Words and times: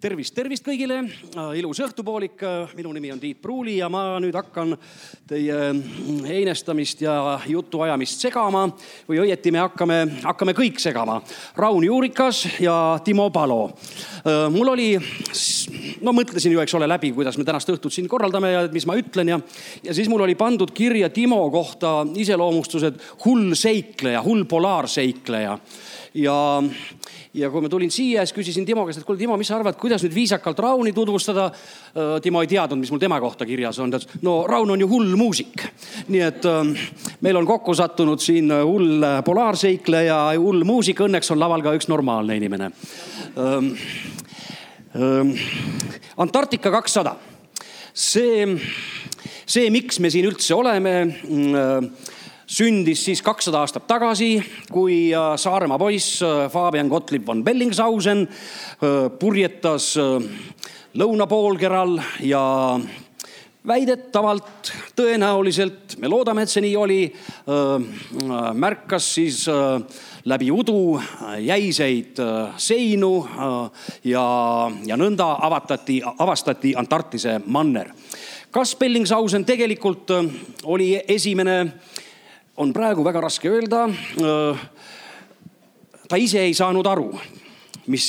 tervist, 0.00 0.32
tervist 0.34 0.64
kõigile, 0.64 1.02
ilus 1.58 1.80
õhtupoolik, 1.84 2.40
minu 2.78 2.92
nimi 2.96 3.10
on 3.12 3.20
Tiit 3.20 3.40
Pruuli 3.42 3.76
ja 3.78 3.88
ma 3.92 4.16
nüüd 4.22 4.36
hakkan 4.36 4.72
teie 5.28 5.58
heinestamist 6.24 7.02
ja 7.04 7.14
jutuajamist 7.48 8.24
segama 8.24 8.64
või 9.08 9.20
õieti 9.26 9.52
me 9.52 9.60
hakkame, 9.60 9.98
hakkame 10.24 10.54
kõik 10.56 10.80
segama. 10.80 11.18
Raun 11.60 11.84
Juurikas 11.84 12.46
ja 12.64 12.74
Timo 13.04 13.28
Palo. 13.30 13.74
mul 14.54 14.72
oli, 14.72 14.88
no 16.00 16.16
mõtlesin 16.16 16.56
ju, 16.56 16.64
eks 16.64 16.78
ole, 16.80 16.88
läbi, 16.88 17.12
kuidas 17.12 17.36
me 17.36 17.44
tänast 17.44 17.68
õhtut 17.68 17.92
siin 17.92 18.08
korraldame 18.08 18.54
ja 18.54 18.64
mis 18.72 18.88
ma 18.88 18.96
ütlen 18.96 19.34
ja, 19.34 19.40
ja 19.84 19.94
siis 19.94 20.08
mul 20.08 20.24
oli 20.24 20.34
pandud 20.34 20.72
kirja 20.72 21.10
Timo 21.12 21.42
kohta 21.52 22.06
iseloomustused 22.16 23.00
hull 23.26 23.52
seikleja, 23.52 24.24
hull 24.24 24.48
polaarseikleja 24.48 25.50
ja 25.50 25.58
ja 26.14 26.62
kui 27.30 27.62
ma 27.62 27.68
tulin 27.70 27.92
siia, 27.94 28.24
siis 28.26 28.34
küsisin 28.34 28.64
Timo 28.66 28.82
käest, 28.86 29.02
et 29.02 29.06
kuule, 29.06 29.18
Timo, 29.20 29.36
mis 29.38 29.46
sa 29.50 29.54
arvad, 29.60 29.76
kuidas 29.78 30.02
nüüd 30.02 30.14
viisakalt 30.16 30.58
Rauni 30.58 30.92
tutvustada. 30.94 31.46
Äh, 31.94 32.16
Timo 32.24 32.42
ei 32.42 32.50
teadnud, 32.50 32.80
mis 32.80 32.90
mul 32.90 33.02
tema 33.02 33.20
kohta 33.22 33.46
kirjas 33.46 33.78
on, 33.78 33.92
ta 33.92 34.00
ütles, 34.00 34.18
no 34.26 34.40
Raun 34.50 34.74
on 34.74 34.82
ju 34.82 34.88
hull 34.90 35.14
muusik. 35.18 35.62
nii 36.10 36.22
et 36.26 36.46
ähm, 36.50 36.74
meil 37.22 37.38
on 37.38 37.46
kokku 37.46 37.74
sattunud 37.78 38.22
siin 38.22 38.50
hull 38.50 39.06
polaarseikleja, 39.24 40.18
hull 40.42 40.66
muusik, 40.66 41.04
õnneks 41.06 41.30
on 41.30 41.38
laval 41.38 41.62
ka 41.62 41.74
üks 41.78 41.86
normaalne 41.92 42.36
inimene. 42.40 42.72
Ähm, 43.38 43.74
ähm, 44.98 45.34
Antarktika 46.20 46.72
kakssada, 46.74 47.14
see, 47.94 48.42
see, 49.46 49.70
miks 49.70 50.02
me 50.02 50.10
siin 50.10 50.26
üldse 50.28 50.56
oleme 50.58 50.96
mm, 51.06 51.86
sündis 52.50 53.04
siis 53.06 53.22
kakssada 53.22 53.62
aastat 53.62 53.86
tagasi, 53.86 54.32
kui 54.72 55.10
äh, 55.14 55.34
Saaremaa 55.38 55.78
poiss 55.78 56.18
äh, 56.22 56.48
Fabian 56.50 56.88
Gottlieb 56.90 57.26
von 57.26 57.44
Bellingshausen 57.46 58.26
äh, 58.26 59.06
purjetas 59.18 59.92
lõunapoolkeral 60.98 62.00
ja 62.26 62.42
väidetavalt, 63.66 64.72
tõenäoliselt, 64.98 65.94
me 66.02 66.08
loodame, 66.10 66.42
et 66.42 66.50
see 66.50 66.62
nii 66.64 66.72
oli, 66.80 67.02
märkas 68.56 69.10
siis 69.18 69.42
läbi 70.24 70.48
udu 70.50 70.96
jäiseid 71.44 72.18
seinu 72.56 73.12
ja, 74.08 74.24
ja 74.88 74.98
nõnda 74.98 75.28
avatati, 75.46 76.00
avastati 76.02 76.72
Antarktise 76.74 77.36
manner. 77.46 77.92
kas 78.50 78.74
Bellingshausen 78.80 79.44
tegelikult 79.44 80.10
oli 80.64 80.94
esimene 81.06 81.60
on 82.60 82.72
praegu 82.76 83.04
väga 83.04 83.22
raske 83.24 83.48
öelda. 83.48 83.88
ta 86.08 86.18
ise 86.18 86.42
ei 86.42 86.54
saanud 86.54 86.86
aru, 86.90 87.08
mis, 87.86 88.06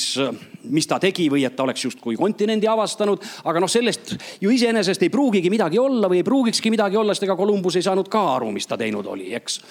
mis 0.73 0.88
ta 0.89 0.97
tegi 0.99 1.27
või 1.31 1.45
et 1.45 1.55
ta 1.55 1.63
oleks 1.63 1.85
justkui 1.85 2.17
kontinendi 2.19 2.67
avastanud, 2.67 3.22
aga 3.47 3.61
noh, 3.61 3.69
sellest 3.72 4.16
ju 4.41 4.52
iseenesest 4.52 5.05
ei 5.05 5.13
pruugigi 5.13 5.52
midagi 5.53 5.79
olla 5.79 6.09
või 6.11 6.19
ei 6.22 6.27
pruugikski 6.27 6.73
midagi 6.73 6.97
olla, 6.99 7.13
sest 7.13 7.29
ega 7.29 7.38
Columbus 7.38 7.77
ei 7.77 7.85
saanud 7.85 8.09
ka 8.11 8.23
aru, 8.35 8.49
mis 8.52 8.67
ta 8.67 8.79
teinud 8.81 9.07
oli, 9.07 9.29
eks 9.38 9.61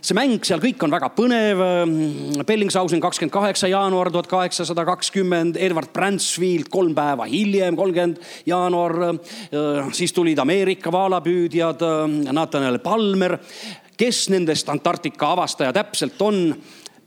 see 0.00 0.16
mäng 0.16 0.40
seal 0.46 0.60
kõik 0.62 0.80
on 0.84 0.92
väga 0.92 1.10
põnev. 1.12 1.60
Bellingshausen 2.48 3.02
kakskümmend 3.02 3.34
kaheksa 3.34 3.68
jaanuar 3.70 4.10
tuhat 4.12 4.30
kaheksasada 4.30 4.84
kakskümmend, 4.88 5.58
Edward 5.60 5.92
Bransfield 5.92 6.70
kolm 6.72 6.94
päeva 6.96 7.28
hiljem, 7.28 7.76
kolmkümmend 7.76 8.20
jaanuar. 8.48 8.96
siis 9.92 10.12
tulid 10.12 10.38
Ameerika 10.38 10.92
vaalapüüdjad, 10.92 11.84
Nathaniel 12.32 12.78
Palmer. 12.78 13.38
kes 13.96 14.28
nendest 14.32 14.68
Antarktika 14.68 15.32
avastaja 15.32 15.72
täpselt 15.72 16.22
on? 16.22 16.56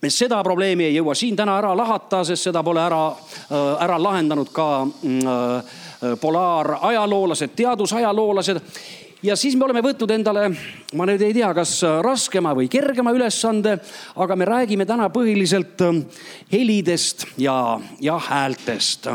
me 0.03 0.09
seda 0.09 0.43
probleemi 0.43 0.83
ei 0.83 0.95
jõua 0.97 1.15
siin 1.15 1.35
täna 1.35 1.55
ära 1.57 1.71
lahata, 1.77 2.23
sest 2.27 2.49
seda 2.49 2.63
pole 2.63 2.81
ära, 2.83 3.15
ära 3.79 3.95
lahendanud 4.03 4.49
ka 4.51 4.65
mm, 4.83 6.17
polaarajaloolased, 6.21 7.53
teadusajaloolased 7.55 8.59
ja 9.23 9.35
siis 9.39 9.55
me 9.55 9.65
oleme 9.65 9.83
võtnud 9.83 10.11
endale, 10.11 10.47
ma 10.97 11.07
nüüd 11.07 11.21
ei 11.23 11.33
tea, 11.35 11.49
kas 11.55 11.77
raskema 12.05 12.53
või 12.57 12.69
kergema 12.71 13.13
ülesande, 13.15 13.77
aga 14.15 14.35
me 14.35 14.47
räägime 14.49 14.85
täna 14.89 15.09
põhiliselt 15.13 15.81
ähm, 15.85 16.03
helidest 16.51 17.27
ja, 17.37 17.79
ja 18.01 18.19
häältest. 18.19 19.07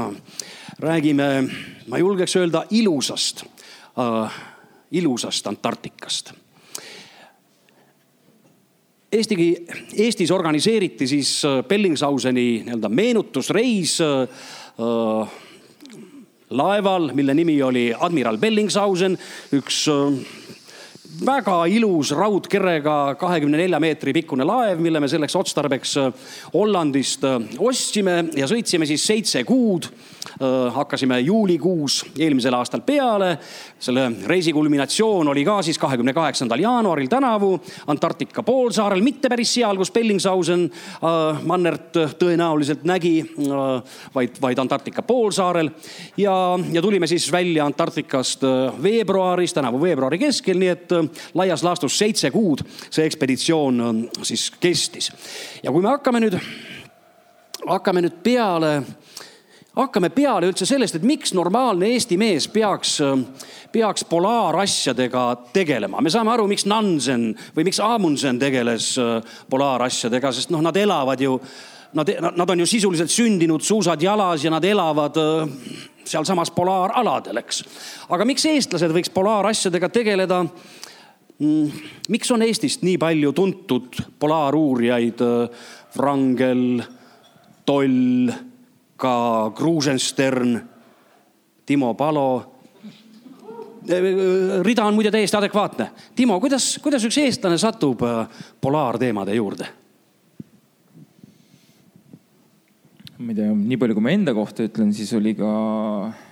räägime, 0.79 1.49
ma 1.87 1.99
julgeks 1.99 2.37
öelda 2.37 2.65
ilusast 2.71 3.45
äh,, 3.99 4.43
ilusast 4.91 5.47
Antarktikast 5.47 6.33
Eesti, 9.13 9.37
Eestis 9.97 10.31
organiseeriti 10.31 11.07
siis 11.07 11.45
äh, 11.45 11.65
Bellingshauseni 11.65 12.63
nii-öelda 12.65 12.89
meenutusreis 12.89 13.99
äh, 14.01 15.39
laeval, 16.51 17.11
mille 17.15 17.35
nimi 17.35 17.63
oli 17.63 17.95
admiral 18.01 18.39
Bellingshausen, 18.39 19.19
üks 19.53 19.87
äh, 19.89 20.38
väga 21.27 21.65
ilus 21.67 22.13
raudkerega 22.17 23.17
kahekümne 23.19 23.59
nelja 23.59 23.81
meetri 23.83 24.13
pikkune 24.15 24.47
laev, 24.47 24.81
mille 24.83 25.01
me 25.03 25.09
selleks 25.11 25.37
otstarbeks 25.39 25.97
äh, 26.03 26.13
Hollandist 26.55 27.25
äh, 27.27 27.41
ostsime 27.59 28.21
ja 28.39 28.47
sõitsime 28.51 28.87
siis 28.87 29.07
seitse 29.07 29.43
kuud 29.49 29.91
Äh, 30.39 30.75
hakkasime 30.75 31.21
juulikuus 31.21 32.07
eelmisel 32.19 32.55
aastal 32.55 32.81
peale. 32.87 33.39
selle 33.79 34.13
reisi 34.27 34.53
kulminatsioon 34.53 35.29
oli 35.29 35.45
ka 35.45 35.63
siis 35.63 35.79
kahekümne 35.79 36.13
kaheksandal 36.13 36.59
jaanuaril 36.59 37.09
tänavu 37.09 37.61
Antarktika 37.87 38.43
poolsaarel, 38.43 39.01
mitte 39.03 39.29
päris 39.29 39.55
seal, 39.55 39.77
kus 39.77 39.91
Bellingshausen 39.91 40.71
mannert 41.47 41.97
tõenäoliselt 42.19 42.85
nägi, 42.85 43.23
vaid, 44.15 44.39
vaid 44.43 44.59
Antarktika 44.59 45.03
poolsaarel. 45.03 45.71
ja, 46.17 46.59
ja 46.73 46.83
tulime 46.83 47.07
siis 47.07 47.33
välja 47.33 47.67
Antarktikast 47.67 48.43
veebruaris, 48.83 49.55
tänavu 49.55 49.81
veebruari 49.83 50.19
keskel, 50.19 50.59
nii 50.59 50.69
et 50.69 50.97
laias 51.35 51.63
laastus 51.67 51.99
seitse 51.99 52.31
kuud 52.35 52.65
see 52.91 53.07
ekspeditsioon 53.07 54.09
siis 54.23 54.51
kestis. 54.61 55.13
ja 55.63 55.73
kui 55.73 55.83
me 55.83 55.93
hakkame 55.93 56.23
nüüd, 56.25 56.39
hakkame 57.67 58.05
nüüd 58.05 58.23
peale 58.23 58.83
hakkame 59.79 60.11
peale 60.11 60.49
üldse 60.51 60.67
sellest, 60.67 60.99
et 60.99 61.07
miks 61.07 61.33
normaalne 61.37 61.93
Eesti 61.93 62.19
mees 62.19 62.49
peaks, 62.51 62.99
peaks 63.73 64.05
polaarasjadega 64.11 65.25
tegelema. 65.55 66.01
me 66.01 66.11
saame 66.11 66.33
aru, 66.35 66.49
miks 66.51 66.67
Nansen 66.67 67.31
või 67.57 67.69
miks 67.69 67.81
Amundsen 67.85 68.41
tegeles 68.43 68.95
äh, 68.99 69.37
polaarasjadega, 69.51 70.33
sest 70.35 70.51
noh, 70.55 70.63
nad 70.65 70.77
elavad 70.77 71.21
ju, 71.23 71.39
nad, 71.99 72.11
nad 72.37 72.51
on 72.51 72.65
ju 72.65 72.67
sisuliselt 72.67 73.13
sündinud 73.13 73.63
suusad 73.63 74.03
jalas 74.03 74.45
ja 74.45 74.51
nad 74.51 74.65
elavad 74.65 75.21
äh, 75.23 75.55
sealsamas 76.09 76.51
polaaraladel, 76.57 77.39
eks. 77.45 77.63
aga 78.11 78.27
miks 78.27 78.49
eestlased 78.51 78.95
võiks 78.95 79.15
polaarasjadega 79.15 79.93
tegeleda? 79.95 80.43
Mm, 80.43 80.88
miks 81.39 82.31
on 82.35 82.43
Eestist 82.43 82.83
nii 82.83 82.99
palju 82.99 83.33
tuntud 83.33 84.01
polaaruurijaid? 84.19 85.23
Äh, 85.23 85.67
Wrangel, 85.97 86.83
Toll 87.67 88.31
ka 88.97 89.51
Kruusenstern, 89.57 90.61
Timo 91.67 91.95
Palo. 91.95 92.55
rida 94.63 94.85
on 94.85 94.95
muide 94.95 95.11
täiesti 95.11 95.37
adekvaatne. 95.37 95.91
Timo, 96.17 96.41
kuidas, 96.41 96.79
kuidas 96.83 97.05
üks 97.09 97.17
eestlane 97.23 97.59
satub 97.59 98.03
äh, 98.05 98.27
polaarteemade 98.61 99.35
juurde? 99.35 99.69
ma 103.19 103.33
ei 103.33 103.35
tea, 103.35 103.51
nii 103.51 103.79
palju, 103.81 103.97
kui 103.97 104.05
ma 104.05 104.13
enda 104.15 104.35
kohta 104.35 104.63
ütlen, 104.63 104.93
siis 104.95 105.11
oli 105.17 105.33
ka 105.35 105.49
mm, 105.49 106.28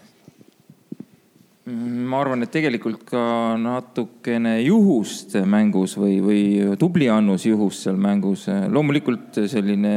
ma 1.66 2.20
arvan, 2.22 2.44
et 2.46 2.52
tegelikult 2.54 3.02
ka 3.08 3.20
natukene 3.58 4.60
juhust 4.62 5.34
mängus 5.50 5.96
või, 5.98 6.20
või 6.22 6.42
tubli 6.78 7.08
annus 7.10 7.48
juhust 7.48 7.82
seal 7.82 7.98
mängus. 7.98 8.46
loomulikult 8.70 9.40
selline 9.50 9.96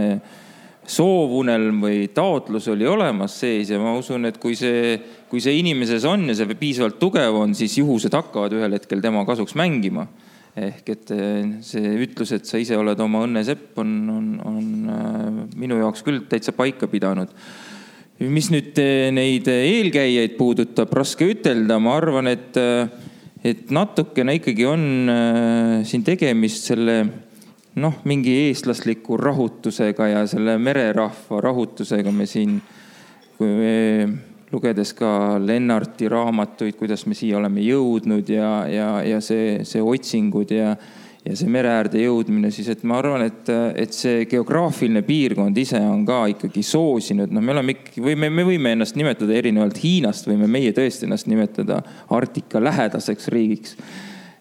soovunelm 0.90 1.84
või 1.84 2.08
taotlus 2.14 2.68
oli 2.74 2.88
olemas 2.90 3.36
sees 3.44 3.70
ja 3.70 3.78
ma 3.82 3.94
usun, 3.98 4.26
et 4.26 4.40
kui 4.42 4.58
see, 4.58 4.98
kui 5.30 5.42
see 5.44 5.60
inimeses 5.60 6.06
on 6.10 6.26
ja 6.32 6.38
see 6.38 6.58
piisavalt 6.58 6.98
tugev 7.02 7.38
on, 7.38 7.54
siis 7.58 7.78
juhused 7.78 8.18
hakkavad 8.18 8.58
ühel 8.58 8.74
hetkel 8.80 9.04
tema 9.04 9.26
kasuks 9.28 9.56
mängima. 9.60 10.08
ehk 10.60 10.90
et 10.90 11.12
eh, 11.14 11.52
see 11.64 11.92
ütlus, 12.04 12.34
et 12.36 12.50
sa 12.50 12.58
ise 12.60 12.76
oled 12.76 13.00
oma 13.00 13.22
õnne 13.24 13.44
sepp, 13.46 13.78
on, 13.80 13.92
on, 14.10 14.26
on 14.44 14.64
eh, 14.96 15.28
minu 15.62 15.78
jaoks 15.78 16.02
küll 16.04 16.26
täitsa 16.28 16.52
paika 16.58 16.90
pidanud. 16.90 17.30
Mis 18.28 18.50
nüüd 18.52 18.80
eh, 18.84 19.08
neid 19.16 19.48
eelkäijaid 19.48 20.36
puudutab, 20.40 20.92
raske 20.98 21.30
ütelda, 21.32 21.80
ma 21.80 21.96
arvan, 21.96 22.28
et, 22.28 22.60
et 23.44 23.72
natukene 23.72 24.36
ikkagi 24.40 24.68
on 24.68 24.86
siin 25.88 26.04
tegemist 26.04 26.68
selle 26.72 27.00
noh, 27.80 28.02
mingi 28.04 28.34
eestlasliku 28.48 29.18
rahutusega 29.20 30.10
ja 30.12 30.26
selle 30.28 30.58
mererahva 30.60 31.42
rahutusega 31.44 32.12
me 32.12 32.28
siin, 32.28 32.58
kui 33.38 33.48
me 33.48 33.76
lugedes 34.52 34.94
ka 34.98 35.38
Lennarti 35.42 36.10
raamatuid, 36.10 36.78
kuidas 36.80 37.06
me 37.06 37.18
siia 37.18 37.38
oleme 37.38 37.62
jõudnud 37.64 38.30
ja, 38.34 38.50
ja, 38.70 38.90
ja 39.06 39.22
see, 39.22 39.62
see 39.68 39.82
otsingud 39.84 40.52
ja, 40.54 40.74
ja 41.26 41.36
see 41.36 41.50
mere 41.52 41.72
äärde 41.74 42.02
jõudmine, 42.02 42.52
siis 42.54 42.70
et 42.72 42.84
ma 42.88 43.00
arvan, 43.02 43.26
et, 43.28 43.50
et 43.80 43.96
see 43.96 44.24
geograafiline 44.30 45.02
piirkond 45.08 45.58
ise 45.60 45.80
on 45.84 46.06
ka 46.08 46.22
ikkagi 46.34 46.64
soosinud, 46.66 47.34
noh, 47.36 47.44
me 47.44 47.56
oleme 47.56 47.76
ikkagi, 47.76 48.04
või 48.06 48.16
me, 48.20 48.30
me 48.34 48.46
võime 48.48 48.74
ennast 48.78 48.98
nimetada 49.00 49.36
erinevalt 49.36 49.82
Hiinast, 49.84 50.30
võime 50.30 50.48
meie 50.52 50.72
tõesti 50.76 51.10
ennast 51.10 51.28
nimetada 51.32 51.82
Arktika 52.16 52.64
lähedaseks 52.64 53.28
riigiks. 53.36 53.76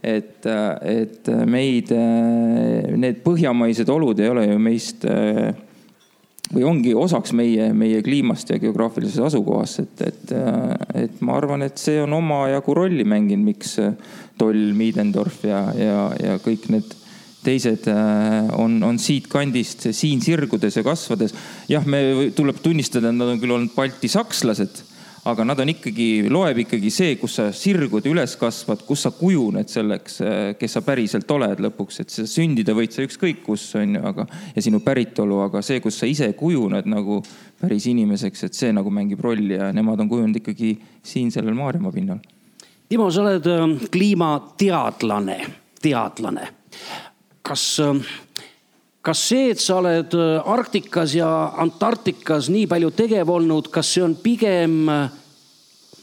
et, 0.02 0.46
et 0.46 1.28
meid, 1.50 1.90
need 2.94 3.24
põhjamaised 3.24 3.88
olud 3.90 4.20
ei 4.22 4.30
ole 4.30 4.46
ju 4.46 4.60
meist 4.62 5.02
või 6.52 6.64
ongi 6.64 6.94
osaks 6.96 7.34
meie, 7.36 7.70
meie 7.76 8.02
kliimast 8.04 8.50
ja 8.52 8.58
geograafilisest 8.62 9.26
asukohast, 9.28 9.82
et, 9.84 10.04
et, 10.08 10.32
et 11.04 11.20
ma 11.24 11.36
arvan, 11.36 11.66
et 11.66 11.80
see 11.80 12.00
on 12.02 12.16
omajagu 12.18 12.76
rolli 12.78 13.04
mänginud, 13.08 13.44
miks 13.50 13.76
Toll, 14.38 14.72
Miedendorf 14.78 15.42
ja, 15.48 15.64
ja, 15.76 15.98
ja 16.22 16.38
kõik 16.42 16.68
need 16.72 16.94
teised 17.44 17.86
on, 18.58 18.78
on 18.84 18.98
siitkandist 19.00 19.88
siin 19.96 20.22
sirgudes 20.24 20.76
ja 20.78 20.84
kasvades. 20.86 21.34
jah, 21.70 21.84
me, 21.86 22.30
tuleb 22.36 22.62
tunnistada, 22.62 23.10
et 23.10 23.18
nad 23.18 23.34
on 23.34 23.42
küll 23.42 23.54
olnud 23.54 23.74
baltisakslased 23.76 24.82
aga 25.24 25.44
nad 25.44 25.58
on 25.60 25.72
ikkagi, 25.72 26.28
loeb 26.30 26.62
ikkagi 26.62 26.90
see, 26.94 27.16
kus 27.20 27.34
sa 27.40 27.48
sirgud 27.54 28.06
üles 28.08 28.36
kasvad, 28.38 28.84
kus 28.86 29.02
sa 29.06 29.12
kujuned 29.16 29.70
selleks, 29.72 30.20
kes 30.60 30.78
sa 30.78 30.82
päriselt 30.86 31.30
oled 31.34 31.62
lõpuks, 31.64 32.00
et 32.04 32.14
sündida 32.30 32.76
võid 32.76 32.94
sa 32.94 33.02
ükskõik 33.06 33.42
kus 33.48 33.64
on 33.80 33.96
ju, 33.98 34.02
aga 34.10 34.26
ja 34.54 34.64
sinu 34.64 34.80
päritolu, 34.84 35.40
aga 35.46 35.62
see, 35.64 35.80
kus 35.84 35.98
sa 36.00 36.08
ise 36.08 36.30
kujuned 36.38 36.88
nagu 36.88 37.20
päris 37.60 37.88
inimeseks, 37.90 38.46
et 38.48 38.58
see 38.58 38.74
nagu 38.76 38.92
mängib 38.94 39.22
rolli 39.24 39.56
ja 39.58 39.72
nemad 39.74 40.00
on 40.04 40.10
kujunenud 40.10 40.42
ikkagi 40.42 40.74
siin 41.02 41.32
sellel 41.34 41.56
Maarjamaa 41.58 41.94
pinnal. 41.94 42.20
Timo, 42.88 43.10
sa 43.12 43.24
oled 43.24 43.44
ähm, 43.52 43.74
kliimateadlane, 43.92 45.38
teadlane. 45.82 46.54
kas 47.48 47.62
ähm, 47.80 48.02
kas 49.08 49.22
see, 49.30 49.52
et 49.54 49.62
sa 49.62 49.78
oled 49.80 50.12
äh, 50.18 50.50
Arktikas 50.52 51.14
ja 51.16 51.28
Antarktikas 51.62 52.50
nii 52.52 52.66
palju 52.68 52.92
tegev 52.96 53.30
olnud, 53.32 53.70
kas 53.72 53.94
see 53.94 54.04
on 54.04 54.18
pigem 54.20 54.82
äh, 54.92 55.06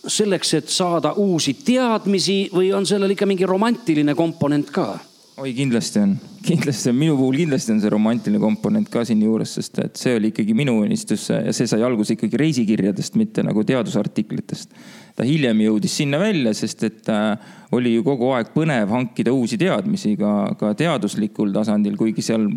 selleks, 0.05 0.53
et 0.57 0.71
saada 0.73 1.13
uusi 1.21 1.55
teadmisi 1.65 2.45
või 2.53 2.71
on 2.73 2.85
sellel 2.89 3.13
ikka 3.13 3.27
mingi 3.29 3.45
romantiline 3.49 4.17
komponent 4.17 4.71
ka? 4.73 4.93
oi, 5.35 5.51
kindlasti 5.51 5.99
on, 5.99 6.13
kindlasti 6.47 6.89
on, 6.89 6.95
minu 6.97 7.17
puhul 7.19 7.37
kindlasti 7.43 7.73
on 7.75 7.81
see 7.83 7.91
romantiline 7.91 8.39
komponent 8.41 8.89
ka 8.89 9.03
siinjuures, 9.05 9.53
sest 9.59 9.81
et 9.83 9.99
see 9.99 10.15
oli 10.17 10.31
ikkagi 10.31 10.55
minu 10.57 10.77
unistus 10.81 11.27
ja 11.33 11.53
see 11.53 11.67
sai 11.69 11.83
alguse 11.85 12.15
ikkagi 12.15 12.39
reisikirjadest, 12.39 13.19
mitte 13.19 13.43
nagu 13.45 13.65
teadusartiklitest. 13.67 14.73
ta 15.15 15.27
hiljem 15.27 15.61
jõudis 15.67 15.99
sinna 16.01 16.17
välja, 16.23 16.55
sest 16.57 16.87
et 16.89 17.13
äh, 17.13 17.53
oli 17.75 17.93
ju 17.97 18.07
kogu 18.07 18.31
aeg 18.33 18.49
põnev 18.55 18.89
hankida 18.95 19.35
uusi 19.35 19.61
teadmisi 19.61 20.15
ka, 20.17 20.55
ka 20.57 20.73
teaduslikul 20.79 21.53
tasandil, 21.53 21.99
kuigi 21.99 22.25
seal 22.25 22.49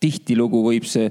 tihtilugu 0.00 0.62
võib 0.70 0.88
see 0.88 1.10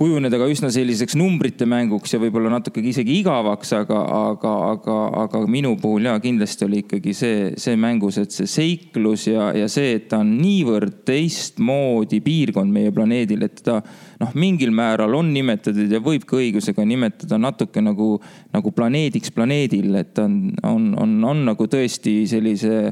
kujuneda 0.00 0.38
ka 0.40 0.46
üsna 0.48 0.70
selliseks 0.72 1.12
numbrite 1.20 1.66
mänguks 1.68 2.14
ja 2.14 2.18
võib-olla 2.22 2.48
natuke 2.54 2.80
isegi 2.80 3.18
igavaks, 3.20 3.74
aga, 3.76 3.98
aga, 4.30 4.52
aga, 4.70 4.94
aga 5.26 5.40
minu 5.50 5.74
puhul 5.80 6.08
ja 6.08 6.14
kindlasti 6.22 6.64
oli 6.64 6.80
ikkagi 6.86 7.12
see, 7.16 7.42
see 7.60 7.76
mängus, 7.76 8.16
et 8.22 8.32
see 8.32 8.48
seiklus 8.48 9.26
ja, 9.28 9.50
ja 9.52 9.68
see, 9.68 9.92
et 9.98 10.08
ta 10.08 10.22
on 10.24 10.32
niivõrd 10.38 11.02
teistmoodi 11.08 12.22
piirkond 12.24 12.72
meie 12.72 12.94
planeedil, 12.96 13.44
et 13.44 13.60
ta 13.66 13.76
noh, 13.82 14.32
mingil 14.40 14.72
määral 14.72 15.18
on 15.20 15.34
nimetatud 15.36 15.92
ja 15.92 16.00
võib 16.04 16.24
ka 16.24 16.40
õigusega 16.40 16.86
nimetada 16.88 17.36
natuke 17.36 17.84
nagu, 17.84 18.14
nagu 18.56 18.72
planeediks 18.72 19.36
planeedil, 19.36 19.92
et 20.00 20.14
ta 20.16 20.24
on, 20.24 20.46
on, 20.64 20.94
on, 20.96 21.16
on 21.34 21.48
nagu 21.52 21.68
tõesti 21.68 22.22
sellise 22.30 22.86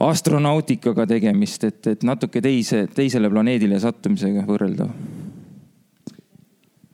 astronautikaga 0.00 1.06
tegemist, 1.10 1.64
et, 1.64 1.86
et 1.86 2.04
natuke 2.06 2.42
teise, 2.44 2.86
teisele 2.94 3.30
planeedile 3.32 3.80
sattumisega 3.82 4.44
võrreldav. 4.46 4.92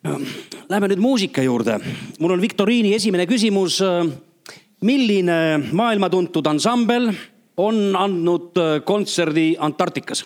Läheme 0.04 0.88
nüüd 0.92 1.00
muusika 1.00 1.42
juurde. 1.44 1.78
mul 2.20 2.34
on 2.34 2.40
viktoriini 2.40 2.94
esimene 2.94 3.26
küsimus. 3.26 3.80
milline 4.84 5.58
maailmatuntud 5.72 6.46
ansambel 6.46 7.12
on 7.56 7.96
andnud 7.96 8.52
kontserdi 8.84 9.56
Antarktikas? 9.58 10.24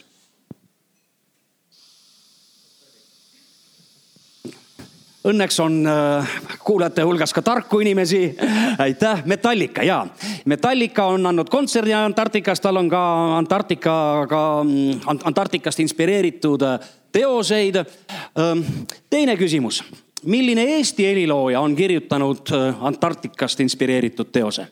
Õnneks 5.29 5.59
on 5.61 5.83
äh, 5.85 6.29
kuulajate 6.65 7.05
hulgas 7.05 7.35
ka 7.37 7.43
tarku 7.45 7.83
inimesi. 7.85 8.37
aitäh, 8.79 9.23
Metallica 9.25 9.83
ja. 9.85 10.07
Metallica 10.45 11.05
on 11.13 11.27
andnud 11.27 11.51
kontserdi 11.53 11.93
Antarktikas, 11.93 12.61
tal 12.65 12.77
on 12.81 12.89
ka 12.89 13.01
Antarktikaga, 13.37 14.63
mm, 14.65 15.01
Antarktikast 15.25 15.81
inspireeritud 15.85 16.63
äh, 16.63 16.79
teoseid. 17.13 17.77
Ähm, 17.77 18.63
teine 19.11 19.37
küsimus, 19.37 19.83
milline 20.25 20.65
Eesti 20.79 21.11
helilooja 21.11 21.61
on 21.61 21.77
kirjutanud 21.77 22.55
äh, 22.55 22.85
Antarktikast 22.85 23.61
inspireeritud 23.61 24.33
teose? 24.33 24.69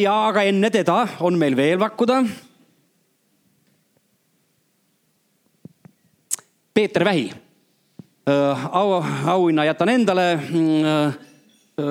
ja 0.00 0.12
aga 0.26 0.42
enne 0.42 0.68
teda 0.74 0.96
on 1.22 1.38
meil 1.38 1.54
veel 1.56 1.78
pakkuda. 1.78 2.18
Peeter 6.74 7.04
Vähi 7.06 7.30
Äh, 7.30 7.45
au, 8.72 9.04
auhinna 9.26 9.64
jätan 9.64 9.88
endale 9.88 10.36
mm, 10.36 10.84
äh, 10.84 11.06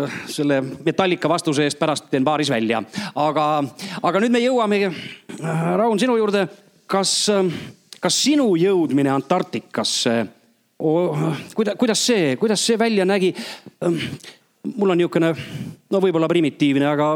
äh, 0.03 0.11
selle 0.27 0.61
Metallica 0.85 1.29
vastuse 1.29 1.63
eest 1.63 1.79
pärast 1.79 2.09
teen 2.11 2.23
baaris 2.23 2.49
välja. 2.49 2.83
aga, 3.15 3.63
aga 4.03 4.23
nüüd 4.23 4.35
me 4.35 4.41
jõuamegi, 4.43 4.91
Raun, 5.77 5.99
sinu 5.99 6.17
juurde. 6.17 6.47
kas, 6.87 7.31
kas 7.99 8.17
sinu 8.23 8.55
jõudmine 8.55 9.09
Antarktikasse, 9.09 10.25
kuidas, 11.55 11.79
kuidas 11.79 12.03
see, 12.05 12.35
kuidas 12.35 12.65
see 12.65 12.79
välja 12.79 13.05
nägi? 13.05 13.33
mul 14.75 14.89
on 14.89 14.97
niisugune, 14.97 15.31
no 15.91 15.99
võib-olla 16.01 16.27
primitiivne, 16.27 16.87
aga 16.89 17.09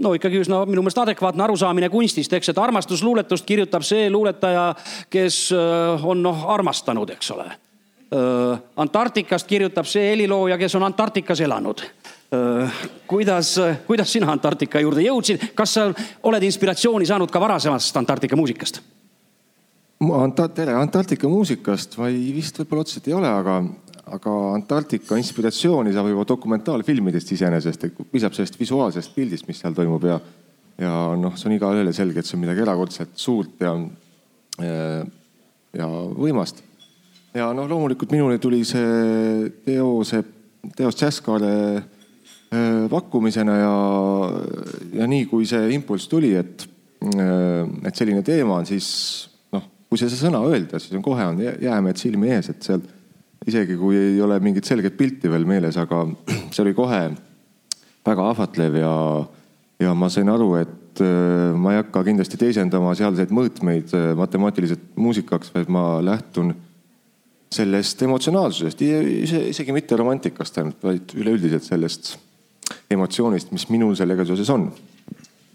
no 0.00 0.14
ikkagi 0.16 0.40
üsna 0.40 0.64
minu 0.66 0.82
meelest 0.82 0.98
adekvaatne 0.98 1.44
arusaamine 1.44 1.88
kunstist, 1.92 2.32
eks, 2.32 2.48
et 2.48 2.58
armastusluuletust 2.58 3.46
kirjutab 3.46 3.84
see 3.84 4.10
luuletaja, 4.10 4.70
kes 5.12 5.50
on 6.02 6.24
noh 6.24 6.46
armastanud, 6.48 7.12
eks 7.12 7.36
ole 7.36 7.52
Antarktikast 8.76 9.46
kirjutab 9.46 9.86
see 9.86 10.08
helilooja, 10.10 10.56
kes 10.58 10.74
on 10.74 10.82
Antarktikas 10.82 11.40
elanud. 11.40 11.82
kuidas, 13.06 13.56
kuidas 13.86 14.12
sina 14.12 14.32
Antarktika 14.32 14.80
juurde 14.82 15.02
jõudsid, 15.02 15.50
kas 15.54 15.74
sa 15.74 15.84
oled 16.26 16.42
inspiratsiooni 16.42 17.06
saanud 17.06 17.30
ka 17.30 17.40
varasemast 17.40 17.96
Antarktika 17.96 18.36
muusikast? 18.38 18.80
tere, 20.54 20.74
Antarktika 20.74 21.28
muusikast 21.28 21.98
ma 21.98 22.08
ei, 22.08 22.32
vist 22.34 22.58
võib-olla 22.58 22.82
otseselt 22.86 23.08
ei 23.10 23.14
ole, 23.14 23.28
aga, 23.28 23.56
aga 24.06 24.36
Antarktika 24.54 25.18
inspiratsiooni 25.18 25.92
saab 25.92 26.08
juba 26.10 26.24
dokumentaalfilmidest 26.26 27.34
iseenesest, 27.36 27.86
piisab 28.10 28.34
sellest 28.34 28.58
visuaalsest 28.58 29.14
pildist, 29.14 29.46
mis 29.46 29.60
seal 29.60 29.74
toimub 29.76 30.06
ja, 30.08 30.18
ja 30.82 30.96
noh, 31.18 31.36
see 31.38 31.50
on 31.50 31.58
igaühele 31.58 31.92
selge, 31.94 32.22
et 32.22 32.26
see 32.26 32.38
on 32.38 32.42
midagi 32.46 32.66
erakordselt 32.66 33.14
suurt 33.14 33.62
ja, 33.62 33.76
ja 35.78 35.92
võimast 36.16 36.64
ja 37.36 37.50
noh, 37.54 37.68
loomulikult 37.70 38.12
minuni 38.14 38.38
tuli 38.42 38.62
see 38.66 39.48
teose, 39.66 40.22
teos 40.76 40.98
Jazzkaale 40.98 41.52
äh, 41.78 42.86
pakkumisena 42.90 43.56
ja, 43.60 43.74
ja 45.00 45.08
nii 45.10 45.26
kui 45.30 45.46
see 45.48 45.70
impulss 45.76 46.10
tuli, 46.10 46.34
et, 46.38 46.66
äh, 47.14 47.62
et 47.86 47.96
selline 47.96 48.24
teema 48.26 48.60
on, 48.60 48.68
siis 48.68 48.88
noh, 49.54 49.66
kui 49.88 50.00
see, 50.00 50.10
see 50.10 50.24
sõna 50.24 50.42
öelda, 50.48 50.82
siis 50.82 50.96
on 50.98 51.04
kohe 51.06 51.28
on 51.32 51.42
jäämeed 51.42 52.00
silmi 52.00 52.32
ees, 52.34 52.50
et 52.52 52.66
seal 52.66 52.82
isegi 53.46 53.78
kui 53.80 53.96
ei 53.96 54.20
ole 54.20 54.36
mingit 54.42 54.66
selget 54.68 54.98
pilti 54.98 55.30
veel 55.30 55.46
meeles, 55.48 55.78
aga 55.80 56.04
see 56.52 56.64
oli 56.64 56.74
kohe 56.76 57.04
väga 58.06 58.26
ahvatlev 58.32 58.80
ja, 58.80 58.94
ja 59.86 59.94
ma 59.94 60.10
sain 60.10 60.32
aru, 60.32 60.50
et 60.58 61.04
äh, 61.04 61.54
ma 61.54 61.76
ei 61.76 61.84
hakka 61.84 62.02
kindlasti 62.10 62.40
teisendama 62.40 62.96
sealseid 62.98 63.30
mõõtmeid 63.30 63.94
matemaatiliselt 64.18 64.98
muusikaks, 64.98 65.54
vaid 65.54 65.70
ma 65.70 65.84
lähtun 66.02 66.50
sellest 67.50 68.02
emotsionaalsusest, 68.06 68.82
isegi 69.50 69.74
mitte 69.74 69.96
romantikast 69.98 70.60
ainult, 70.62 70.82
vaid 70.86 71.14
üleüldiselt 71.18 71.66
sellest 71.66 72.12
emotsioonist, 72.90 73.50
mis 73.50 73.66
minul 73.72 73.96
sellega 73.98 74.24
seoses 74.28 74.50
on 74.54 74.68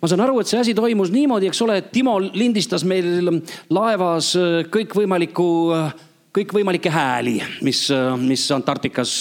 ma 0.06 0.10
saan 0.12 0.22
aru, 0.22 0.38
et 0.38 0.50
see 0.50 0.60
asi 0.62 0.74
toimus 0.78 1.10
niimoodi, 1.10 1.48
eks 1.50 1.62
ole, 1.66 1.80
et 1.82 1.88
Timo 1.94 2.20
lindistas 2.22 2.84
meil 2.86 3.26
laevas 3.74 4.36
äh, 4.38 4.58
kõikvõimaliku, 4.70 5.48
äh, 5.74 5.96
kõikvõimalikke 6.36 6.92
hääli, 6.94 7.40
mis, 7.66 7.88
äh, 7.96 8.12
mis 8.20 8.44
Antarktikas 8.54 9.18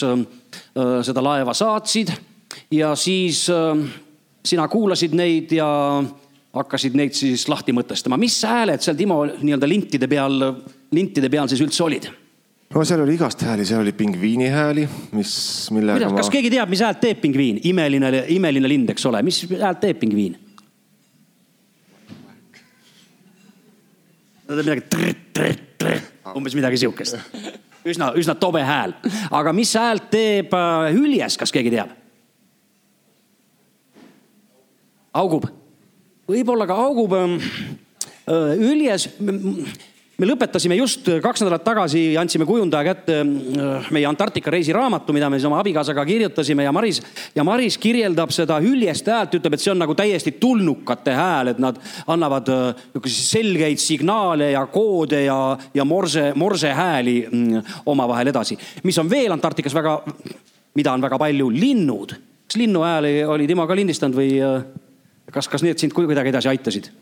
seda 0.74 1.22
laeva 1.22 1.54
saatsid. 1.54 2.12
ja 2.70 2.92
siis 2.94 3.46
sina 4.46 4.66
kuulasid 4.68 5.14
neid 5.14 5.52
ja 5.52 5.66
hakkasid 6.54 6.94
neid 6.94 7.14
siis 7.14 7.48
lahti 7.48 7.72
mõtestama. 7.72 8.18
mis 8.18 8.36
hääled 8.42 8.82
seal 8.82 8.96
Timo 8.96 9.24
nii-öelda 9.26 9.68
lintide 9.68 10.08
peal, 10.08 10.52
lintide 10.92 11.30
peal 11.30 11.48
siis 11.48 11.64
üldse 11.64 11.82
olid? 11.82 12.10
No 12.74 12.84
seal 12.84 13.02
oli 13.04 13.14
igast 13.14 13.42
hääli, 13.46 13.66
seal 13.66 13.82
oli 13.84 13.92
pingviini 13.96 14.48
hääli, 14.50 14.86
mis, 15.14 15.34
millega 15.74 16.08
ma. 16.10 16.18
kas 16.18 16.30
keegi 16.32 16.50
teab, 16.54 16.70
mis 16.72 16.82
häält 16.82 17.00
teeb 17.02 17.20
pingviin? 17.22 17.60
imeline, 17.70 18.24
imeline 18.34 18.70
lind, 18.70 18.90
eks 18.94 19.06
ole, 19.10 19.22
mis 19.26 19.44
häält 19.52 19.82
teeb 19.84 20.00
pingviin? 20.02 20.38
ta 24.44 24.58
teeb 24.58 24.66
midagi, 24.66 25.58
umbes 26.34 26.56
midagi 26.58 26.82
sihukest. 26.82 27.18
üsna, 27.86 28.10
üsna 28.18 28.34
tobe 28.40 28.64
hääl, 28.66 28.96
aga 29.30 29.52
mis 29.56 29.74
häält 29.78 30.10
teeb 30.12 30.54
äh, 30.56 30.88
hüljes, 30.96 31.38
kas 31.40 31.54
keegi 31.54 31.76
teab? 31.76 31.94
augub, 35.14 35.46
võib-olla 36.26 36.66
ka 36.66 36.76
augub. 36.88 37.14
Ähm, 37.14 37.38
äh, 38.26 38.54
hüljes 38.58 39.06
me 40.18 40.28
lõpetasime 40.28 40.76
just 40.78 41.08
kaks 41.22 41.42
nädalat 41.42 41.64
tagasi, 41.66 42.02
andsime 42.20 42.46
kujundaja 42.46 42.86
kätte 42.86 43.16
äh, 43.20 43.88
meie 43.94 44.06
Antarktika 44.06 44.52
reisiraamatu, 44.54 45.14
mida 45.16 45.28
me 45.30 45.40
siis 45.40 45.48
oma 45.48 45.58
abikaasaga 45.62 46.04
kirjutasime 46.06 46.66
ja 46.66 46.72
Maris, 46.74 47.00
ja 47.34 47.44
Maris 47.46 47.78
kirjeldab 47.82 48.30
seda 48.34 48.60
hüljeste 48.62 49.10
häält, 49.14 49.34
ütleb, 49.40 49.56
et 49.56 49.64
see 49.64 49.72
on 49.72 49.82
nagu 49.82 49.96
täiesti 49.98 50.36
tulnukate 50.40 51.16
hääl, 51.18 51.52
et 51.54 51.62
nad 51.62 51.80
annavad 52.06 52.50
äh, 52.52 52.84
niisuguseid 52.94 53.30
selgeid 53.34 53.82
signaale 53.82 54.52
ja 54.52 54.64
koode 54.70 55.24
ja, 55.24 55.38
ja 55.74 55.88
morse, 55.88 56.30
morse 56.38 56.70
hääli 56.74 57.16
mm, 57.30 57.74
omavahel 57.90 58.30
edasi. 58.30 58.58
mis 58.84 58.98
on 59.02 59.10
veel 59.10 59.34
Antarktikas 59.34 59.74
väga, 59.74 59.98
mida 60.78 60.94
on 60.94 61.02
väga 61.02 61.18
palju, 61.18 61.50
linnud. 61.50 62.14
kas 62.46 62.60
linnu 62.60 62.86
hääli 62.86 63.24
oli 63.24 63.46
Timo 63.50 63.66
ka 63.66 63.76
lindistanud 63.76 64.16
või 64.18 64.38
äh, 64.38 64.62
kas, 65.32 65.48
kas 65.50 65.66
need 65.66 65.82
sind 65.82 65.96
kuidagi 65.96 66.30
edasi 66.30 66.52
aitasid? 66.54 66.92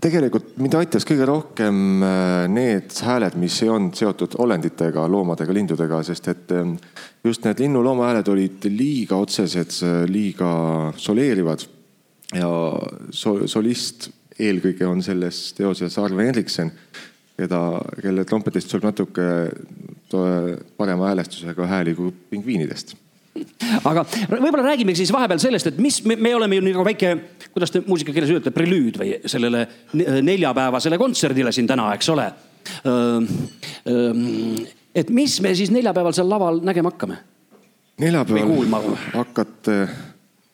Tegelikult 0.00 0.54
mind 0.60 0.76
aitas 0.78 1.04
kõige 1.08 1.26
rohkem 1.28 2.04
äh, 2.04 2.44
need 2.52 2.94
hääled, 3.04 3.36
mis 3.40 3.58
ei 3.64 3.72
olnud 3.72 3.98
seotud 3.98 4.36
olenditega, 4.42 5.04
loomadega, 5.10 5.54
lindudega, 5.56 6.00
sest 6.06 6.30
et 6.32 6.54
ähm, 6.56 6.76
just 7.24 7.44
need 7.44 7.60
linnu-looma 7.62 8.08
hääled 8.10 8.30
olid 8.32 8.70
liiga 8.72 9.18
otsesed, 9.20 9.76
liiga 10.10 10.50
soleerivad. 10.96 11.66
ja 12.34 12.48
so-, 13.10 13.46
solist 13.50 14.10
eelkõige 14.40 14.86
on 14.88 15.02
selles 15.04 15.50
teoses 15.58 15.98
Arve 16.00 16.24
Henriksen, 16.28 16.72
keda, 17.36 17.60
kelle 18.00 18.24
trompetist 18.28 18.70
tuleb 18.70 18.88
natuke 18.90 19.28
parema 20.76 21.12
häälestusega 21.12 21.66
hääli 21.70 21.94
kui 21.94 22.12
pingviinidest 22.30 22.96
aga 23.90 24.04
võib-olla 24.30 24.64
räägime 24.72 24.94
siis 24.98 25.12
vahepeal 25.14 25.40
sellest, 25.42 25.70
et 25.70 25.78
mis 25.82 26.00
me, 26.08 26.16
me 26.18 26.34
oleme 26.34 26.58
ju 26.58 26.64
nagu 26.66 26.84
väike, 26.86 27.12
kuidas 27.54 27.72
te 27.72 27.82
muusikakeeles 27.86 28.32
ütlete, 28.34 28.52
prelüüd 28.54 28.98
või 29.00 29.14
sellele 29.30 29.64
neljapäevasele 30.26 30.98
kontserdile 31.00 31.52
siin 31.54 31.68
täna, 31.70 31.90
eks 31.94 32.10
ole. 32.12 32.26
et 34.94 35.12
mis 35.14 35.38
me 35.44 35.54
siis 35.56 35.72
neljapäeval 35.74 36.16
seal 36.16 36.30
laval 36.30 36.62
nägema 36.66 36.92
hakkame? 36.92 37.20
neljapäeval 38.00 38.94
hakkate 39.14 39.78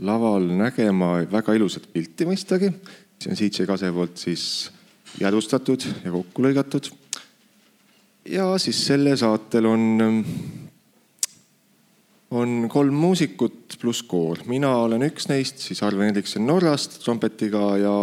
laval 0.04 0.47
nägema 0.61 1.16
väga 1.33 1.56
ilusat 1.56 1.88
pilti 1.92 2.28
mõistagi. 2.28 2.73
see 3.16 3.33
on 3.33 3.37
Siit 3.37 3.62
Kase 3.66 3.92
poolt 3.92 4.18
siis 4.21 4.71
jäädvustatud 5.21 5.87
ja 6.04 6.12
kokku 6.12 6.45
lõigatud. 6.45 6.90
ja 8.28 8.52
siis 8.59 8.87
selle 8.87 9.16
saatel 9.16 9.66
on 9.66 9.87
on 12.30 12.66
kolm 12.73 12.95
muusikut 12.95 13.76
pluss 13.80 14.02
koor, 14.06 14.40
mina 14.50 14.73
olen 14.83 15.04
üks 15.06 15.28
neist, 15.30 15.61
siis 15.62 15.83
Arven 15.87 16.11
Hendrikson 16.11 16.47
Norrast 16.47 16.99
trompetiga 17.04 17.76
ja 17.78 17.95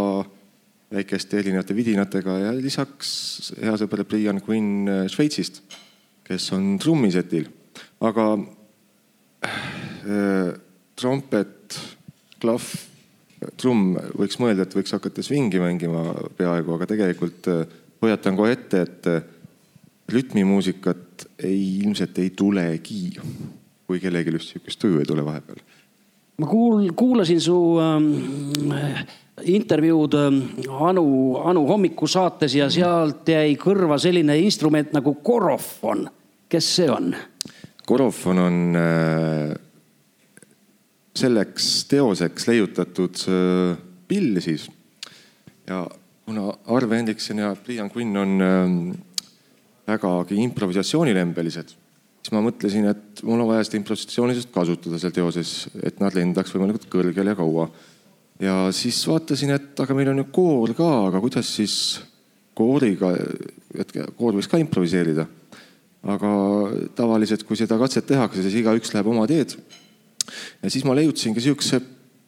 väikeste 0.93 1.41
erinevate 1.41 1.75
vidinatega 1.75 2.37
ja 2.45 2.53
lisaks 2.55 3.53
hea 3.59 3.73
sõber 3.81 4.05
Brian 4.07 4.39
Quinn 4.45 4.87
äh, 4.87 5.03
Šveitsist, 5.11 5.61
kes 6.23 6.51
on 6.55 6.77
trummisetil. 6.79 7.49
aga 8.03 8.27
äh, 9.43 10.53
trompet, 10.99 11.79
klahv, 12.39 12.67
trumm, 13.59 13.97
võiks 14.15 14.39
mõelda, 14.39 14.67
et 14.67 14.75
võiks 14.77 14.93
hakata 14.95 15.23
svingi 15.25 15.59
mängima 15.59 16.13
peaaegu, 16.37 16.77
aga 16.77 16.87
tegelikult 16.93 17.49
äh, 17.51 17.65
hoiatan 18.03 18.37
kohe 18.39 18.55
ette, 18.55 18.85
et 18.85 19.11
äh, 19.11 19.25
rütmimuusikat 20.13 21.27
ei, 21.43 21.81
ilmselt 21.81 22.19
ei 22.21 22.31
tulegi 22.37 23.09
kui 23.87 23.99
kellelgi 23.99 24.31
just 24.31 24.53
sihukest 24.53 24.79
tuju 24.79 24.99
ei 24.99 25.05
tule 25.05 25.25
vahepeal? 25.25 25.61
ma 26.37 26.47
kuul-, 26.47 26.91
kuulasin 26.95 27.41
su 27.41 27.57
ähm, 27.79 28.71
intervjuud 29.41 30.13
ähm, 30.13 30.39
Anu, 30.69 31.35
Anu 31.43 31.65
hommikusaates 31.67 32.55
ja 32.55 32.69
sealt 32.73 33.27
jäi 33.29 33.55
kõrva 33.59 33.99
selline 34.01 34.37
instrument 34.41 34.93
nagu 34.93 35.15
korofon. 35.23 36.07
kes 36.49 36.75
see 36.75 36.89
on? 36.89 37.13
korofon 37.85 38.39
on 38.39 38.59
äh, 38.79 39.53
selleks 41.15 41.85
teoseks 41.91 42.47
leiutatud 42.47 43.25
äh, 43.29 43.77
pill 44.07 44.39
siis. 44.41 44.69
ja 45.67 45.85
kuna 46.25 46.53
Arve 46.65 46.97
Hendrikson 46.97 47.37
ja 47.37 47.55
Brian 47.65 47.91
Quinn 47.93 48.17
on 48.17 48.41
äh, 48.41 48.97
vägagi 49.87 50.41
improvisatsioonilembelised 50.43 51.82
siis 52.23 52.31
ma 52.31 52.39
mõtlesin, 52.45 52.87
et 52.87 53.21
mul 53.27 53.41
on 53.43 53.49
vaja 53.51 53.65
seda 53.67 53.81
improvisatsiooniliselt 53.81 54.53
kasutada 54.55 54.99
seal 55.01 55.13
teoses, 55.15 55.51
et 55.83 55.99
nad 55.99 56.15
lendaks 56.15 56.53
võimalikult 56.55 56.87
kõrgel 56.91 57.31
ja 57.33 57.35
kaua. 57.35 57.67
ja 58.39 58.55
siis 58.71 59.01
vaatasin, 59.07 59.51
et 59.51 59.79
aga 59.79 59.95
meil 59.97 60.13
on 60.13 60.23
ju 60.23 60.29
koor 60.31 60.73
ka, 60.77 60.89
aga 61.09 61.19
kuidas 61.19 61.51
siis 61.51 61.75
kooriga, 62.55 63.11
et 63.75 63.91
koor 64.17 64.37
võiks 64.37 64.47
ka 64.47 64.61
improviseerida. 64.61 65.27
aga 66.03 66.29
tavaliselt, 66.95 67.43
kui 67.47 67.55
seda 67.59 67.77
katset 67.79 68.05
tehakse, 68.07 68.41
siis 68.43 68.55
igaüks 68.59 68.93
läheb 68.93 69.07
oma 69.07 69.27
teed. 69.27 69.57
ja 70.63 70.69
siis 70.69 70.85
ma 70.87 70.95
leiutasingi 70.95 71.43
sihukese 71.43 71.81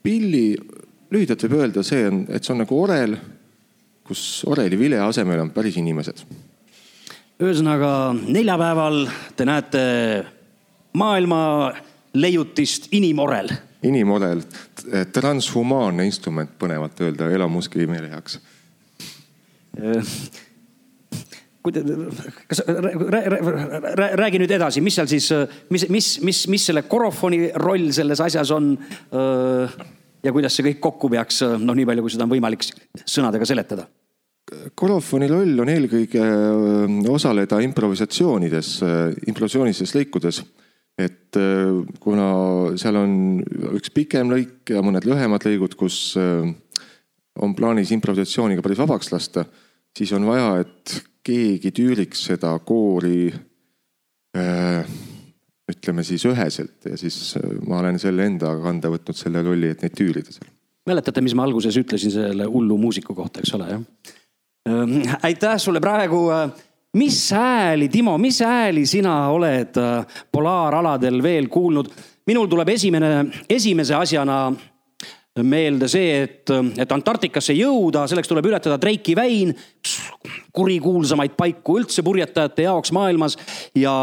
pilli, 0.04 0.58
lühidalt 1.12 1.48
võib 1.48 1.62
öelda, 1.62 1.84
see 1.84 2.04
on, 2.10 2.26
et 2.28 2.44
see 2.44 2.52
on 2.52 2.60
nagu 2.66 2.82
orel, 2.82 3.16
kus 4.06 4.44
orelivile 4.46 5.00
asemel 5.00 5.40
on 5.40 5.56
päris 5.56 5.80
inimesed 5.80 6.20
ühesõnaga 7.42 7.92
neljapäeval 8.16 9.02
te 9.36 9.46
näete 9.48 9.84
maailma 10.96 11.74
leiutist 12.16 12.88
inimorel. 12.96 13.52
inimorel, 13.86 14.42
transhumaanne 15.14 16.06
instrument, 16.08 16.56
põnevalt 16.60 17.02
öelda, 17.04 17.30
elamuski 17.36 17.88
meele 17.90 18.10
heaks. 18.14 18.40
kas 22.48 22.62
räägi 24.22 24.40
nüüd 24.40 24.56
edasi, 24.56 24.82
mis 24.86 24.96
seal 24.96 25.12
siis, 25.12 25.28
mis, 25.74 25.90
mis, 25.90 26.10
mis, 26.24 26.46
mis 26.56 26.70
selle 26.72 26.86
korofoni 26.88 27.50
roll 27.60 27.92
selles 27.92 28.24
asjas 28.24 28.56
on? 28.56 28.78
ja 30.24 30.34
kuidas 30.34 30.56
see 30.56 30.72
kõik 30.72 30.80
kokku 30.88 31.12
peaks, 31.12 31.44
noh, 31.60 31.76
nii 31.76 31.86
palju, 31.92 32.06
kui 32.06 32.16
seda 32.16 32.26
on 32.26 32.32
võimalik 32.32 32.64
sõnadega 33.04 33.46
seletada 33.50 33.90
kolofoni 34.78 35.28
roll 35.30 35.62
on 35.64 35.72
eelkõige 35.72 36.22
äh, 36.22 36.98
osaleda 37.12 37.60
improvisatsioonides, 37.66 38.76
äh, 38.86 39.00
improvisatsioonilistes 39.30 39.96
lõikudes. 39.98 40.44
et 40.96 41.36
äh, 41.36 41.72
kuna 42.00 42.28
seal 42.80 42.96
on 43.00 43.16
üks 43.76 43.92
pikem 43.92 44.30
lõik 44.32 44.72
ja 44.76 44.84
mõned 44.86 45.08
lühemad 45.08 45.44
lõigud, 45.44 45.76
kus 45.76 46.16
on 46.16 47.56
plaanis 47.56 47.92
improvisatsiooniga 47.92 48.64
päris 48.64 48.80
vabaks 48.80 49.12
lasta, 49.12 49.44
siis 49.98 50.14
on 50.16 50.28
vaja, 50.30 50.62
et 50.64 50.96
keegi 51.26 51.74
tüüriks 51.76 52.28
seda 52.30 52.54
koori 52.64 53.28
ütleme 55.66 56.04
siis 56.06 56.24
üheselt 56.28 56.86
ja 56.86 56.98
siis 57.00 57.38
ma 57.66 57.80
olen 57.80 57.98
selle 58.00 58.28
enda 58.28 58.52
kanda 58.62 58.92
võtnud 58.94 59.18
selle 59.18 59.42
rolli, 59.44 59.72
et 59.72 59.82
neid 59.84 59.96
tüürida 59.98 60.32
seal. 60.32 60.52
mäletate, 60.88 61.24
mis 61.26 61.36
ma 61.36 61.48
alguses 61.48 61.76
ütlesin 61.82 62.14
selle 62.14 62.48
hullu 62.52 62.78
muusiku 62.78 63.16
kohta, 63.18 63.42
eks 63.42 63.56
ole, 63.58 63.72
jah? 63.72 64.16
Ehm, 64.70 65.02
aitäh 65.24 65.58
sulle 65.58 65.80
praegu. 65.80 66.30
Äh, 66.30 66.50
mis 66.94 67.32
hääli, 67.32 67.90
Timo, 67.90 68.18
mis 68.18 68.40
hääli 68.40 68.86
sina 68.86 69.30
oled 69.30 69.78
äh, 69.78 70.06
polaaraladel 70.32 71.24
veel 71.24 71.48
kuulnud? 71.48 71.92
minul 72.26 72.48
tuleb 72.50 72.70
esimene, 72.74 73.26
esimese 73.50 73.94
asjana 73.96 74.50
meelde 75.44 75.88
see, 75.92 76.24
et, 76.24 76.52
et 76.80 76.92
Antarktikasse 76.96 77.54
jõuda, 77.54 78.08
selleks 78.10 78.32
tuleb 78.32 78.48
ületada 78.50 78.80
Drake'i 78.82 79.14
väin, 79.16 79.52
kurikuulsamaid 80.56 81.36
paiku 81.38 81.76
üldse 81.82 82.02
purjetajate 82.02 82.66
jaoks 82.66 82.94
maailmas 82.96 83.36
ja, 83.78 83.94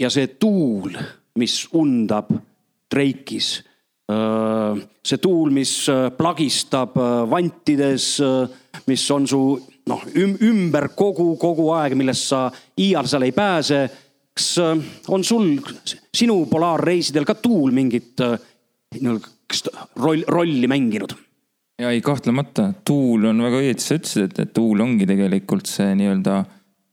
ja 0.00 0.10
see 0.10 0.30
tuul, 0.40 0.94
mis 1.36 1.64
undab 1.76 2.30
Drake'is. 2.94 3.58
Äh, 4.10 4.80
see 5.06 5.22
tuul, 5.22 5.52
mis 5.54 5.74
plagistab 6.16 6.96
vantides 7.30 8.08
mis 8.86 9.10
on 9.10 9.26
su 9.28 9.40
noh 9.90 10.04
üm, 10.18 10.36
ümber 10.46 10.90
kogu, 10.96 11.32
kogu 11.40 11.70
aeg, 11.76 11.96
millest 11.98 12.30
sa 12.30 12.46
iial 12.80 13.08
seal 13.10 13.26
ei 13.26 13.34
pääse. 13.36 13.80
kas 14.34 14.52
äh, 14.62 14.76
on 15.08 15.24
sul, 15.24 15.56
sinu 16.14 16.44
polaarreisidel 16.50 17.26
ka 17.26 17.34
tuul 17.42 17.74
mingit 17.74 18.20
äh, 18.20 18.38
roll, 19.96 20.24
rolli 20.28 20.68
mänginud? 20.70 21.16
ja 21.80 21.90
ei, 21.90 22.00
kahtlemata 22.04 22.72
tuul 22.84 23.24
on 23.30 23.42
väga 23.42 23.60
õieti, 23.62 23.84
sa 23.84 23.98
ütlesid, 23.98 24.28
et, 24.28 24.38
et 24.44 24.54
tuul 24.54 24.80
ongi 24.84 25.08
tegelikult 25.08 25.70
see 25.70 25.94
nii-öelda 25.96 26.42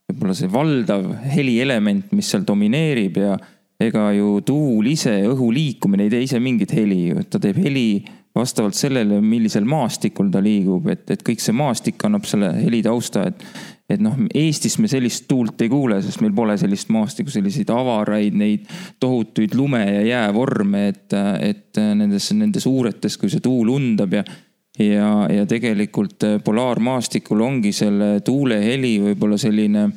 võib-olla 0.08 0.34
see 0.34 0.48
valdav 0.48 1.10
helielement, 1.34 2.12
mis 2.16 2.30
seal 2.32 2.46
domineerib 2.48 3.18
ja 3.20 3.36
ega 3.78 4.10
ju 4.16 4.40
tuul 4.46 4.90
ise, 4.90 5.14
õhu 5.30 5.52
liikumine 5.54 6.08
ei 6.08 6.12
tee 6.12 6.24
ise 6.26 6.40
mingit 6.42 6.74
heli, 6.74 7.12
ta 7.30 7.40
teeb 7.42 7.60
heli 7.62 8.02
vastavalt 8.38 8.76
sellele, 8.76 9.20
millisel 9.24 9.66
maastikul 9.66 10.30
ta 10.30 10.42
liigub, 10.42 10.86
et, 10.92 11.06
et 11.10 11.22
kõik 11.26 11.42
see 11.42 11.54
maastik 11.56 12.02
annab 12.06 12.26
selle 12.28 12.52
helitausta, 12.58 13.28
et 13.30 13.44
et 13.88 14.02
noh, 14.04 14.18
Eestis 14.36 14.74
me 14.82 14.88
sellist 14.90 15.24
tuult 15.30 15.62
ei 15.64 15.70
kuule, 15.72 15.96
sest 16.04 16.20
meil 16.20 16.34
pole 16.36 16.58
sellist 16.60 16.90
maastikku, 16.92 17.32
selliseid 17.32 17.70
avaraid, 17.72 18.34
neid 18.36 18.66
tohutuid 19.00 19.54
lume 19.56 19.80
ja 19.80 20.02
jäävorme, 20.04 20.82
et, 20.90 21.16
et 21.40 21.80
nendes, 21.96 22.26
nendes 22.36 22.68
uuretes, 22.68 23.16
kui 23.16 23.32
see 23.32 23.40
tuul 23.40 23.72
undab 23.72 24.18
ja 24.18 24.26
ja, 24.78 25.08
ja 25.32 25.46
tegelikult 25.48 26.22
polaarmaastikul 26.44 27.40
ongi 27.42 27.72
selle 27.74 28.20
tuuleheli 28.22 28.92
võib-olla 29.08 29.40
selline 29.40 29.88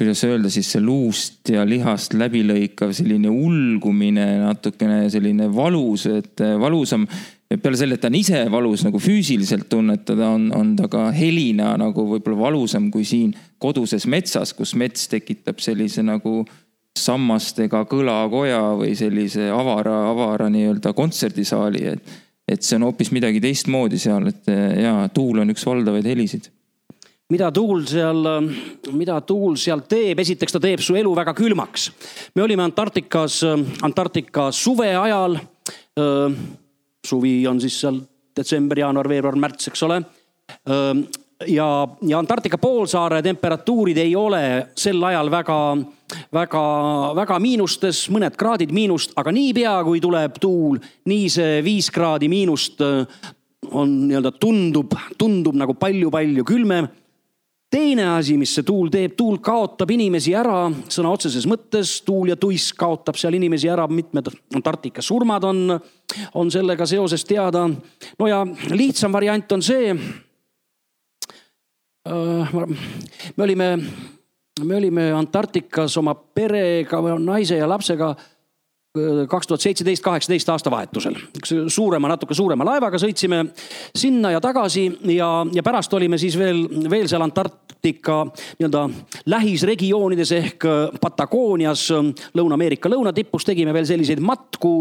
kuidas 0.00 0.22
öelda 0.24 0.48
siis 0.48 0.70
see 0.72 0.80
luust 0.80 1.50
ja 1.52 1.66
lihast 1.68 2.14
läbilõikav 2.16 2.94
selline 2.96 3.28
ulgumine, 3.28 4.24
natukene 4.40 5.02
selline 5.12 5.50
valus, 5.52 6.06
et 6.08 6.40
valusam 6.60 7.04
peale 7.50 7.76
selle, 7.76 7.98
et 7.98 8.02
ta 8.02 8.08
on 8.08 8.16
ise 8.16 8.40
valus 8.52 8.84
nagu 8.86 9.00
füüsiliselt 9.02 9.68
tunnetada, 9.68 10.30
on, 10.32 10.48
on 10.56 10.72
ta 10.78 10.88
ka 10.88 11.08
helina 11.12 11.74
nagu 11.80 12.06
võib-olla 12.14 12.46
valusam 12.46 12.88
kui 12.94 13.04
siin 13.04 13.34
koduses 13.60 14.06
metsas, 14.08 14.54
kus 14.56 14.72
mets 14.78 15.10
tekitab 15.10 15.60
sellise 15.60 16.04
nagu 16.06 16.44
sammastega 16.98 17.82
kõlakoja 17.90 18.62
või 18.78 18.94
sellise 18.98 19.50
avara, 19.54 19.98
avara 20.10 20.48
nii-öelda 20.52 20.94
kontserdisaali, 20.96 21.84
et. 21.92 22.16
et 22.50 22.64
see 22.66 22.80
on 22.80 22.88
hoopis 22.88 23.12
midagi 23.14 23.38
teistmoodi 23.42 23.98
seal, 24.00 24.26
et 24.32 24.48
ja 24.80 25.04
tuul 25.14 25.44
on 25.44 25.52
üks 25.52 25.66
valdavaid 25.66 26.08
helisid 26.08 26.48
mida 27.30 27.50
tuul 27.54 27.84
seal, 27.86 28.26
mida 28.92 29.20
tuul 29.26 29.56
seal 29.60 29.84
teeb, 29.88 30.18
esiteks 30.18 30.56
ta 30.56 30.60
teeb 30.62 30.82
su 30.82 30.96
elu 30.98 31.14
väga 31.14 31.34
külmaks. 31.34 31.90
me 32.34 32.42
olime 32.42 32.62
Antarktikas, 32.62 33.42
Antarktika 33.82 34.50
suve 34.52 34.94
ajal 34.96 35.38
suvi 37.06 37.46
on 37.46 37.60
siis 37.60 37.80
seal 37.80 38.00
detsember, 38.36 38.78
jaanuar, 38.78 39.08
veebruar, 39.08 39.38
märts, 39.40 39.70
eks 39.70 39.82
ole. 39.86 40.02
ja, 41.46 41.66
ja 42.08 42.18
Antarktika 42.18 42.58
poolsaare 42.58 43.22
temperatuurid 43.22 43.98
ei 43.98 44.14
ole 44.16 44.42
sel 44.76 45.02
ajal 45.04 45.30
väga, 45.32 45.58
väga, 46.32 46.62
väga 47.16 47.40
miinustes, 47.42 48.06
mõned 48.12 48.36
kraadid 48.38 48.72
miinust, 48.76 49.14
aga 49.20 49.32
niipea 49.34 49.74
kui 49.86 50.00
tuleb 50.02 50.40
tuul, 50.40 50.80
nii 51.10 51.28
see 51.32 51.60
viis 51.64 51.90
kraadi 51.94 52.28
miinust 52.28 52.82
on 53.70 53.90
nii-öelda 54.08 54.32
tundub, 54.40 54.94
tundub 55.18 55.56
nagu 55.56 55.76
palju-palju 55.78 56.44
külmem 56.48 56.88
teine 57.70 58.06
asi, 58.16 58.36
mis 58.38 58.52
see 58.54 58.66
tuul 58.66 58.90
teeb, 58.90 59.14
tuul 59.18 59.38
kaotab 59.42 59.90
inimesi 59.94 60.34
ära 60.36 60.64
sõna 60.90 61.12
otseses 61.14 61.46
mõttes, 61.50 62.00
tuul 62.06 62.32
ja 62.32 62.36
tuisk 62.40 62.78
kaotab 62.80 63.18
seal 63.20 63.36
inimesi 63.38 63.70
ära, 63.70 63.86
mitmed 63.90 64.30
Antarktika 64.58 65.02
surmad 65.04 65.46
on, 65.46 65.78
on 66.34 66.50
sellega 66.50 66.86
seoses 66.86 67.24
teada. 67.24 67.68
no 68.18 68.30
ja 68.30 68.42
lihtsam 68.74 69.12
variant 69.12 69.52
on 69.52 69.62
see. 69.62 69.94
Äh, 72.10 72.58
me 73.36 73.44
olime, 73.44 73.70
me 74.64 74.76
olime 74.76 75.12
Antarktikas 75.12 75.96
oma 76.00 76.14
perega, 76.14 77.00
naise 77.18 77.60
ja 77.60 77.68
lapsega 77.68 78.14
kaks 79.28 79.46
tuhat 79.46 79.62
seitseteist, 79.62 80.02
kaheksateist 80.02 80.48
aastavahetusel. 80.48 81.14
suurema, 81.68 82.08
natuke 82.10 82.34
suurema 82.34 82.64
laevaga 82.66 82.98
sõitsime 82.98 83.44
sinna 83.94 84.32
ja 84.34 84.40
tagasi 84.42 84.88
ja, 85.14 85.28
ja 85.54 85.62
pärast 85.62 85.94
olime 85.94 86.18
siis 86.18 86.38
veel, 86.38 86.64
veel 86.90 87.06
seal 87.08 87.22
Antarktika 87.22 88.24
nii-öelda 88.58 88.82
lähisregioonides 89.30 90.32
ehk 90.34 90.66
Patagoonias, 91.00 91.86
Lõuna-Ameerika 92.34 92.90
lõunatipus 92.90 93.46
tegime 93.46 93.74
veel 93.74 93.86
selliseid 93.86 94.18
matku 94.18 94.74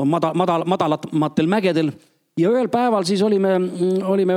madal, 0.00 0.32
madal, 0.32 0.64
madalamatel 0.64 1.52
mägedel 1.52 1.92
ja 2.36 2.50
ühel 2.52 2.68
päeval 2.68 3.04
siis 3.08 3.22
olime, 3.24 3.54
olime 4.04 4.34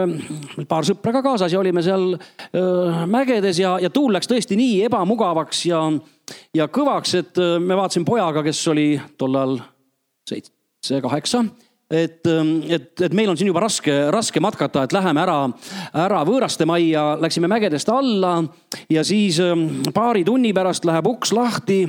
paar 0.69 0.87
sõpra 0.87 1.13
ka 1.17 1.23
kaasas 1.25 1.53
ja 1.53 1.59
olime 1.59 1.83
seal 1.83 2.13
öö, 2.15 3.05
mägedes 3.11 3.59
ja, 3.59 3.75
ja 3.83 3.89
tuul 3.91 4.13
läks 4.15 4.29
tõesti 4.29 4.57
nii 4.59 4.83
ebamugavaks 4.87 5.65
ja, 5.67 5.81
ja 6.55 6.69
kõvaks, 6.71 7.15
et 7.19 7.41
me 7.59 7.75
vaatasime 7.75 8.07
pojaga, 8.07 8.43
kes 8.45 8.61
oli 8.71 8.93
tollal 9.19 9.57
seitse, 10.29 11.01
kaheksa 11.03 11.43
et, 11.89 12.21
et, 12.69 13.01
et 13.01 13.13
meil 13.17 13.31
on 13.31 13.37
siin 13.37 13.49
juba 13.49 13.63
raske, 13.65 13.93
raske 14.13 14.39
matkata, 14.43 14.85
et 14.85 14.93
läheme 14.93 15.23
ära, 15.23 15.37
ära 16.05 16.21
võõraste 16.27 16.67
majja, 16.69 17.15
läksime 17.19 17.49
mägedest 17.51 17.89
alla 17.91 18.37
ja 18.93 19.03
siis 19.03 19.41
paari 19.95 20.23
tunni 20.27 20.53
pärast 20.53 20.85
läheb 20.85 21.09
uks 21.09 21.33
lahti. 21.33 21.81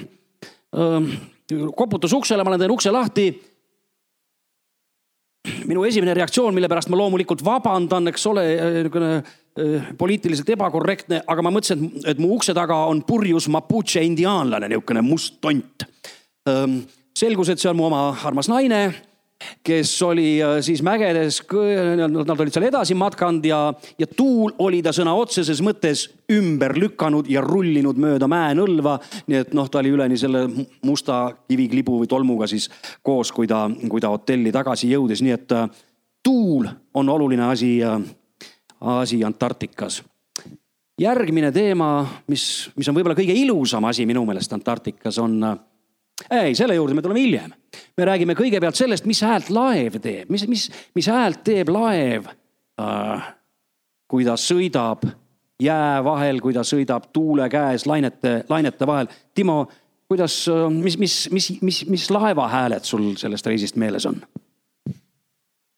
koputas 1.76 2.12
uksele, 2.16 2.44
ma 2.44 2.58
teen 2.58 2.72
ukse 2.72 2.90
lahti 2.90 3.28
minu 5.68 5.84
esimene 5.88 6.14
reaktsioon, 6.16 6.54
mille 6.54 6.68
pärast 6.68 6.90
ma 6.92 6.98
loomulikult 7.00 7.44
vabandan, 7.44 8.10
eks 8.12 8.26
ole, 8.30 8.44
niisugune 8.76 9.12
äh, 9.16 9.90
poliitiliselt 9.98 10.50
ebakorrektne, 10.56 11.22
aga 11.26 11.44
ma 11.44 11.52
mõtlesin, 11.54 11.86
et, 11.88 12.08
et 12.14 12.22
mu 12.22 12.34
ukse 12.36 12.54
taga 12.56 12.82
on 12.90 13.02
purjus 13.06 13.48
mapuche 13.52 14.02
indiaanlane, 14.04 14.68
niisugune 14.70 15.04
must 15.06 15.40
tont. 15.40 15.86
selgus, 17.20 17.50
et 17.52 17.60
see 17.60 17.68
on 17.68 17.76
mu 17.76 17.84
oma 17.84 18.14
armas 18.24 18.48
naine 18.48 18.78
kes 19.62 20.02
oli 20.02 20.42
äh, 20.42 20.58
siis 20.64 20.82
mägedes, 20.82 21.40
nad 22.08 22.40
olid 22.40 22.52
seal 22.54 22.66
edasi 22.68 22.94
matkanud 22.98 23.44
ja, 23.44 23.60
ja 23.98 24.06
tuul 24.06 24.52
oli 24.58 24.82
ta 24.84 24.92
sõna 24.96 25.14
otseses 25.16 25.62
mõttes 25.64 26.06
ümber 26.32 26.76
lükanud 26.78 27.28
ja 27.30 27.42
rullinud 27.44 27.98
mööda 28.00 28.28
mäenõlva. 28.30 28.98
nii 29.26 29.40
et 29.44 29.54
noh, 29.56 29.68
ta 29.68 29.80
oli 29.80 29.92
üleni 29.94 30.18
selle 30.20 30.46
musta 30.86 31.22
kiviklibu 31.48 32.00
või 32.02 32.10
tolmuga 32.10 32.48
siis 32.50 32.68
koos, 33.02 33.32
kui 33.32 33.48
ta, 33.50 33.66
kui 33.88 34.00
ta 34.00 34.12
hotelli 34.12 34.52
tagasi 34.52 34.90
jõudis, 34.92 35.24
nii 35.24 35.36
et 35.36 35.56
äh, 35.56 35.66
tuul 36.22 36.68
on 36.94 37.08
oluline 37.08 37.48
asi, 37.50 37.78
äh, 37.84 38.00
asi 38.80 39.24
Antarktikas. 39.24 40.02
järgmine 41.00 41.52
teema, 41.52 42.06
mis, 42.28 42.70
mis 42.76 42.88
on 42.88 42.94
võib-olla 42.94 43.16
kõige 43.16 43.32
ilusam 43.32 43.84
asi 43.88 44.06
minu 44.06 44.24
meelest 44.28 44.52
Antarktikas 44.52 45.18
on 45.18 45.40
ei, 46.30 46.54
selle 46.58 46.76
juurde 46.76 46.94
me 46.94 47.02
tuleme 47.02 47.22
hiljem. 47.22 47.52
me 47.96 48.06
räägime 48.08 48.36
kõigepealt 48.38 48.78
sellest, 48.78 49.06
mis 49.08 49.22
häält 49.24 49.50
laev 49.54 50.00
teeb, 50.02 50.30
mis, 50.32 50.46
mis, 50.50 50.68
mis 50.94 51.08
häält 51.10 51.44
teeb 51.46 51.70
laev 51.72 52.28
äh,, 52.80 53.30
kui 54.10 54.26
ta 54.26 54.36
sõidab 54.40 55.06
jää 55.60 56.00
vahel, 56.04 56.40
kui 56.42 56.56
ta 56.56 56.64
sõidab 56.66 57.10
tuule 57.14 57.48
käes 57.52 57.86
lainete, 57.86 58.40
lainete 58.48 58.86
vahel. 58.88 59.10
Timo, 59.36 59.62
kuidas, 60.10 60.42
äh, 60.50 60.66
mis, 60.72 60.98
mis, 60.98 61.16
mis, 61.32 61.50
mis, 61.62 61.82
mis 61.88 62.10
laeva 62.10 62.48
hääled 62.50 62.86
sul 62.88 63.12
sellest 63.20 63.50
reisist 63.50 63.80
meeles 63.80 64.08
on? 64.10 64.22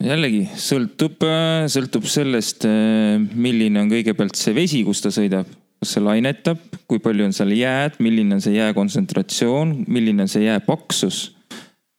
jällegi 0.02 0.48
sõltub, 0.58 1.22
sõltub 1.70 2.08
sellest, 2.10 2.64
äh, 2.66 3.20
milline 3.22 3.84
on 3.84 3.92
kõigepealt 3.92 4.34
see 4.34 4.54
vesi, 4.56 4.80
kus 4.82 5.04
ta 5.04 5.12
sõidab 5.14 5.46
kas 5.82 5.96
see 5.96 6.04
lainetab, 6.04 6.60
kui 6.86 7.02
palju 7.02 7.26
on 7.26 7.34
seal 7.34 7.50
jääd, 7.56 7.98
milline 8.04 8.36
on 8.38 8.42
see 8.44 8.54
jää 8.54 8.70
kontsentratsioon, 8.76 9.80
milline 9.90 10.22
on 10.26 10.30
see 10.30 10.46
jää 10.46 10.60
paksus. 10.62 11.36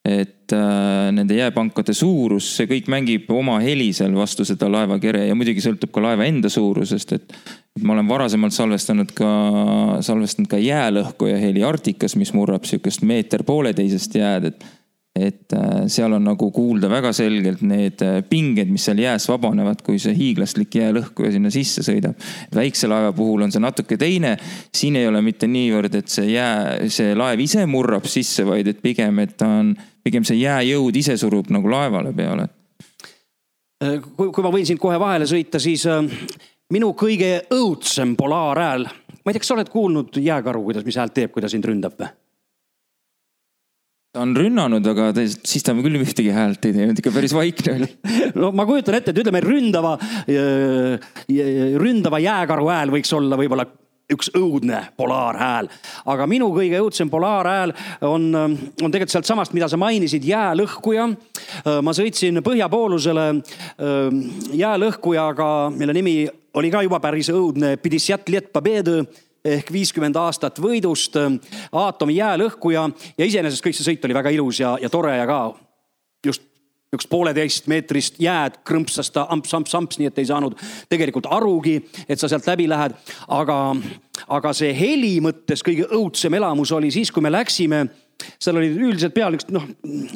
et 0.04 0.52
äh, 0.52 1.12
nende 1.16 1.38
jääpankade 1.38 1.94
suurus, 1.96 2.50
see 2.58 2.68
kõik 2.68 2.90
mängib 2.92 3.30
oma 3.32 3.54
heli 3.64 3.94
seal 3.96 4.12
vastu 4.12 4.44
seda 4.44 4.68
laevakere 4.68 5.22
ja 5.30 5.36
muidugi 5.40 5.64
sõltub 5.64 5.94
ka 5.96 6.04
laeva 6.04 6.26
enda 6.28 6.52
suurusest, 6.52 7.14
et. 7.16 7.36
ma 7.88 7.96
olen 7.96 8.10
varasemalt 8.10 8.54
salvestanud 8.54 9.14
ka, 9.16 9.30
salvestanud 10.04 10.52
ka 10.52 10.60
jäälõhkuja 10.60 11.40
heli 11.40 11.64
Arktikas, 11.64 12.18
mis 12.20 12.34
murrab 12.36 12.68
sihukest 12.68 13.08
meeter 13.08 13.46
pooleteisest 13.48 14.20
jääd, 14.20 14.52
et 14.52 14.68
et 15.14 15.54
äh, 15.54 15.84
seal 15.94 16.16
on 16.18 16.24
nagu 16.26 16.48
kuulda 16.52 16.90
väga 16.90 17.12
selgelt 17.14 17.62
need 17.62 18.02
äh, 18.02 18.22
pinged, 18.26 18.72
mis 18.74 18.88
seal 18.88 18.98
jääs 18.98 19.28
vabanevad, 19.30 19.84
kui 19.86 20.00
see 20.02 20.16
hiiglaslik 20.18 20.74
jäälõhkuja 20.80 21.36
sinna 21.36 21.52
sisse 21.54 21.84
sõidab. 21.86 22.18
väikse 22.56 22.90
laeva 22.90 23.12
puhul 23.14 23.46
on 23.46 23.54
see 23.54 23.62
natuke 23.62 23.98
teine. 24.02 24.36
siin 24.74 24.98
ei 24.98 25.08
ole 25.08 25.22
mitte 25.22 25.48
niivõrd, 25.48 26.00
et 26.02 26.10
see 26.10 26.32
jää, 26.34 26.90
see 26.90 27.14
laev 27.14 27.46
ise 27.46 27.66
murrab 27.70 28.10
sisse, 28.10 28.46
vaid 28.48 28.72
et 28.74 28.82
pigem, 28.82 29.22
et 29.22 29.38
ta 29.38 29.52
on, 29.60 29.76
pigem 30.04 30.26
see 30.26 30.42
jääjõud 30.42 30.98
ise 30.98 31.18
surub 31.22 31.54
nagu 31.54 31.70
laevale 31.70 32.16
peale. 32.18 32.50
Äh, 33.86 34.02
kui, 34.18 34.34
kui 34.34 34.42
ma 34.42 34.50
võin 34.50 34.66
sind 34.66 34.82
kohe 34.82 34.98
vahele 34.98 35.30
sõita, 35.30 35.62
siis 35.62 35.86
minu 36.74 36.90
kõige 36.98 37.44
õudsem 37.54 38.18
polaarhääl, 38.18 38.90
ma 38.90 39.30
ei 39.30 39.38
tea, 39.38 39.46
kas 39.46 39.54
sa 39.54 39.60
oled 39.60 39.70
kuulnud 39.70 40.18
jääkaru, 40.18 40.66
kuidas, 40.72 40.90
mis 40.90 40.98
häält 40.98 41.14
teeb, 41.14 41.36
kui 41.36 41.46
ta 41.46 41.54
sind 41.54 41.70
ründab 41.70 42.02
või? 42.02 42.10
Ta 44.14 44.22
on 44.22 44.36
rünnanud, 44.38 44.86
aga 44.92 45.08
ta, 45.18 45.24
siis 45.26 45.64
ta 45.66 45.74
küll 45.74 45.98
ühtegi 45.98 46.30
häält 46.34 46.68
ei 46.70 46.76
teinud, 46.76 47.00
ikka 47.02 47.12
päris 47.16 47.34
vaikne 47.34 47.78
oli. 47.80 47.88
no 48.42 48.52
ma 48.54 48.68
kujutan 48.70 49.00
ette, 49.00 49.10
et 49.10 49.22
ütleme 49.24 49.42
ründava, 49.42 49.96
ründava 51.82 52.20
jääkaru 52.22 52.68
hääl 52.70 52.94
võiks 52.94 53.14
olla 53.18 53.40
võib-olla 53.42 53.66
üks 54.14 54.30
õudne 54.38 54.84
polaarhääl. 55.00 55.70
aga 56.14 56.28
minu 56.30 56.52
kõige 56.54 56.78
õudsem 56.84 57.10
polaarhääl 57.10 57.74
on, 58.06 58.30
on 58.38 58.94
tegelikult 58.94 59.16
sealtsamast, 59.16 59.56
mida 59.58 59.70
sa 59.72 59.80
mainisid, 59.82 60.28
jäälõhkuja. 60.30 61.08
ma 61.82 61.98
sõitsin 61.98 62.38
põhjapoolusele 62.46 63.28
jäälõhkujaga, 64.54 65.50
mille 65.74 65.98
nimi 65.98 66.18
oli 66.54 66.70
ka 66.70 66.84
juba 66.86 67.02
päris 67.02 67.34
õudne, 67.34 67.80
ehk 69.44 69.72
viiskümmend 69.72 70.16
aastat 70.20 70.62
võidust, 70.64 71.18
äh, 71.20 71.60
aatomi 71.72 72.18
jäälõhkuja 72.20 72.88
ja 73.18 73.28
iseenesest 73.28 73.66
kõik 73.66 73.78
see 73.78 73.92
sõit 73.92 74.06
oli 74.08 74.18
väga 74.18 74.34
ilus 74.36 74.64
ja, 74.64 74.78
ja 74.82 74.90
tore 74.90 75.18
ja 75.18 75.28
ka 75.30 75.40
just 76.26 76.50
üks 76.94 77.08
pooleteist 77.10 77.68
meetrist 77.72 78.20
jääd, 78.22 78.60
krõmpsas 78.68 79.10
ta 79.14 79.26
amps-amps-amps, 79.34 79.98
nii 80.00 80.12
et 80.12 80.20
ei 80.22 80.30
saanud 80.30 80.56
tegelikult 80.92 81.26
arugi, 81.34 81.80
et 82.06 82.22
sa 82.22 82.30
sealt 82.30 82.48
läbi 82.48 82.68
lähed. 82.70 82.94
aga, 83.28 83.58
aga 84.38 84.54
see 84.54 84.74
heli 84.78 85.16
mõttes 85.24 85.66
kõige 85.66 85.90
õudsem 85.90 86.38
elamus 86.38 86.72
oli 86.72 86.92
siis, 86.94 87.12
kui 87.12 87.26
me 87.26 87.34
läksime 87.34 87.88
seal 88.42 88.58
olid 88.60 88.78
üldiselt 88.78 89.14
peal 89.16 89.36
üks 89.38 89.48
noh, 89.54 89.66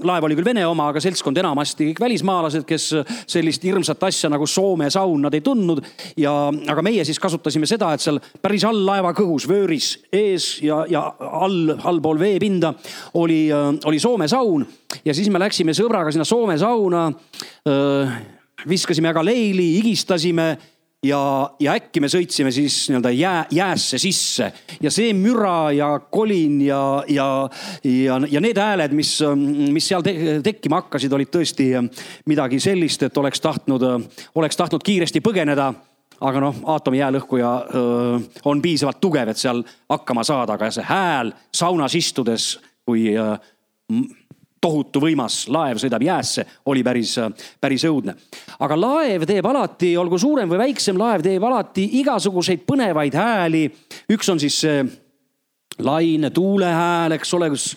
laev 0.05 0.27
oli 0.27 0.37
küll 0.37 0.47
Vene 0.47 0.63
oma, 0.67 0.89
aga 0.91 1.01
seltskond 1.03 1.37
enamasti 1.39 1.89
kõik 1.89 2.01
välismaalased, 2.03 2.65
kes 2.67 2.85
sellist 3.29 3.65
hirmsat 3.67 4.03
asja 4.07 4.31
nagu 4.31 4.47
Soome 4.49 4.89
saun 4.93 5.25
nad 5.25 5.35
ei 5.35 5.43
tundnud. 5.45 5.83
ja, 6.19 6.33
aga 6.71 6.85
meie 6.85 7.05
siis 7.07 7.19
kasutasime 7.19 7.69
seda, 7.69 7.91
et 7.93 8.03
seal 8.03 8.21
päris 8.41 8.65
all 8.67 8.83
laeva 8.87 9.13
kõhus, 9.17 9.47
vööris 9.49 9.93
ees 10.13 10.57
ja, 10.65 10.83
ja 10.89 11.03
all, 11.19 11.75
allpool 11.77 12.19
veepinda 12.21 12.73
oli, 13.19 13.47
oli 13.85 13.99
Soome 13.99 14.29
saun. 14.31 14.65
ja 15.05 15.15
siis 15.17 15.29
me 15.33 15.41
läksime 15.41 15.75
sõbraga 15.77 16.13
sinna 16.13 16.27
Soome 16.27 16.57
sauna. 16.57 17.07
viskasime 18.67 19.09
aga 19.11 19.21
leili, 19.23 19.75
higistasime 19.77 20.55
ja, 21.07 21.21
ja 21.59 21.75
äkki 21.77 22.01
me 22.03 22.09
sõitsime 22.11 22.51
siis 22.53 22.75
nii-öelda 22.91 23.11
jää, 23.15 23.45
jäässe 23.51 23.99
sisse. 24.01 24.51
Ja 24.83 24.91
see 24.93 25.13
müra 25.17 25.71
ja 25.75 25.89
kolin 26.11 26.59
ja, 26.65 26.81
ja, 27.11 27.27
ja, 27.83 28.19
ja 28.29 28.43
need 28.43 28.59
hääled, 28.61 28.95
mis, 28.97 29.17
mis 29.73 29.87
seal 29.89 30.05
te 30.05 30.13
tekkima 30.45 30.81
hakkasid, 30.83 31.13
olid 31.13 31.31
tõesti 31.33 31.69
midagi 32.29 32.59
sellist, 32.63 33.07
et 33.07 33.17
oleks 33.17 33.41
tahtnud, 33.43 33.85
oleks 34.35 34.59
tahtnud 34.59 34.85
kiiresti 34.85 35.23
põgeneda. 35.25 35.71
Aga 36.17 36.39
noh, 36.41 36.55
aatomi 36.73 36.97
jäälõhkuja 36.97 37.49
öö, 37.77 38.15
on 38.49 38.61
piisavalt 38.61 38.97
tugev, 38.97 39.29
et 39.29 39.37
seal 39.37 39.59
hakkama 39.85 40.23
saada, 40.25 40.55
aga 40.55 40.71
see 40.73 40.85
hääl 40.87 41.29
saunas 41.53 41.93
istudes, 41.93 42.55
kui 42.89 43.11
öö, 43.13 43.35
tohutu 44.61 45.01
võimas 45.03 45.45
laev 45.53 45.79
sõidab 45.81 46.03
jäässe, 46.03 46.45
oli 46.65 46.83
päris, 46.83 47.15
päris 47.61 47.85
õudne. 47.87 48.15
aga 48.59 48.79
laev 48.79 49.25
teeb 49.29 49.45
alati, 49.45 49.95
olgu 49.97 50.19
suurem 50.19 50.49
või 50.49 50.63
väiksem, 50.65 50.97
laev 50.97 51.25
teeb 51.25 51.43
alati 51.43 51.89
igasuguseid 52.01 52.65
põnevaid 52.67 53.13
hääli. 53.13 53.67
üks 54.13 54.29
on 54.29 54.39
siis 54.39 54.59
see 54.61 54.85
laine, 55.79 56.29
tuule 56.29 56.65
hääl, 56.65 57.11
eks 57.17 57.33
ole, 57.33 57.49
kus 57.53 57.75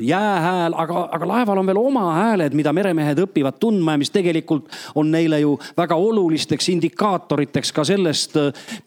jäähääl, 0.00 0.74
aga, 0.76 1.08
aga 1.12 1.28
laeval 1.28 1.60
on 1.62 1.66
veel 1.66 1.80
oma 1.80 2.04
hääled, 2.14 2.56
mida 2.56 2.72
meremehed 2.72 3.18
õpivad 3.24 3.58
tundma 3.60 3.96
ja 3.96 4.02
mis 4.02 4.12
tegelikult 4.12 4.68
on 4.98 5.10
neile 5.12 5.40
ju 5.42 5.56
väga 5.76 5.96
olulisteks 5.96 6.68
indikaatoriteks 6.74 7.72
ka 7.72 7.84
sellest, 7.88 8.36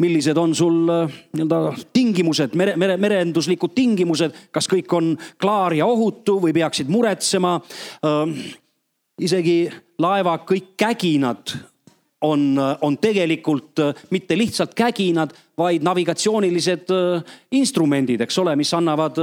millised 0.03 0.37
on 0.37 0.55
sul 0.55 0.81
nii-öelda 0.85 1.61
tingimused, 1.93 2.55
mere, 2.55 2.75
mere, 2.79 2.97
merenduslikud 3.01 3.75
tingimused, 3.75 4.35
kas 4.51 4.69
kõik 4.71 4.91
on 4.97 5.13
klaar 5.41 5.75
ja 5.77 5.87
ohutu 5.89 6.39
või 6.43 6.53
peaksid 6.53 6.91
muretsema. 6.91 7.59
isegi 9.21 9.69
laeva 9.99 10.37
kõik 10.43 10.75
käginad 10.77 11.55
on, 12.21 12.55
on 12.81 12.97
tegelikult 12.97 13.79
mitte 14.09 14.37
lihtsalt 14.37 14.73
käginad, 14.73 15.33
vaid 15.57 15.83
navigatsioonilised 15.83 16.91
instrumendid, 17.51 18.21
eks 18.21 18.37
ole, 18.41 18.55
mis 18.55 18.73
annavad 18.73 19.19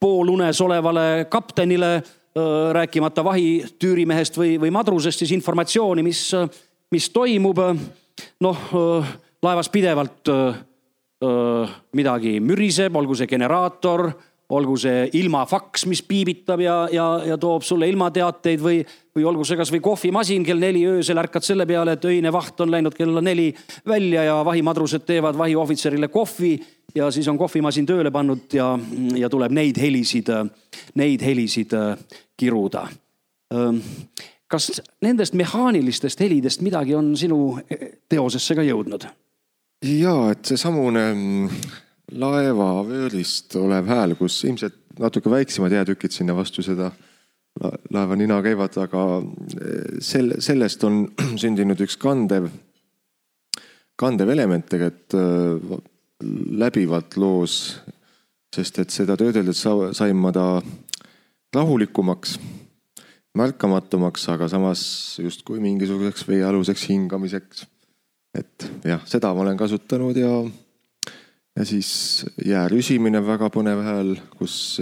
poolunes 0.00 0.60
olevale 0.60 1.26
kaptenile, 1.30 2.02
rääkimata 2.72 3.24
vahitüürimehest 3.26 4.38
või, 4.38 4.54
või 4.62 4.70
madrusest, 4.70 5.18
siis 5.18 5.34
informatsiooni, 5.34 6.02
mis, 6.06 6.30
mis 6.90 7.10
toimub. 7.10 7.58
noh, 8.40 8.58
laevas 9.42 9.68
pidevalt 9.68 10.28
midagi 11.92 12.38
müriseb, 12.40 12.96
olgu 12.96 13.14
see 13.18 13.26
generaator, 13.28 14.10
olgu 14.50 14.74
see 14.80 15.04
ilmafaks, 15.20 15.84
mis 15.90 16.02
piibitab 16.06 16.62
ja, 16.64 16.76
ja, 16.92 17.06
ja 17.26 17.36
toob 17.40 17.62
sulle 17.66 17.88
ilmateateid 17.90 18.62
või, 18.62 18.80
või 19.14 19.26
olgu 19.30 19.44
see 19.46 19.58
kasvõi 19.60 19.82
kohvimasin 19.84 20.44
kell 20.46 20.62
neli 20.62 20.82
öösel 20.90 21.20
ärkad 21.22 21.46
selle 21.46 21.66
peale, 21.70 21.94
et 21.94 22.08
öine 22.10 22.32
vaht 22.34 22.60
on 22.64 22.72
läinud 22.72 22.96
kella 22.96 23.22
neli 23.22 23.50
välja 23.86 24.24
ja 24.26 24.40
vahimadrused 24.46 25.06
teevad 25.06 25.38
vahiohvitserile 25.38 26.10
kohvi 26.10 26.56
ja 26.94 27.10
siis 27.10 27.28
on 27.28 27.38
kohvimasin 27.38 27.86
tööle 27.86 28.10
pannud 28.10 28.52
ja, 28.54 28.72
ja 29.18 29.30
tuleb 29.30 29.54
neid 29.54 29.78
helisid, 29.80 30.30
neid 30.94 31.22
helisid 31.24 31.74
äh, 31.76 31.94
kiruda. 32.36 32.88
kas 34.50 34.82
nendest 35.02 35.34
mehaanilistest 35.34 36.20
helidest 36.20 36.60
midagi 36.60 36.94
on 36.94 37.16
sinu 37.16 37.58
äh, 37.58 37.86
teosesse 38.08 38.54
ka 38.54 38.62
jõudnud? 38.66 39.06
ja, 39.84 40.16
et 40.30 40.44
seesamune 40.44 41.04
mm, 41.14 41.60
laevavöörist 42.12 43.56
olev 43.56 43.86
hääl, 43.86 44.14
kus 44.18 44.44
ilmselt 44.44 44.76
natuke 44.98 45.30
väiksemad 45.30 45.72
jäätükid 45.72 46.12
sinna 46.12 46.36
vastu 46.36 46.62
seda 46.62 46.90
laeva 47.90 48.16
nina 48.16 48.40
käivad, 48.42 48.76
aga 48.82 49.04
äh, 49.20 49.94
sel-, 50.00 50.38
sellest 50.38 50.84
on 50.84 51.04
sündinud 51.42 51.80
üks 51.84 51.98
kandev, 52.00 52.50
kandev 54.00 54.30
element 54.32 54.68
tegelikult 54.70 55.18
läbivalt 56.60 57.16
loos, 57.16 57.54
sest 58.54 58.80
et 58.82 58.92
seda 58.92 59.16
töödeldes 59.18 59.62
sain 59.96 60.16
ma 60.18 60.32
ta 60.34 60.46
rahulikumaks, 61.54 62.38
märkamatumaks, 63.38 64.26
aga 64.32 64.48
samas 64.50 64.82
justkui 65.22 65.60
mingisuguseks 65.62 66.26
veealuseks 66.28 66.88
hingamiseks. 66.90 67.66
et 68.34 68.66
jah, 68.86 69.00
seda 69.10 69.32
ma 69.34 69.42
olen 69.42 69.56
kasutanud 69.58 70.16
ja, 70.16 70.30
ja 71.58 71.64
siis 71.66 72.24
jää 72.46 72.68
rüsimine, 72.70 73.18
väga 73.26 73.48
põnev 73.50 73.82
hääl, 73.82 74.12
kus, 74.38 74.78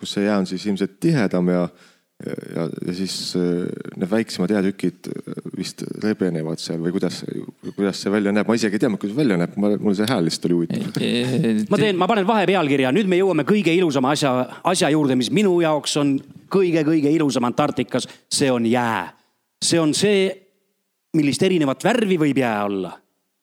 kus 0.00 0.14
see 0.16 0.24
jää 0.24 0.38
on 0.40 0.48
siis 0.48 0.64
ilmselt 0.66 0.96
tihedam 1.00 1.48
ja 1.52 1.66
ja, 2.26 2.66
ja 2.86 2.94
siis 2.94 3.14
äh, 3.38 3.66
need 3.96 4.10
väiksemad 4.10 4.52
jäätükid 4.52 5.08
äh, 5.10 5.38
vist 5.56 5.84
rebenevad 6.02 6.60
seal 6.60 6.80
või 6.82 6.92
kuidas, 6.94 7.22
kuidas 7.76 8.02
see 8.02 8.12
välja 8.12 8.32
näeb, 8.34 8.48
ma 8.48 8.56
isegi 8.58 8.76
ei 8.76 8.82
tea, 8.82 8.90
kuidas 8.94 9.16
välja 9.16 9.38
näeb, 9.40 9.56
mul 9.56 9.96
see 9.96 10.08
hääl 10.10 10.26
lihtsalt 10.26 10.48
oli 10.50 10.58
huvitav. 10.58 11.00
ma 11.72 11.80
teen, 11.80 11.98
ma 12.00 12.08
panen 12.10 12.28
vahepealkirja, 12.28 12.92
nüüd 12.96 13.10
me 13.10 13.20
jõuame 13.20 13.46
kõige 13.48 13.74
ilusama 13.76 14.12
asja, 14.16 14.34
asja 14.72 14.92
juurde, 14.92 15.16
mis 15.20 15.32
minu 15.34 15.56
jaoks 15.64 15.96
on 16.00 16.16
kõige-kõige 16.50 17.12
ilusam 17.14 17.46
Antarktikas, 17.48 18.08
see 18.32 18.50
on 18.52 18.66
jää. 18.68 19.12
see 19.64 19.80
on 19.80 19.94
see, 19.94 20.30
millist 21.16 21.42
erinevat 21.42 21.84
värvi 21.84 22.18
võib 22.20 22.38
jää 22.38 22.64
olla. 22.64 22.96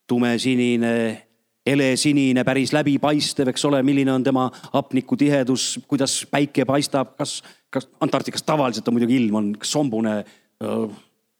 tumesinine, 0.07 1.27
helesinine, 1.67 2.43
päris 2.47 2.71
läbipaistev, 2.71 3.49
eks 3.51 3.65
ole, 3.67 3.81
milline 3.83 4.13
on 4.13 4.23
tema 4.23 4.45
hapnikutihedus, 4.73 5.79
kuidas 5.87 6.21
päike 6.31 6.65
paistab, 6.65 7.17
kas 7.17 7.41
kas 7.77 7.89
Antarktikas 8.03 8.43
tavaliselt 8.43 8.87
on 8.87 8.97
muidugi 8.97 9.17
ilm 9.21 9.39
on 9.41 9.51
sombune, 9.65 10.21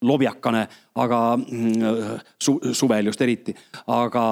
lobjakane, 0.02 0.64
aga 1.02 1.20
mm, 1.38 2.18
su, 2.42 2.58
suvel 2.78 3.10
just 3.10 3.22
eriti, 3.26 3.56
aga, 3.90 4.26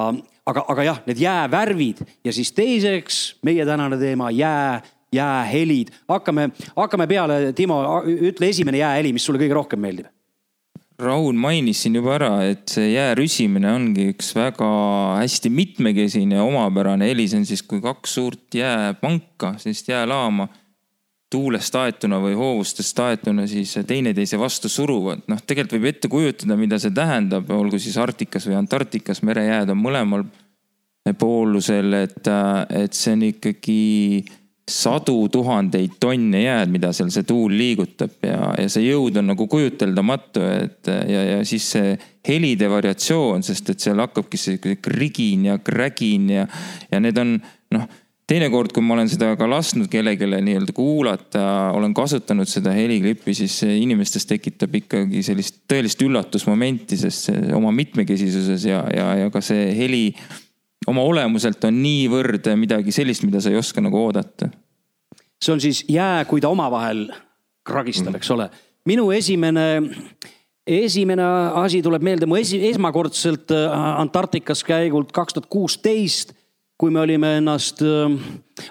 aga, 0.46 0.66
aga 0.72 0.84
jah, 0.86 1.00
need 1.08 1.22
jäävärvid 1.22 2.02
ja 2.24 2.34
siis 2.34 2.52
teiseks 2.54 3.22
meie 3.46 3.66
tänane 3.66 3.98
teema 3.98 4.30
jää, 4.30 4.82
jäähelid. 5.14 5.90
hakkame, 6.08 6.50
hakkame 6.76 7.06
peale, 7.10 7.40
Timo, 7.52 7.80
ütle 8.06 8.52
esimene 8.52 8.78
jääheli, 8.84 9.16
mis 9.16 9.26
sulle 9.26 9.42
kõige 9.42 9.58
rohkem 9.58 9.82
meeldib. 9.82 10.12
Raul 10.96 11.36
mainis 11.36 11.82
siin 11.84 11.98
juba 11.98 12.14
ära, 12.14 12.30
et 12.48 12.70
see 12.72 12.94
jää 12.94 13.10
rüsimine 13.18 13.68
ongi 13.68 14.06
üks 14.14 14.30
väga 14.32 14.68
hästi 15.18 15.50
mitmekesine 15.52 16.38
ja 16.38 16.46
omapärane 16.46 17.10
heli, 17.10 17.26
see 17.28 17.42
on 17.42 17.48
siis, 17.48 17.60
kui 17.66 17.82
kaks 17.84 18.14
suurt 18.16 18.56
jääpanka, 18.56 19.58
sellist 19.60 19.90
jäälaama 19.92 20.46
tuulest 21.30 21.74
aetuna 21.74 22.20
või 22.22 22.36
hoovustest 22.38 22.98
aetuna 23.02 23.46
siis 23.50 23.74
teineteise 23.86 24.38
vastu 24.38 24.68
suruvad. 24.70 25.24
noh, 25.26 25.42
tegelikult 25.42 25.80
võib 25.80 25.90
ette 25.90 26.08
kujutada, 26.08 26.56
mida 26.56 26.78
see 26.78 26.94
tähendab, 26.94 27.50
olgu 27.50 27.80
siis 27.82 27.96
Arktikas 27.98 28.46
või 28.46 28.58
Antarktikas, 28.60 29.22
merejääd 29.26 29.74
on 29.74 29.80
mõlemal 29.82 30.26
poolusel, 31.18 31.92
et, 31.94 32.30
et 32.74 32.94
see 32.94 33.14
on 33.14 33.24
ikkagi 33.28 33.80
sadu 34.66 35.28
tuhandeid 35.30 35.98
tonne 36.02 36.40
jääd, 36.42 36.70
mida 36.74 36.90
seal 36.94 37.10
see 37.14 37.26
tuul 37.26 37.52
liigutab 37.54 38.16
ja, 38.26 38.50
ja 38.58 38.70
see 38.70 38.88
jõud 38.88 39.18
on 39.20 39.30
nagu 39.30 39.46
kujuteldamatu, 39.50 40.42
et 40.42 40.90
ja, 40.90 41.22
ja 41.36 41.44
siis 41.46 41.68
see 41.76 41.92
helide 42.26 42.70
variatsioon, 42.70 43.46
sest 43.46 43.70
et 43.70 43.82
seal 43.82 44.02
hakkabki 44.02 44.40
see 44.40 44.78
krigin 44.82 45.46
ja 45.52 45.60
krägin 45.62 46.32
ja, 46.34 46.48
ja 46.90 47.02
need 47.02 47.22
on 47.22 47.38
noh 47.74 47.86
teinekord, 48.26 48.72
kui 48.74 48.82
ma 48.82 48.96
olen 48.96 49.08
seda 49.10 49.30
ka 49.38 49.46
lasknud 49.48 49.88
kellelegi 49.90 50.26
nii-öelda 50.26 50.74
kuulata, 50.74 51.44
olen 51.76 51.94
kasutanud 51.94 52.48
seda 52.50 52.72
heliklippi, 52.74 53.34
siis 53.38 53.60
inimestes 53.68 54.26
tekitab 54.26 54.74
ikkagi 54.80 55.22
sellist 55.26 55.62
tõelist 55.70 56.02
üllatusmomenti, 56.02 56.98
sest 56.98 57.30
see 57.30 57.54
oma 57.54 57.70
mitmekesisuses 57.74 58.66
ja, 58.66 58.82
ja, 58.94 59.08
ja 59.22 59.30
ka 59.34 59.42
see 59.44 59.70
heli 59.78 60.04
oma 60.90 61.04
olemuselt 61.06 61.64
on 61.68 61.78
niivõrd 61.82 62.50
midagi 62.58 62.94
sellist, 62.94 63.24
mida 63.26 63.42
sa 63.42 63.52
ei 63.52 63.60
oska 63.60 63.82
nagu 63.82 63.98
oodata. 63.98 64.50
see 65.42 65.52
on 65.52 65.60
siis 65.62 65.84
jää, 65.88 66.24
kui 66.24 66.40
ta 66.40 66.48
omavahel 66.48 67.06
kragistab 67.66 68.12
mm., 68.12 68.16
eks 68.18 68.30
ole. 68.34 68.48
minu 68.86 69.10
esimene, 69.14 69.66
esimene 70.66 71.26
asi 71.62 71.82
tuleb 71.82 72.02
meelde, 72.02 72.26
mu 72.26 72.38
esi, 72.38 72.58
esmakordselt 72.70 73.54
äh, 73.54 73.86
Antarktikas 74.00 74.64
käigult 74.66 75.14
kaks 75.14 75.38
tuhat 75.38 75.50
kuusteist 75.50 76.34
kui 76.76 76.92
me 76.92 77.00
olime 77.00 77.30
ennast, 77.38 77.80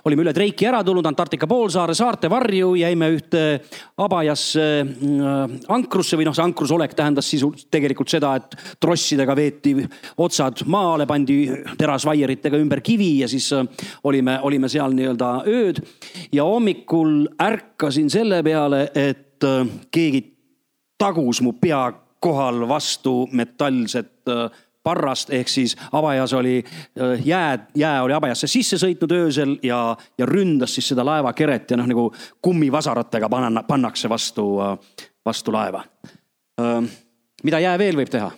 olime 0.05 0.21
üle 0.21 0.33
Treiki 0.35 0.67
ära 0.69 0.83
tulnud, 0.85 1.07
Antarktika 1.09 1.47
poolsaare 1.49 1.95
saarte 1.97 2.29
varju, 2.29 2.75
jäime 2.77 3.07
ühte 3.15 3.41
abajasse 4.05 4.65
ankrusse 5.73 6.19
või 6.19 6.27
noh, 6.27 6.35
see 6.37 6.45
ankrusolek 6.45 6.93
tähendas 6.97 7.31
sisult 7.33 7.65
tegelikult 7.73 8.13
seda, 8.13 8.35
et 8.37 8.53
trossidega 8.81 9.35
veeti 9.37 9.73
otsad 10.21 10.61
maale, 10.69 11.07
pandi 11.09 11.39
terasvaieritega 11.79 12.61
ümber 12.61 12.83
kivi 12.85 13.09
ja 13.23 13.29
siis 13.31 13.49
olime, 14.05 14.37
olime 14.45 14.69
seal 14.69 14.93
nii-öelda 14.93 15.31
ööd. 15.49 15.81
ja 16.31 16.45
hommikul 16.45 17.25
ärkasin 17.41 18.09
selle 18.13 18.43
peale, 18.45 18.85
et 18.93 19.41
keegi 19.91 20.21
tagus 21.01 21.41
mu 21.41 21.57
pea 21.57 21.87
kohal 22.21 22.67
vastu 22.69 23.25
metallset 23.33 24.29
parrast, 24.85 25.33
ehk 25.33 25.49
siis 25.49 25.75
abajas 25.91 26.33
oli 26.37 26.59
äh, 26.61 27.25
jää, 27.25 27.67
jää 27.75 28.03
oli 28.03 28.13
abajasse 28.13 28.47
sisse 28.47 28.77
sõitnud 28.81 29.15
öösel 29.17 29.57
ja, 29.65 29.79
ja 30.17 30.29
ründas 30.29 30.77
siis 30.77 30.91
seda 30.93 31.05
laevakeret 31.05 31.73
ja 31.73 31.79
noh, 31.81 31.89
nagu 31.89 32.05
kummivasaratega 32.45 33.29
panna, 33.29 33.65
pannakse 33.65 34.09
vastu, 34.11 34.47
äh, 34.61 35.01
vastu 35.25 35.53
laeva. 35.55 35.83
Äh, 36.61 36.81
mida 37.43 37.61
jää 37.63 37.77
veel 37.81 38.01
võib 38.01 38.11
teha? 38.13 38.31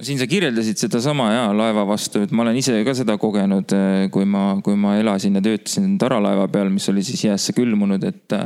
siin 0.00 0.16
sa 0.16 0.24
kirjeldasid 0.24 0.80
sedasama 0.80 1.26
ja 1.28 1.40
laeva 1.52 1.82
vastu, 1.84 2.22
et 2.24 2.30
ma 2.32 2.46
olen 2.46 2.56
ise 2.56 2.78
ka 2.86 2.94
seda 2.96 3.18
kogenud, 3.20 3.74
kui 4.14 4.24
ma, 4.24 4.54
kui 4.64 4.78
ma 4.80 4.94
elasin 4.96 5.34
ja 5.36 5.42
töötasin 5.44 5.98
taralaeva 6.00 6.46
peal, 6.48 6.70
mis 6.72 6.88
oli 6.88 7.02
siis 7.04 7.26
jäässe 7.26 7.52
külmunud, 7.52 8.06
et 8.08 8.36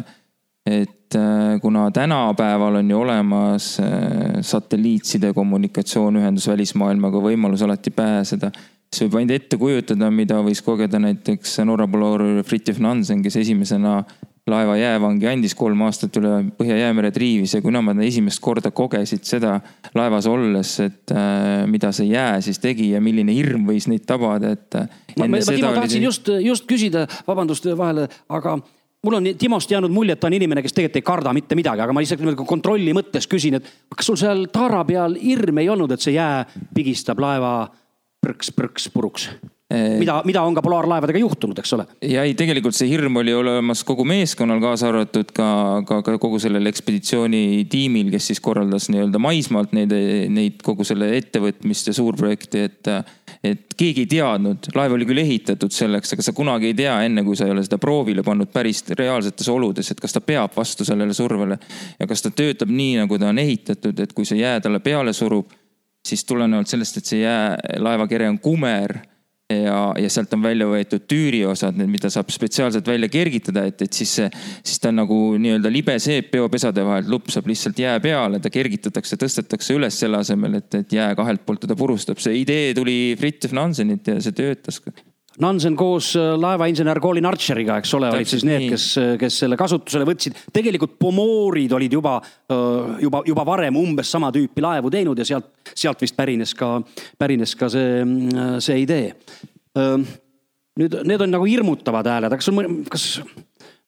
et 0.67 1.15
äh, 1.15 1.61
kuna 1.61 1.91
tänapäeval 1.91 2.75
on 2.75 2.91
ju 2.91 3.01
olemas 3.01 3.81
äh, 3.81 4.41
satelliitside 4.41 5.33
kommunikatsioonühendus 5.37 6.49
välismaailmaga, 6.49 7.21
võimalus 7.21 7.65
alati 7.65 7.93
pääseda, 7.93 8.51
siis 8.89 9.05
võib 9.05 9.19
ainult 9.21 9.37
ette 9.37 9.59
kujutada, 9.61 10.11
mida 10.11 10.41
võis 10.45 10.63
kogeda 10.65 11.01
näiteks 11.03 11.59
Norra 11.69 11.89
poloor 11.89 12.25
Fridtjof 12.49 12.81
Nansen, 12.81 13.23
kes 13.23 13.37
esimesena 13.43 13.99
laeva 14.49 14.77
jäävangi 14.77 15.29
andis 15.29 15.55
kolm 15.57 15.83
aastat 15.87 16.17
üle 16.21 16.33
Põhja-Jäämere 16.59 17.11
triivis 17.13 17.55
ja 17.57 17.63
kuna 17.65 17.81
nad 17.85 18.01
esimest 18.05 18.43
korda 18.45 18.71
kogesid 18.77 19.25
seda 19.25 19.59
laevas 19.97 20.29
olles, 20.29 20.73
et 20.85 21.13
äh, 21.13 21.65
mida 21.69 21.93
see 21.97 22.09
jää 22.13 22.41
siis 22.45 22.61
tegi 22.61 22.91
ja 22.93 23.01
milline 23.05 23.37
hirm 23.37 23.69
võis 23.69 23.89
neid 23.89 24.05
tabada, 24.09 24.53
et. 24.57 24.81
ma, 25.19 25.29
ma, 25.29 25.37
ma 25.37 25.45
tahtsin 25.45 25.99
see... 25.99 26.05
just, 26.05 26.33
just 26.45 26.69
küsida, 26.69 27.05
vabandust 27.29 27.69
vahele, 27.77 28.09
aga 28.29 28.59
mul 29.05 29.19
on 29.21 29.31
Timost 29.39 29.71
jäänud 29.71 29.93
mulje, 29.93 30.17
et 30.17 30.21
ta 30.21 30.29
on 30.31 30.37
inimene, 30.37 30.63
kes 30.65 30.77
tegelikult 30.77 31.01
ei 31.01 31.07
karda 31.07 31.33
mitte 31.37 31.59
midagi, 31.59 31.85
aga 31.85 31.95
ma 31.95 32.03
lihtsalt 32.03 32.23
niimoodi 32.23 32.49
kontrolli 32.49 32.95
mõttes 32.97 33.29
küsin, 33.31 33.59
et 33.59 33.71
kas 33.95 34.11
sul 34.11 34.21
seal 34.21 34.47
taara 34.53 34.85
peal 34.89 35.19
hirm 35.21 35.63
ei 35.63 35.71
olnud, 35.73 35.93
et 35.95 36.05
see 36.05 36.17
jää 36.17 36.45
pigistab 36.75 37.21
laeva 37.23 37.57
prõks-prõks 38.25 38.89
puruks? 38.95 39.29
mida, 39.99 40.19
mida 40.29 40.43
on 40.45 40.55
ka 40.55 40.63
polaarlaevadega 40.65 41.21
juhtunud, 41.23 41.59
eks 41.59 41.73
ole. 41.77 41.87
ja 42.05 42.25
ei, 42.27 42.35
tegelikult 42.39 42.77
see 42.77 42.89
hirm 42.91 43.17
oli 43.21 43.33
olemas 43.35 43.83
kogu 43.87 44.05
meeskonnal, 44.07 44.61
kaasa 44.63 44.91
arvatud 44.91 45.33
ka, 45.35 45.49
ka, 45.89 46.01
ka 46.07 46.17
kogu 46.23 46.39
sellel 46.43 46.71
ekspeditsioonitiimil, 46.71 48.13
kes 48.15 48.31
siis 48.31 48.43
korraldas 48.45 48.91
nii-öelda 48.93 49.21
maismaalt 49.23 49.75
neid, 49.77 49.95
neid 50.35 50.61
kogu 50.67 50.87
selle 50.87 51.11
ettevõtmist 51.19 51.91
ja 51.91 51.97
suurprojekti, 51.97 52.67
et 52.69 52.93
et 53.45 53.75
keegi 53.77 54.05
ei 54.05 54.09
teadnud, 54.09 54.71
laev 54.77 54.95
oli 54.97 55.07
küll 55.09 55.21
ehitatud 55.21 55.73
selleks, 55.75 56.15
aga 56.15 56.25
sa 56.25 56.33
kunagi 56.37 56.71
ei 56.71 56.77
tea, 56.79 56.95
enne 57.05 57.25
kui 57.27 57.37
sa 57.37 57.49
ei 57.49 57.53
ole 57.53 57.65
seda 57.67 57.79
proovile 57.83 58.25
pannud 58.25 58.49
päris 58.53 58.81
reaalsetes 58.97 59.51
oludes, 59.53 59.91
et 59.93 60.01
kas 60.01 60.17
ta 60.17 60.23
peab 60.25 60.57
vastu 60.57 60.87
sellele 60.89 61.13
survele. 61.17 61.59
ja 61.99 62.09
kas 62.09 62.25
ta 62.25 62.31
töötab 62.31 62.73
nii, 62.73 62.97
nagu 63.03 63.19
ta 63.21 63.29
on 63.29 63.39
ehitatud, 63.43 64.01
et 64.01 64.13
kui 64.17 64.25
see 64.25 64.41
jää 64.41 64.61
talle 64.65 64.81
peale 64.81 65.13
surub, 65.13 65.53
siis 66.09 66.25
tulenevalt 66.25 66.71
sellest, 66.71 67.01
et 67.01 67.13
see 67.13 67.21
jää, 67.21 67.57
laevakere 67.85 68.29
on 68.29 68.39
kumer 68.39 68.99
ja, 69.53 69.79
ja 70.01 70.11
sealt 70.11 70.33
on 70.37 70.43
välja 70.45 70.67
võetud 70.69 71.05
tüüriosad, 71.11 71.77
need, 71.79 71.91
mida 71.93 72.11
saab 72.13 72.31
spetsiaalselt 72.33 72.87
välja 72.89 73.11
kergitada, 73.13 73.67
et, 73.69 73.83
et 73.85 73.93
siis 73.93 74.15
siis 74.17 74.81
ta 74.81 74.91
on 74.93 75.03
nagu 75.03 75.19
nii-öelda 75.41 75.73
libe 75.73 75.97
seep 76.03 76.31
peopesade 76.33 76.85
vahelt 76.87 77.11
lupsab 77.13 77.49
lihtsalt 77.51 77.79
jää 77.79 77.99
peale, 78.05 78.41
ta 78.41 78.53
kergitatakse, 78.53 79.19
tõstetakse 79.21 79.77
üles 79.77 79.99
selle 80.01 80.23
asemel, 80.25 80.61
et, 80.61 80.81
et 80.81 80.97
jää 80.97 81.13
kahelt 81.19 81.45
poolt 81.47 81.65
teda 81.67 81.77
purustab. 81.79 82.23
see 82.25 82.41
idee 82.41 82.73
tuli 82.77 83.17
Fridtjof 83.21 83.57
Nansenilt 83.57 84.15
ja 84.15 84.21
see 84.25 84.37
töötas 84.37 84.81
Nansen 85.43 85.75
koos 85.77 86.13
äh, 86.17 86.35
laevainsener 86.39 87.01
Colin 87.03 87.27
Archeriga, 87.27 87.81
eks 87.83 87.95
ole, 87.99 88.11
olid 88.15 88.29
siis 88.31 88.45
need, 88.47 88.69
kes, 88.71 88.85
äh, 89.01 89.15
kes 89.19 89.41
selle 89.43 89.57
kasutusele 89.59 90.07
võtsid. 90.07 90.37
tegelikult 90.55 90.95
pomoorid 91.01 91.73
olid 91.75 91.97
juba, 91.97 92.17
äh, 92.23 93.01
juba, 93.03 93.25
juba 93.27 93.47
varem 93.49 93.79
umbes 93.81 94.13
sama 94.15 94.31
tüüpi 94.35 94.63
laevu 94.63 94.93
teinud 94.95 95.19
ja 95.19 95.27
sealt, 95.27 95.51
sealt 95.75 96.05
vist 96.05 96.15
pärines 96.17 96.55
ka, 96.59 96.77
pärines 97.19 97.57
ka 97.59 97.71
see, 97.73 98.05
see 98.63 98.79
idee. 98.85 99.15
nüüd 100.79 100.95
need 101.07 101.23
on 101.25 101.35
nagu 101.35 101.47
hirmutavad 101.51 102.07
hääled, 102.07 102.31
aga 102.31 102.39
kas 102.39 102.47
sul, 102.47 102.69
kas 102.91 103.07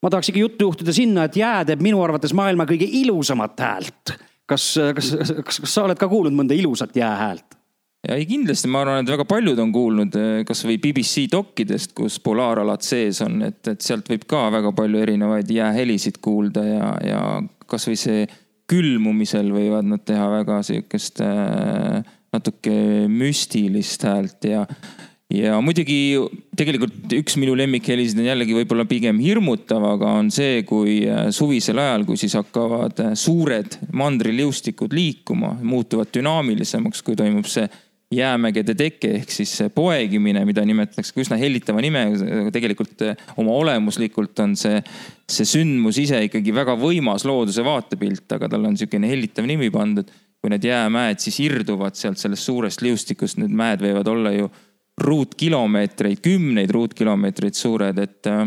ma 0.03 0.11
tahaks 0.11 0.33
ikka 0.33 0.43
juttu 0.43 0.67
juhtida 0.67 0.95
sinna, 0.95 1.29
et 1.29 1.39
jää 1.39 1.63
teeb 1.69 1.85
minu 1.85 2.01
arvates 2.03 2.35
maailma 2.35 2.67
kõige 2.67 2.89
ilusamat 3.05 3.63
häält. 3.63 4.17
kas, 4.51 4.67
kas, 4.99 5.13
kas, 5.47 5.63
kas 5.63 5.77
sa 5.79 5.87
oled 5.87 5.99
ka 5.99 6.11
kuulnud 6.11 6.35
mõnda 6.35 6.59
ilusat 6.59 6.99
jäähäält? 6.99 7.55
Ja 8.07 8.17
ei, 8.17 8.27
kindlasti 8.29 8.71
ma 8.71 8.83
arvan, 8.85 9.03
et 9.03 9.11
väga 9.11 9.27
paljud 9.29 9.61
on 9.63 9.73
kuulnud 9.75 10.19
eh, 10.21 10.41
kasvõi 10.47 10.79
BBC 10.83 11.27
dokkidest, 11.33 11.95
kus 11.97 12.19
polaaralad 12.23 12.85
sees 12.87 13.21
on, 13.25 13.41
et, 13.49 13.61
et 13.73 13.83
sealt 13.83 14.09
võib 14.13 14.27
ka 14.31 14.47
väga 14.55 14.73
palju 14.77 15.03
erinevaid 15.03 15.51
jäähelisid 15.51 16.21
kuulda 16.25 16.65
ja, 16.67 16.93
ja 17.07 17.23
kasvõi 17.71 17.99
see 17.99 18.27
külmumisel 18.71 19.51
võivad 19.55 19.87
nad 19.87 20.03
teha 20.07 20.27
väga 20.41 20.61
sihukest 20.67 21.23
äh, 21.25 22.01
natuke 22.35 22.79
müstilist 23.11 24.07
häält 24.07 24.49
ja 24.51 24.65
ja 25.33 25.57
muidugi 25.59 26.15
tegelikult 26.55 27.11
üks 27.17 27.35
minu 27.41 27.57
lemmikhelisid 27.59 28.21
on 28.23 28.29
jällegi 28.29 28.55
võib-olla 28.55 28.85
pigem 28.87 29.19
hirmutav, 29.19 29.83
aga 29.97 30.13
on 30.21 30.31
see, 30.35 30.61
kui 30.69 31.01
eh, 31.03 31.33
suvisel 31.35 31.83
ajal, 31.83 32.07
kui 32.07 32.21
siis 32.21 32.37
hakkavad 32.39 33.03
suured 33.19 33.81
mandriliustikud 33.91 34.95
liikuma, 34.95 35.57
muutuvad 35.67 36.13
dünaamilisemaks, 36.15 37.03
kui 37.03 37.19
toimub 37.19 37.51
see 37.51 37.67
jäämägede 38.15 38.75
teke 38.79 39.11
ehk 39.19 39.31
siis 39.35 39.53
poegimine, 39.75 40.45
mida 40.47 40.63
nimetatakse 40.67 41.15
ka 41.15 41.23
üsna 41.25 41.39
hellitava 41.41 41.83
nimega, 41.83 42.51
tegelikult 42.55 43.03
eh, 43.03 43.25
oma 43.41 43.57
olemuslikult 43.59 44.39
on 44.45 44.55
see, 44.59 44.79
see 45.31 45.49
sündmus 45.49 45.99
ise 46.03 46.21
ikkagi 46.29 46.55
väga 46.55 46.77
võimas 46.79 47.27
looduse 47.27 47.65
vaatepilt, 47.67 48.29
aga 48.37 48.51
tal 48.53 48.69
on 48.69 48.77
niisugune 48.77 49.11
hellitav 49.11 49.49
nimi 49.49 49.73
pandud. 49.75 50.13
kui 50.37 50.51
need 50.53 50.67
jäämäed 50.69 51.19
siis 51.19 51.41
irduvad 51.43 51.97
sealt 51.99 52.21
sellest 52.21 52.45
suurest 52.45 52.83
liustikust, 52.85 53.39
need 53.41 53.55
mäed 53.57 53.81
võivad 53.83 54.07
olla 54.07 54.31
ju 54.31 54.51
ruutkilomeetreid, 55.03 56.21
kümneid 56.23 56.71
ruutkilomeetreid 56.71 57.57
suured, 57.57 57.99
et 57.99 58.31
eh, 58.31 58.45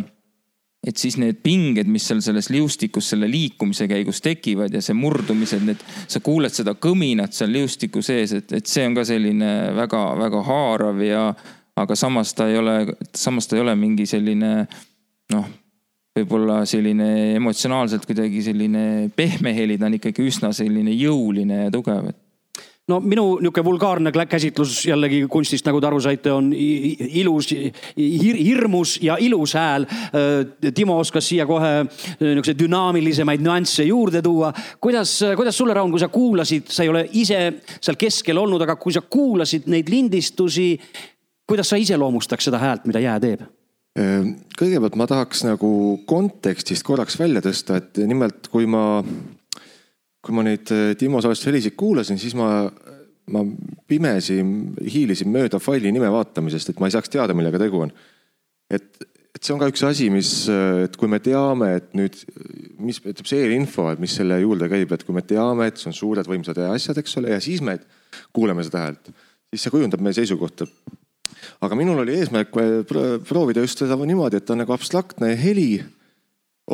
et 0.88 0.98
siis 0.98 1.18
need 1.20 1.42
pinged, 1.44 1.90
mis 1.92 2.06
seal 2.08 2.22
selles 2.24 2.50
liustikus 2.54 3.10
selle 3.12 3.28
liikumise 3.30 3.88
käigus 3.92 4.22
tekivad 4.24 4.74
ja 4.74 4.82
see 4.84 4.96
murdumised, 4.96 5.64
need, 5.68 5.82
sa 6.08 6.22
kuuled 6.24 6.56
seda 6.56 6.76
kõminat 6.80 7.36
seal 7.36 7.52
liustiku 7.52 8.04
sees, 8.06 8.34
et, 8.38 8.54
et 8.56 8.70
see 8.70 8.86
on 8.88 8.96
ka 8.96 9.04
selline 9.08 9.50
väga-väga 9.76 10.44
haarav 10.48 11.02
ja, 11.04 11.26
aga 11.80 11.98
samas 12.00 12.32
ta 12.38 12.48
ei 12.52 12.62
ole, 12.62 12.78
samas 13.16 13.50
ta 13.50 13.58
ei 13.58 13.66
ole 13.66 13.76
mingi 13.80 14.08
selline 14.10 14.54
noh, 15.36 15.52
võib-olla 16.16 16.64
selline 16.68 17.36
emotsionaalselt 17.36 18.08
kuidagi 18.08 18.42
selline 18.48 18.86
pehme 19.16 19.54
heli, 19.56 19.78
ta 19.78 19.90
on 19.90 20.00
ikkagi 20.00 20.26
üsna 20.32 20.54
selline 20.56 20.96
jõuline 20.96 21.66
ja 21.66 21.76
tugev, 21.76 22.10
et 22.14 22.20
no 22.90 23.00
minu 23.04 23.26
niisugune 23.40 23.66
vulgaarne 23.66 24.12
käsitlus 24.30 24.82
jällegi 24.88 25.22
kunstist, 25.32 25.68
nagu 25.68 25.82
te 25.82 25.90
aru 25.90 26.00
saite, 26.04 26.32
on 26.34 26.50
ilus 26.56 27.52
hir,, 27.54 28.40
hirmus 28.40 28.98
ja 29.04 29.18
ilus 29.22 29.54
hääl. 29.58 29.86
Timo 30.76 30.98
oskas 31.02 31.30
siia 31.30 31.46
kohe 31.50 31.74
niisuguseid 31.86 32.60
dünaamilisemaid 32.60 33.44
nüansse 33.46 33.86
juurde 33.90 34.24
tuua. 34.26 34.54
kuidas, 34.82 35.20
kuidas 35.36 35.58
sulle, 35.58 35.74
Raun, 35.74 35.92
kui 35.92 36.02
sa 36.02 36.10
kuulasid, 36.14 36.68
sa 36.74 36.84
ei 36.84 36.90
ole 36.90 37.06
ise 37.14 37.40
seal 37.80 38.00
keskel 38.00 38.38
olnud, 38.38 38.62
aga 38.66 38.76
kui 38.82 38.94
sa 38.96 39.02
kuulasid 39.02 39.70
neid 39.72 39.90
lindistusi, 39.90 40.74
kuidas 41.48 41.70
sa 41.70 41.80
iseloomustaks 41.80 42.50
seda 42.50 42.62
häält, 42.62 42.90
mida 42.90 43.02
jää 43.04 43.20
teeb? 43.24 43.48
Kõigepealt 44.60 44.96
ma 44.96 45.08
tahaks 45.10 45.42
nagu 45.44 45.72
kontekstist 46.08 46.86
korraks 46.88 47.18
välja 47.20 47.42
tõsta, 47.44 47.80
et 47.82 48.00
nimelt 48.08 48.48
kui 48.54 48.68
ma 48.70 49.02
kui 50.24 50.36
ma 50.36 50.46
neid 50.46 50.72
äh, 50.76 50.94
Timo 51.00 51.22
salvestushelisid 51.24 51.76
kuulasin, 51.80 52.20
siis 52.20 52.36
ma, 52.38 52.66
ma 53.32 53.44
pimesi 53.90 54.40
hiilisin 54.84 55.32
mööda 55.34 55.62
faili 55.64 55.94
nime 55.96 56.10
vaatamisest, 56.12 56.74
et 56.74 56.82
ma 56.82 56.90
ei 56.90 56.96
saaks 56.96 57.12
teada, 57.14 57.36
millega 57.38 57.62
tegu 57.62 57.86
on. 57.86 57.94
et, 58.70 58.90
et 59.36 59.42
see 59.42 59.54
on 59.56 59.62
ka 59.62 59.70
üks 59.72 59.84
asi, 59.88 60.10
mis, 60.14 60.34
äh, 60.52 60.86
et 60.88 60.98
kui 61.00 61.12
me 61.12 61.22
teame, 61.24 61.72
et 61.80 61.94
nüüd, 61.98 62.20
mis 62.84 63.00
ütleb 63.00 63.30
see 63.30 63.46
eelinfo, 63.46 63.88
et 63.94 64.02
mis 64.04 64.16
selle 64.20 64.42
juurde 64.44 64.70
käib, 64.72 64.92
et 64.96 65.06
kui 65.08 65.16
me 65.16 65.24
teame, 65.26 65.70
et 65.70 65.80
see 65.80 65.92
on 65.92 65.98
suured 65.98 66.28
võimsad 66.28 66.60
asjad, 66.68 67.00
eks 67.00 67.20
ole, 67.22 67.36
ja 67.36 67.44
siis 67.44 67.64
me 67.66 67.80
kuuleme 68.36 68.66
seda 68.68 68.88
häält, 68.88 69.14
siis 69.54 69.66
see 69.66 69.76
kujundab 69.76 70.04
meie 70.04 70.18
seisukohta. 70.18 70.68
aga 71.64 71.76
minul 71.80 72.02
oli 72.02 72.18
eesmärk 72.20 72.52
proovida 73.28 73.64
just 73.64 73.80
seda 73.80 73.96
niimoodi, 73.96 74.42
et 74.42 74.46
ta 74.46 74.58
on 74.58 74.66
nagu 74.66 74.76
abstraktne 74.76 75.32
heli 75.40 75.80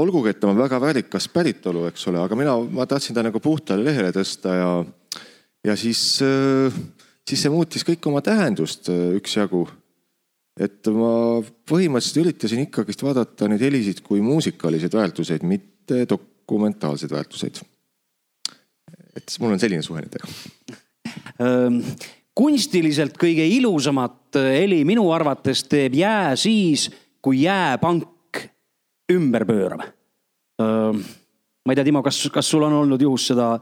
olgugi, 0.02 0.34
et 0.34 0.44
on 0.48 0.58
väga 0.58 0.80
väärikas 0.82 1.28
päritolu, 1.32 1.86
eks 1.90 2.08
ole, 2.12 2.22
aga 2.24 2.38
mina, 2.40 2.56
ma 2.78 2.88
tahtsin 2.90 3.16
ta 3.16 3.24
nagu 3.26 3.40
puhtale 3.44 3.86
lehele 3.86 4.12
tõsta 4.16 4.56
ja, 4.58 4.70
ja 5.66 5.76
siis, 5.80 6.02
siis 7.28 7.44
see 7.46 7.54
muutis 7.54 7.86
kõik 7.88 8.08
oma 8.10 8.22
tähendust 8.26 8.90
üksjagu. 8.92 9.66
et 10.56 10.88
ma 10.88 11.42
põhimõtteliselt 11.68 12.22
üritasin 12.24 12.64
ikkagist 12.64 13.04
vaadata 13.04 13.50
neid 13.52 13.64
helisid 13.66 14.00
kui 14.04 14.22
muusikaliseid 14.24 14.94
väärtuseid, 14.96 15.44
mitte 15.44 16.06
dokumentaalseid 16.08 17.12
väärtuseid. 17.12 17.60
et 19.16 19.38
mul 19.40 19.56
on 19.56 19.60
selline 19.60 19.84
suhe 19.84 20.02
nendega 20.02 20.28
kunstiliselt 22.36 23.16
kõige 23.20 23.46
ilusamat 23.48 24.36
heli 24.36 24.84
minu 24.88 25.08
arvates 25.16 25.64
teeb 25.72 25.96
jää 25.96 26.36
siis, 26.40 26.90
kui 27.24 27.46
jääpank 27.46 28.15
ümber 29.12 29.46
pöörab. 29.46 29.82
ma 30.60 31.74
ei 31.74 31.76
tea, 31.76 31.84
Timo, 31.84 32.04
kas, 32.04 32.30
kas 32.34 32.50
sul 32.50 32.64
on 32.64 32.74
olnud 32.74 33.02
juhus 33.02 33.28
seda 33.32 33.56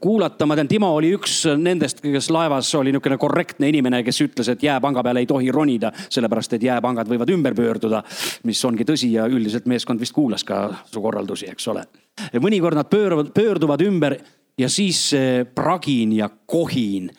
kuulata, 0.00 0.46
ma 0.46 0.56
tean, 0.56 0.68
Timo 0.68 0.88
oli 0.96 1.10
üks 1.12 1.42
nendest, 1.60 2.00
kes 2.00 2.30
laevas 2.32 2.70
oli 2.78 2.94
niisugune 2.94 3.18
korrektne 3.20 3.68
inimene, 3.68 4.00
kes 4.06 4.22
ütles, 4.24 4.48
et 4.48 4.62
jääpanga 4.64 5.02
peale 5.04 5.20
ei 5.20 5.28
tohi 5.28 5.52
ronida, 5.52 5.90
sellepärast 6.08 6.56
et 6.56 6.64
jääpangad 6.64 7.10
võivad 7.10 7.32
ümber 7.34 7.56
pöörduda. 7.56 8.02
mis 8.48 8.64
ongi 8.64 8.86
tõsi 8.88 9.12
ja 9.12 9.26
üldiselt 9.28 9.66
meeskond 9.66 10.00
vist 10.00 10.16
kuulas 10.16 10.44
ka 10.44 10.62
su 10.86 11.02
korraldusi, 11.04 11.50
eks 11.52 11.68
ole. 11.68 11.84
mõnikord 12.40 12.74
nad 12.74 12.88
pööravad, 12.88 13.32
pöörduvad 13.34 13.84
ümber 13.84 14.16
ja 14.58 14.68
siis 14.68 15.10
see 15.10 15.44
pragin 15.44 16.12
ja 16.12 16.30
kohin. 16.46 17.10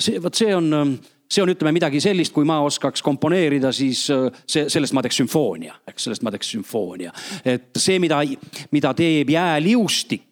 see, 0.00 0.18
vot 0.22 0.34
see 0.34 0.54
on, 0.56 0.98
see 1.30 1.42
on, 1.42 1.50
ütleme 1.50 1.74
midagi 1.74 2.00
sellist, 2.02 2.32
kui 2.34 2.46
ma 2.48 2.60
oskaks 2.66 3.02
komponeerida, 3.02 3.72
siis 3.74 4.04
see, 4.06 4.68
sellest 4.72 4.94
ma 4.94 5.02
teeks 5.04 5.18
sümfoonia, 5.22 5.74
eks 5.88 6.06
sellest 6.08 6.24
ma 6.26 6.32
teeks 6.34 6.52
sümfoonia. 6.54 7.12
et 7.44 7.74
see, 7.76 7.98
mida, 8.02 8.22
mida 8.74 8.94
teeb 8.94 9.34
jääliustik 9.34 10.26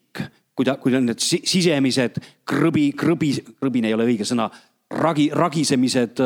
kui 0.55 0.67
ta, 0.67 0.77
kui 0.79 0.93
ta 0.95 1.01
need 1.03 1.21
sisemised 1.21 2.21
krõbi, 2.47 2.89
krõbi, 2.97 3.33
krõbin 3.59 3.89
ei 3.89 3.95
ole 3.97 4.07
õige 4.13 4.27
sõna, 4.29 4.47
ragi, 4.95 5.29
ragisemised, 5.35 6.23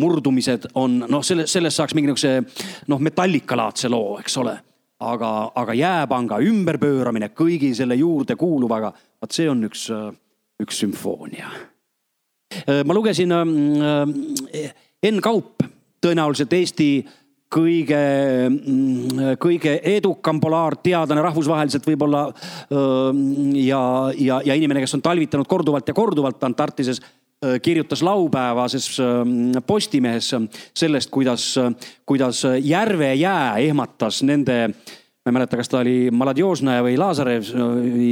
murdumised 0.00 0.68
on 0.76 0.98
noh, 1.08 1.24
selle, 1.24 1.46
sellest 1.48 1.80
saaks 1.80 1.96
mingi 1.96 2.10
niisuguse 2.10 2.88
noh, 2.92 3.00
metallikalaadse 3.02 3.90
loo, 3.92 4.18
eks 4.20 4.40
ole. 4.42 4.56
aga, 4.96 5.30
aga 5.60 5.74
jääpanga 5.76 6.38
ümberpööramine 6.40 7.28
kõigi 7.36 7.74
selle 7.76 7.98
juurde 8.00 8.32
kuuluvaga, 8.40 8.92
vot 9.20 9.32
see 9.32 9.48
on 9.48 9.64
üks, 9.68 9.88
üks 10.62 10.78
sümfoonia. 10.84 11.50
Ma 12.86 12.94
lugesin 12.94 13.32
Enn 15.06 15.22
Kaup, 15.22 15.62
tõenäoliselt 16.02 16.52
Eesti 16.56 16.90
kõige, 17.52 18.00
mm, 18.48 19.36
kõige 19.40 19.76
edukam 19.86 20.40
polaarteadlane 20.42 21.22
rahvusvaheliselt 21.22 21.86
võib-olla. 21.86 22.32
ja, 23.54 23.82
ja, 24.18 24.40
ja 24.44 24.54
inimene, 24.54 24.80
kes 24.80 24.94
on 24.94 25.02
talvitanud 25.02 25.46
korduvalt 25.46 25.88
ja 25.88 25.94
korduvalt 25.94 26.44
Antarktises 26.44 27.00
kirjutas 27.62 28.02
laupäevases 28.02 28.96
Postimehes 29.66 30.30
sellest, 30.74 31.10
kuidas, 31.10 31.54
kuidas 32.06 32.42
järve 32.62 33.14
jää 33.14 33.58
ehmatas 33.58 34.22
nende, 34.22 34.68
ma 34.68 35.30
ei 35.30 35.36
mäleta, 35.36 35.56
kas 35.56 35.68
ta 35.68 35.82
oli 35.82 36.08
Maladjožnaja 36.10 36.82
või 36.82 36.96
Lazarev 36.98 37.44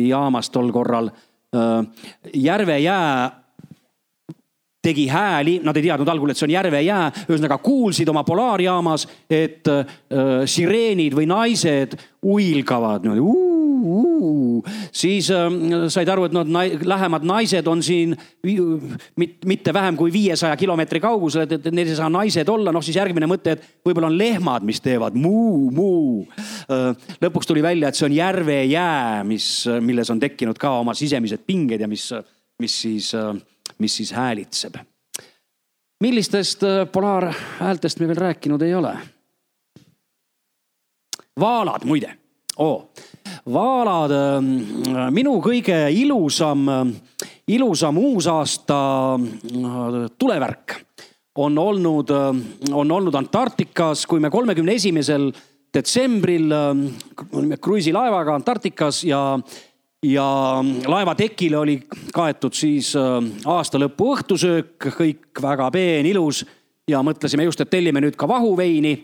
jaamas 0.08 0.50
tol 0.50 0.70
korral. 0.72 1.10
järve 2.34 2.78
jää 2.78 3.43
tegi 4.84 5.06
hääli, 5.08 5.58
nad 5.64 5.76
ei 5.76 5.86
teadnud 5.88 6.10
algul, 6.12 6.32
et 6.32 6.38
see 6.38 6.48
on 6.48 6.54
järvejää, 6.54 7.04
ühesõnaga 7.26 7.58
kuulsid 7.64 8.08
oma 8.12 8.24
polaarjaamas, 8.26 9.06
et 9.30 9.70
äh, 9.70 9.96
sireenid 10.50 11.16
või 11.16 11.28
naised 11.30 11.96
uilgavad 12.24 13.04
niimoodi. 13.04 13.42
siis 14.92 15.30
äh, 15.32 15.48
said 15.92 16.08
aru, 16.08 16.26
et 16.28 16.36
noh, 16.36 16.44
lähemad 16.84 17.24
naised 17.28 17.68
on 17.70 17.82
siin 17.84 18.14
mit, 18.44 19.38
mitte 19.44 19.74
vähem 19.74 19.96
kui 19.96 20.12
viiesaja 20.12 20.56
kilomeetri 20.60 21.00
kaugusel, 21.04 21.46
et, 21.46 21.56
et 21.58 21.70
need 21.72 21.92
ei 21.92 21.98
saa 21.98 22.10
naised 22.12 22.48
olla, 22.48 22.72
noh 22.72 22.84
siis 22.84 22.98
järgmine 23.00 23.28
mõte, 23.30 23.56
et 23.56 23.64
võib-olla 23.86 24.12
on 24.12 24.18
lehmad, 24.18 24.66
mis 24.68 24.80
teevad 24.84 25.16
muu, 25.16 25.70
muu 25.74 26.26
äh,. 26.68 26.92
lõpuks 27.24 27.48
tuli 27.48 27.64
välja, 27.64 27.88
et 27.88 27.98
see 27.98 28.08
on 28.08 28.18
järvejää, 28.18 29.24
mis, 29.28 29.48
milles 29.80 30.12
on 30.12 30.20
tekkinud 30.22 30.60
ka 30.60 30.76
oma 30.82 30.96
sisemised 30.96 31.44
pinged 31.46 31.80
ja 31.80 31.90
mis, 31.90 32.10
mis 32.60 32.80
siis 32.84 33.12
äh, 33.18 33.34
mis 33.78 33.96
siis 33.96 34.12
häälitseb. 34.12 34.74
millistest 36.00 36.62
äh, 36.62 36.86
polaarhäältest 36.92 38.00
me 38.00 38.08
veel 38.08 38.16
rääkinud 38.16 38.62
ei 38.62 38.74
ole? 38.74 38.98
vaalad 41.40 41.84
muide 41.84 42.16
oh., 42.56 42.90
vaalad, 43.52 44.10
äh, 44.10 45.10
minu 45.10 45.38
kõige 45.42 45.88
ilusam, 45.90 46.68
äh, 46.68 46.86
ilusam 47.48 47.98
uusaasta 47.98 48.78
tulevärk 50.18 50.80
on 51.34 51.58
olnud, 51.58 52.10
on 52.72 52.90
olnud 52.92 53.14
Antarktikas, 53.14 54.06
kui 54.06 54.20
me 54.20 54.30
kolmekümne 54.30 54.76
esimesel 54.78 55.32
detsembril 55.74 56.52
kruiisilaevaga 57.60 58.36
Antarktikas 58.38 59.00
ja 59.04 59.38
ja 60.04 60.26
laeva 60.86 61.14
tekile 61.14 61.58
oli 61.58 61.78
kaetud 62.14 62.54
siis 62.56 62.92
äh, 62.98 63.16
aasta 63.48 63.80
lõpu 63.80 64.12
õhtusöök, 64.14 64.90
kõik 64.98 65.42
väga 65.42 65.70
peen, 65.74 66.06
ilus 66.06 66.44
ja 66.90 67.00
mõtlesime 67.04 67.46
just, 67.48 67.62
et 67.64 67.72
tellime 67.72 68.02
nüüd 68.04 68.16
ka 68.20 68.28
vahuveini. 68.28 68.94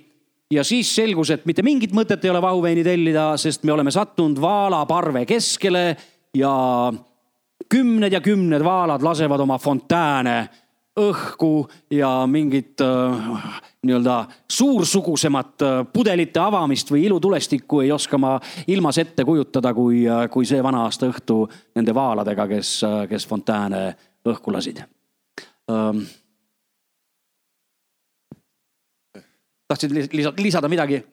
ja 0.51 0.65
siis 0.65 0.91
selgus, 0.95 1.31
et 1.31 1.47
mitte 1.47 1.63
mingit 1.63 1.93
mõtet 1.95 2.25
ei 2.25 2.31
ole 2.31 2.43
vahuveini 2.43 2.85
tellida, 2.85 3.37
sest 3.39 3.65
me 3.65 3.73
oleme 3.73 3.91
sattunud 3.91 4.41
vaalaparve 4.41 5.25
keskele 5.27 5.97
ja 6.35 6.55
kümned 7.71 8.13
ja 8.13 8.21
kümned 8.21 8.65
vaalad 8.65 9.03
lasevad 9.03 9.41
oma 9.41 9.59
fontääne 9.59 10.49
õhku 10.99 11.69
ja 11.91 12.27
mingit 12.27 12.81
äh, 12.81 13.51
nii-öelda 13.83 14.25
suursugusemat 14.51 15.63
äh, 15.63 15.87
pudelite 15.93 16.41
avamist 16.43 16.91
või 16.91 17.05
ilutulestikku 17.07 17.81
ei 17.85 17.93
oska 17.93 18.19
ma 18.19 18.35
ilmas 18.67 18.99
ette 18.99 19.25
kujutada, 19.25 19.75
kui, 19.75 20.03
äh, 20.09 20.27
kui 20.31 20.47
see 20.47 20.63
vana-aasta 20.63 21.11
õhtu 21.11 21.45
nende 21.79 21.95
vaaladega, 21.95 22.49
kes, 22.51 22.73
kes 23.09 23.27
fontääne 23.27 23.85
õhku 24.27 24.53
lasid 24.53 24.83
ähm.. 25.71 26.03
tahtsid 29.71 29.95
lisada 30.43 30.69
midagi? 30.69 31.05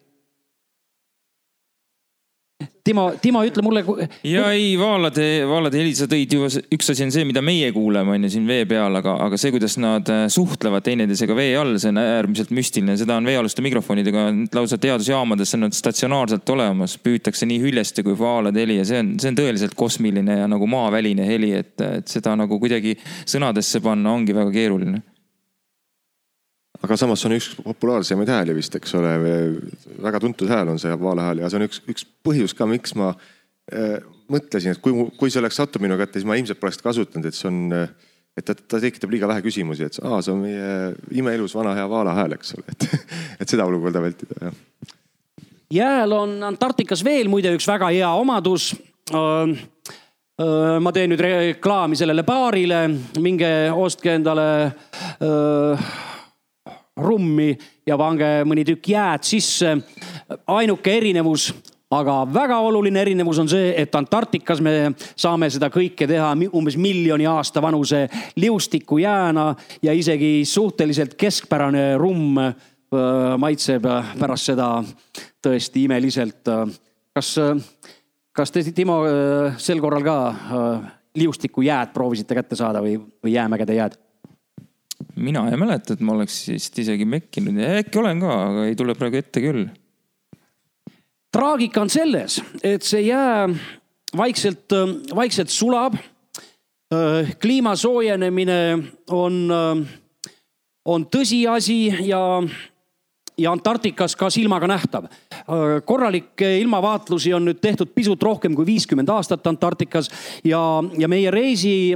Timo, 2.88 3.12
Timo, 3.22 3.41
ütle 3.46 3.62
mulle. 3.62 3.84
ja 4.26 4.48
ei, 4.56 4.72
vaalade, 4.80 5.26
vaalade 5.46 5.78
heli 5.78 5.91
sa 5.93 6.08
tõid 6.10 6.32
ju, 6.34 6.48
üks 6.74 6.88
asi 6.93 7.04
on 7.04 7.12
see, 7.13 7.26
mida 7.28 7.41
meie 7.43 7.67
kuuleme, 7.76 8.15
on 8.15 8.24
ju 8.26 8.32
siin 8.34 8.48
vee 8.48 8.63
peal, 8.70 8.96
aga, 8.98 9.13
aga 9.28 9.38
see, 9.38 9.52
kuidas 9.54 9.76
nad 9.84 10.08
äh, 10.10 10.24
suhtlevad 10.32 10.86
teineteisega 10.88 11.36
vee 11.38 11.52
all, 11.60 11.76
see 11.78 11.91
on 11.91 12.00
äärmiselt 12.02 12.54
müstiline, 12.56 12.96
seda 12.98 13.20
on 13.20 13.28
veealuste 13.28 13.62
mikrofonidega 13.65 14.24
lausa 14.56 14.80
teadusjaamades, 14.82 15.52
see 15.52 15.60
on 15.67 15.76
statsionaarselt 15.76 16.50
olemas, 16.56 16.96
püütakse 17.04 17.50
nii 17.52 17.60
hüljeste 17.65 18.08
kui 18.08 18.17
vaalade 18.17 18.63
heli 18.63 18.80
ja 18.80 18.88
see 18.88 19.04
on, 19.04 19.12
see 19.22 19.34
on 19.34 19.41
tõeliselt 19.41 19.76
kosmiline 19.78 20.39
ja 20.39 20.48
nagu 20.50 20.72
maaväline 20.72 21.28
heli, 21.28 21.52
et, 21.60 21.76
et 21.84 22.10
seda 22.10 22.34
nagu 22.39 22.58
kuidagi 22.63 22.96
sõnadesse 23.28 23.84
panna 23.86 24.15
ongi 24.15 24.34
väga 24.38 24.56
keeruline 24.56 25.04
aga 26.84 26.98
samas 27.00 27.22
see 27.22 27.30
on 27.30 27.38
üks 27.38 27.50
populaarsemaid 27.63 28.30
hääli 28.32 28.56
vist, 28.58 28.76
eks 28.78 28.94
ole. 29.00 29.13
väga 30.04 30.22
tuntud 30.24 30.52
hääl 30.52 30.74
on 30.74 30.82
see 30.82 30.94
vaalehääl 31.02 31.44
ja 31.44 31.50
see 31.50 31.62
on 31.62 31.68
üks, 31.68 31.82
üks 31.90 32.06
põhjus 32.26 32.56
ka, 32.58 32.68
miks 32.70 32.96
ma 33.00 33.13
äh, 33.13 33.98
mõtlesin, 34.32 34.76
et 34.76 34.84
kui, 34.84 35.08
kui 35.20 35.32
see 35.32 35.42
oleks 35.42 35.60
sattunud 35.60 35.88
minu 35.88 35.98
kätte, 36.00 36.20
siis 36.20 36.28
ma 36.28 36.38
ilmselt 36.40 36.60
poleks 36.62 36.82
kasutanud, 36.84 37.30
et 37.30 37.38
see 37.38 37.50
on 37.50 37.63
et 38.38 38.46
ta, 38.46 38.54
ta 38.54 38.80
tekitab 38.82 39.13
liiga 39.13 39.30
vähe 39.30 39.42
küsimusi, 39.46 39.88
et 39.88 39.98
aa, 40.04 40.20
see 40.22 40.34
on 40.34 40.44
meie 40.44 40.92
imeilus 41.18 41.56
vana 41.58 41.74
hea 41.78 41.88
vaalahääl, 41.90 42.38
eks 42.38 42.54
ole, 42.58 42.68
et, 42.76 42.90
et 43.42 43.50
seda 43.50 43.66
olukorda 43.66 44.04
vältida, 44.04 44.38
jah. 44.50 44.60
jääl 45.74 46.13
on 46.13 46.38
Antarktikas 46.52 47.04
veel 47.06 47.32
muide 47.32 47.56
üks 47.58 47.68
väga 47.70 47.90
hea 47.96 48.12
omadus 48.20 48.70
äh, 49.10 49.58
ma 50.38 50.94
teen 50.94 51.10
nüüd 51.10 51.22
reklaami 51.24 51.98
sellele 51.98 52.22
baarile, 52.28 52.84
minge 53.26 53.50
ostke 53.74 54.13
endale 54.20 54.46
öö, 55.18 55.74
rummi 57.17 57.51
ja 57.88 57.97
pange 57.97 58.43
mõni 58.47 58.65
tükk 58.67 58.93
jääd 58.93 59.25
sisse. 59.25 59.77
ainuke 60.48 60.98
erinevus, 60.98 61.50
aga 61.92 62.21
väga 62.33 62.60
oluline 62.60 63.02
erinevus 63.02 63.39
on 63.39 63.50
see, 63.50 63.73
et 63.77 63.96
Antarktikas 63.96 64.62
me 64.62 64.94
saame 65.15 65.50
seda 65.50 65.69
kõike 65.73 66.08
teha 66.08 66.33
umbes 66.52 66.77
miljoni 66.77 67.27
aasta 67.27 67.62
vanuse 67.62 68.08
liustikujääna 68.35 69.56
ja 69.81 69.94
isegi 69.94 70.46
suhteliselt 70.46 71.15
keskpärane 71.15 71.98
rumm 71.98 72.37
maitseb 73.37 73.83
pärast 74.19 74.52
seda 74.52 74.83
tõesti 75.44 75.83
imeliselt. 75.83 76.48
kas, 77.13 77.35
kas 78.31 78.52
te, 78.52 78.63
Timo, 78.71 79.02
sel 79.58 79.81
korral 79.81 80.04
ka 80.04 80.17
liustikujääd 81.17 81.94
proovisite 81.94 82.35
kätte 82.35 82.56
saada 82.56 82.83
või, 82.83 83.00
või 83.23 83.33
jäämägede 83.33 83.75
jääd? 83.75 83.98
Mina 85.15 85.45
ei 85.50 85.58
mäleta, 85.60 85.93
et 85.93 86.04
ma 86.06 86.15
oleks 86.15 86.39
vist 86.52 86.77
isegi 86.79 87.06
mekkinud 87.10 87.58
ja 87.62 87.77
äkki 87.81 88.00
olen 88.02 88.21
ka, 88.23 88.37
aga 88.50 88.65
ei 88.69 88.77
tule 88.77 88.95
praegu 88.98 89.19
ette 89.19 89.43
küll. 89.43 89.67
traagika 91.33 91.81
on 91.81 91.89
selles, 91.93 92.39
et 92.63 92.83
see 92.83 93.08
jää 93.08 93.48
vaikselt, 94.17 94.73
vaikselt 95.15 95.50
sulab. 95.50 95.98
kliima 97.41 97.75
soojenemine 97.75 98.77
on, 99.12 99.52
on 100.85 101.06
tõsiasi 101.12 102.08
ja 102.08 102.21
ja 103.37 103.52
Antarktikas 103.52 104.15
ka 104.15 104.29
silmaga 104.29 104.67
nähtav. 104.67 105.06
korralikke 105.85 106.58
ilmavaatlusi 106.60 107.33
on 107.33 107.45
nüüd 107.45 107.60
tehtud 107.62 107.91
pisut 107.95 108.23
rohkem 108.23 108.56
kui 108.56 108.65
viiskümmend 108.65 109.10
aastat 109.10 109.48
Antarktikas 109.48 110.10
ja, 110.43 110.62
ja 110.98 111.08
meie 111.08 111.31
reisi 111.31 111.93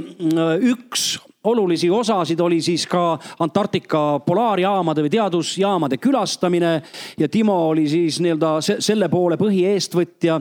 üks 0.60 1.18
olulisi 1.44 1.90
osasid 1.90 2.40
oli 2.40 2.60
siis 2.62 2.86
ka 2.86 3.18
Antarktika 3.40 4.20
polaarjaamade 4.26 5.02
või 5.02 5.10
teadusjaamade 5.10 5.98
külastamine 5.98 6.72
ja 7.18 7.28
Timo 7.28 7.56
oli 7.68 7.88
siis 7.88 8.20
nii-öelda 8.20 8.54
selle 8.62 9.08
poole 9.08 9.36
põhieestvõtja. 9.36 10.40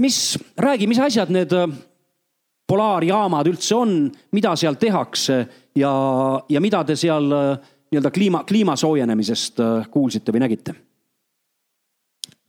mis, 0.00 0.38
räägi, 0.58 0.86
mis 0.86 0.98
asjad 0.98 1.30
need 1.30 1.52
polaarjaamad 2.66 3.46
üldse 3.46 3.74
on, 3.74 4.10
mida 4.32 4.56
seal 4.56 4.74
tehakse 4.80 5.46
ja, 5.76 5.92
ja 6.48 6.60
mida 6.60 6.84
te 6.84 6.96
seal 6.96 7.28
nii-öelda 7.92 8.10
kliima, 8.10 8.44
kliima 8.48 8.76
soojenemisest 8.76 9.60
äh, 9.60 9.90
kuulsite 9.90 10.32
või 10.32 10.46
nägite? 10.46 10.74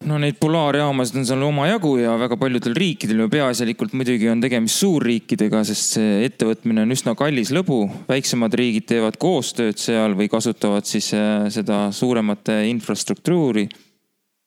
No 0.08 0.18
neid 0.22 0.38
polaarjaamasid 0.42 1.20
on 1.22 1.28
seal 1.28 1.44
omajagu 1.46 1.94
ja 2.02 2.16
väga 2.20 2.38
paljudel 2.40 2.76
riikidel 2.78 3.24
ju 3.24 3.30
peaasjalikult 3.32 3.96
muidugi 3.98 4.30
on 4.32 4.42
tegemist 4.44 4.82
suurriikidega, 4.82 5.64
sest 5.68 5.98
see 5.98 6.18
ettevõtmine 6.28 6.84
on 6.84 6.96
üsna 6.96 7.16
kallis 7.20 7.54
lõbu. 7.56 7.86
väiksemad 8.10 8.54
riigid 8.60 8.88
teevad 8.92 9.18
koostööd 9.22 9.80
seal 9.80 10.18
või 10.20 10.30
kasutavad 10.32 10.88
siis 10.90 11.12
äh, 11.18 11.48
seda 11.54 11.88
suuremate 11.92 12.64
infrastruktuuri. 12.72 13.68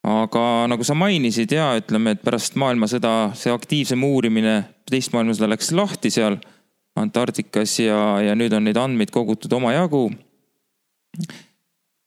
aga 0.07 0.44
nagu 0.70 0.84
sa 0.84 0.94
mainisid 0.94 1.52
ja 1.52 1.72
ütleme, 1.80 2.14
et 2.14 2.22
pärast 2.22 2.54
maailmasõda 2.54 3.32
see 3.34 3.52
aktiivsem 3.52 4.04
uurimine, 4.04 4.62
teist 4.86 5.12
maailmasõda 5.16 5.50
läks 5.54 5.72
lahti 5.72 6.11
seal 6.11 6.38
Antarktikas 6.96 7.74
ja, 7.80 8.22
ja 8.24 8.32
nüüd 8.32 8.54
on 8.57 8.64
neid 8.64 8.78
andmeid 8.80 9.11
kogutud 9.12 9.52
omajagu 9.52 10.07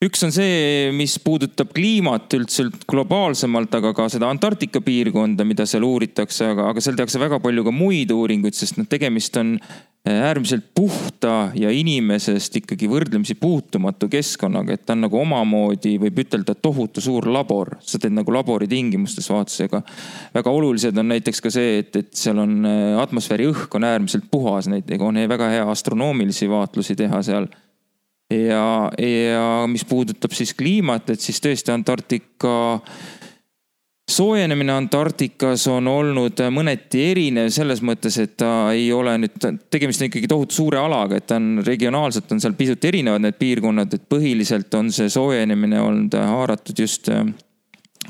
üks 0.04 0.24
on 0.24 0.32
see, 0.32 0.90
mis 0.96 1.18
puudutab 1.20 1.74
kliimat 1.76 2.32
üldse 2.38 2.70
globaalsemalt, 2.90 3.74
aga 3.82 3.92
ka 3.98 4.08
seda 4.12 4.30
Antarktika 4.32 4.82
piirkonda, 4.84 5.44
mida 5.48 5.68
seal 5.68 5.84
uuritakse, 5.88 6.54
aga, 6.54 6.70
aga 6.72 6.84
seal 6.84 6.96
tehakse 7.00 7.20
väga 7.20 7.42
palju 7.44 7.68
ka 7.68 7.76
muid 7.76 8.14
uuringuid, 8.16 8.56
sest 8.56 8.80
noh, 8.80 8.88
tegemist 8.88 9.36
on 9.42 9.58
eh, 9.60 10.16
äärmiselt 10.16 10.72
puhta 10.76 11.52
ja 11.60 11.74
inimesest 11.76 12.56
ikkagi 12.62 12.88
võrdlemisi 12.88 13.36
puutumatu 13.42 14.08
keskkonnaga, 14.12 14.80
et 14.80 14.88
ta 14.88 14.96
on 14.96 15.04
nagu 15.04 15.20
omamoodi, 15.20 15.98
võib 16.00 16.24
ütelda, 16.24 16.56
tohutu 16.56 17.04
suur 17.04 17.28
labor. 17.28 17.76
sa 17.84 18.00
teed 18.00 18.16
nagu 18.16 18.32
labori 18.32 18.72
tingimustes 18.72 19.28
vaatusega. 19.28 19.84
väga 20.34 20.58
olulised 20.62 20.96
on 20.96 21.12
näiteks 21.12 21.44
ka 21.44 21.52
see, 21.52 21.80
et, 21.84 21.96
et 22.00 22.14
seal 22.16 22.40
on 22.40 22.62
eh, 22.64 22.94
atmosfääri 23.04 23.52
õhk 23.52 23.76
on 23.76 23.92
äärmiselt 23.92 24.32
puhas, 24.32 24.72
näiteks 24.72 25.04
on 25.04 25.26
väga 25.28 25.58
hea 25.58 25.72
astronoomilisi 25.76 26.48
vaatlusi 26.48 26.96
teha 26.96 27.20
seal 27.20 27.52
ja, 28.30 28.92
ja 28.98 29.48
mis 29.68 29.86
puudutab 29.86 30.36
siis 30.38 30.54
kliimat, 30.54 31.10
et 31.10 31.24
siis 31.24 31.42
tõesti 31.44 31.74
Antarktika 31.74 32.54
soojenemine 34.10 34.74
Antarktikas 34.74 35.68
on 35.70 35.88
olnud 35.88 36.42
mõneti 36.54 37.04
erinev 37.12 37.50
selles 37.54 37.84
mõttes, 37.86 38.18
et 38.22 38.36
ta 38.42 38.72
ei 38.74 38.88
ole 38.94 39.16
nüüd, 39.22 39.38
tegemist 39.72 40.02
on 40.02 40.10
ikkagi 40.10 40.30
tohutu 40.32 40.58
suure 40.58 40.80
alaga, 40.82 41.20
et 41.20 41.28
ta 41.30 41.38
on 41.38 41.62
regionaalselt 41.66 42.32
on 42.34 42.42
seal 42.42 42.58
pisut 42.58 42.86
erinevad 42.90 43.24
need 43.26 43.38
piirkonnad, 43.40 43.94
et 43.94 44.10
põhiliselt 44.10 44.74
on 44.80 44.90
see 44.96 45.12
soojenemine 45.14 45.82
olnud 45.82 46.18
haaratud 46.18 46.82
just 46.86 47.12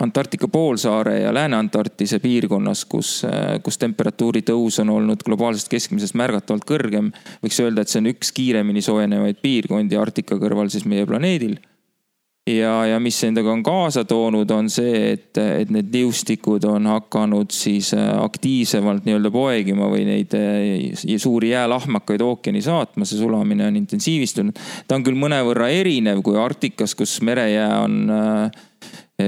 Antarktika 0.01 0.47
poolsaare 0.47 1.19
ja 1.19 1.33
Lääne-Antarktise 1.33 2.19
piirkonnas, 2.19 2.85
kus, 2.85 3.21
kus 3.63 3.77
temperatuuri 3.77 4.41
tõus 4.47 4.79
on 4.79 4.93
olnud 4.95 5.23
globaalsest 5.27 5.67
keskmisest 5.71 6.15
märgatavalt 6.15 6.63
kõrgem. 6.67 7.09
võiks 7.43 7.59
öelda, 7.59 7.83
et 7.83 7.91
see 7.91 7.99
on 7.99 8.07
üks 8.13 8.31
kiiremini 8.35 8.81
soojenevaid 8.85 9.41
piirkondi 9.43 9.99
Arktika 9.99 10.39
kõrval 10.39 10.71
siis 10.71 10.85
meie 10.87 11.05
planeedil. 11.05 11.57
ja, 12.47 12.85
ja 12.85 12.99
mis 12.99 13.19
endaga 13.27 13.51
on 13.51 13.63
kaasa 13.63 14.05
toonud, 14.07 14.51
on 14.51 14.69
see, 14.69 15.11
et, 15.11 15.37
et 15.37 15.69
need 15.69 15.91
liustikud 15.93 16.63
on 16.63 16.87
hakanud 16.87 17.51
siis 17.51 17.91
aktiivsemalt 17.97 19.03
nii-öelda 19.05 19.31
poegima 19.35 19.91
või 19.91 20.07
neid 20.07 20.33
suuri 21.17 21.51
jäälahmakaid 21.51 22.23
ookeani 22.23 22.61
saatma, 22.61 23.05
see 23.05 23.19
sulamine 23.19 23.67
on 23.67 23.75
intensiivistunud. 23.83 24.63
ta 24.87 24.95
on 24.95 25.03
küll 25.03 25.19
mõnevõrra 25.19 25.67
erinev 25.75 26.23
kui 26.23 26.39
Arktikas, 26.39 26.95
kus 26.95 27.19
merejää 27.21 27.83
on 27.83 28.01
äh, 28.09 28.65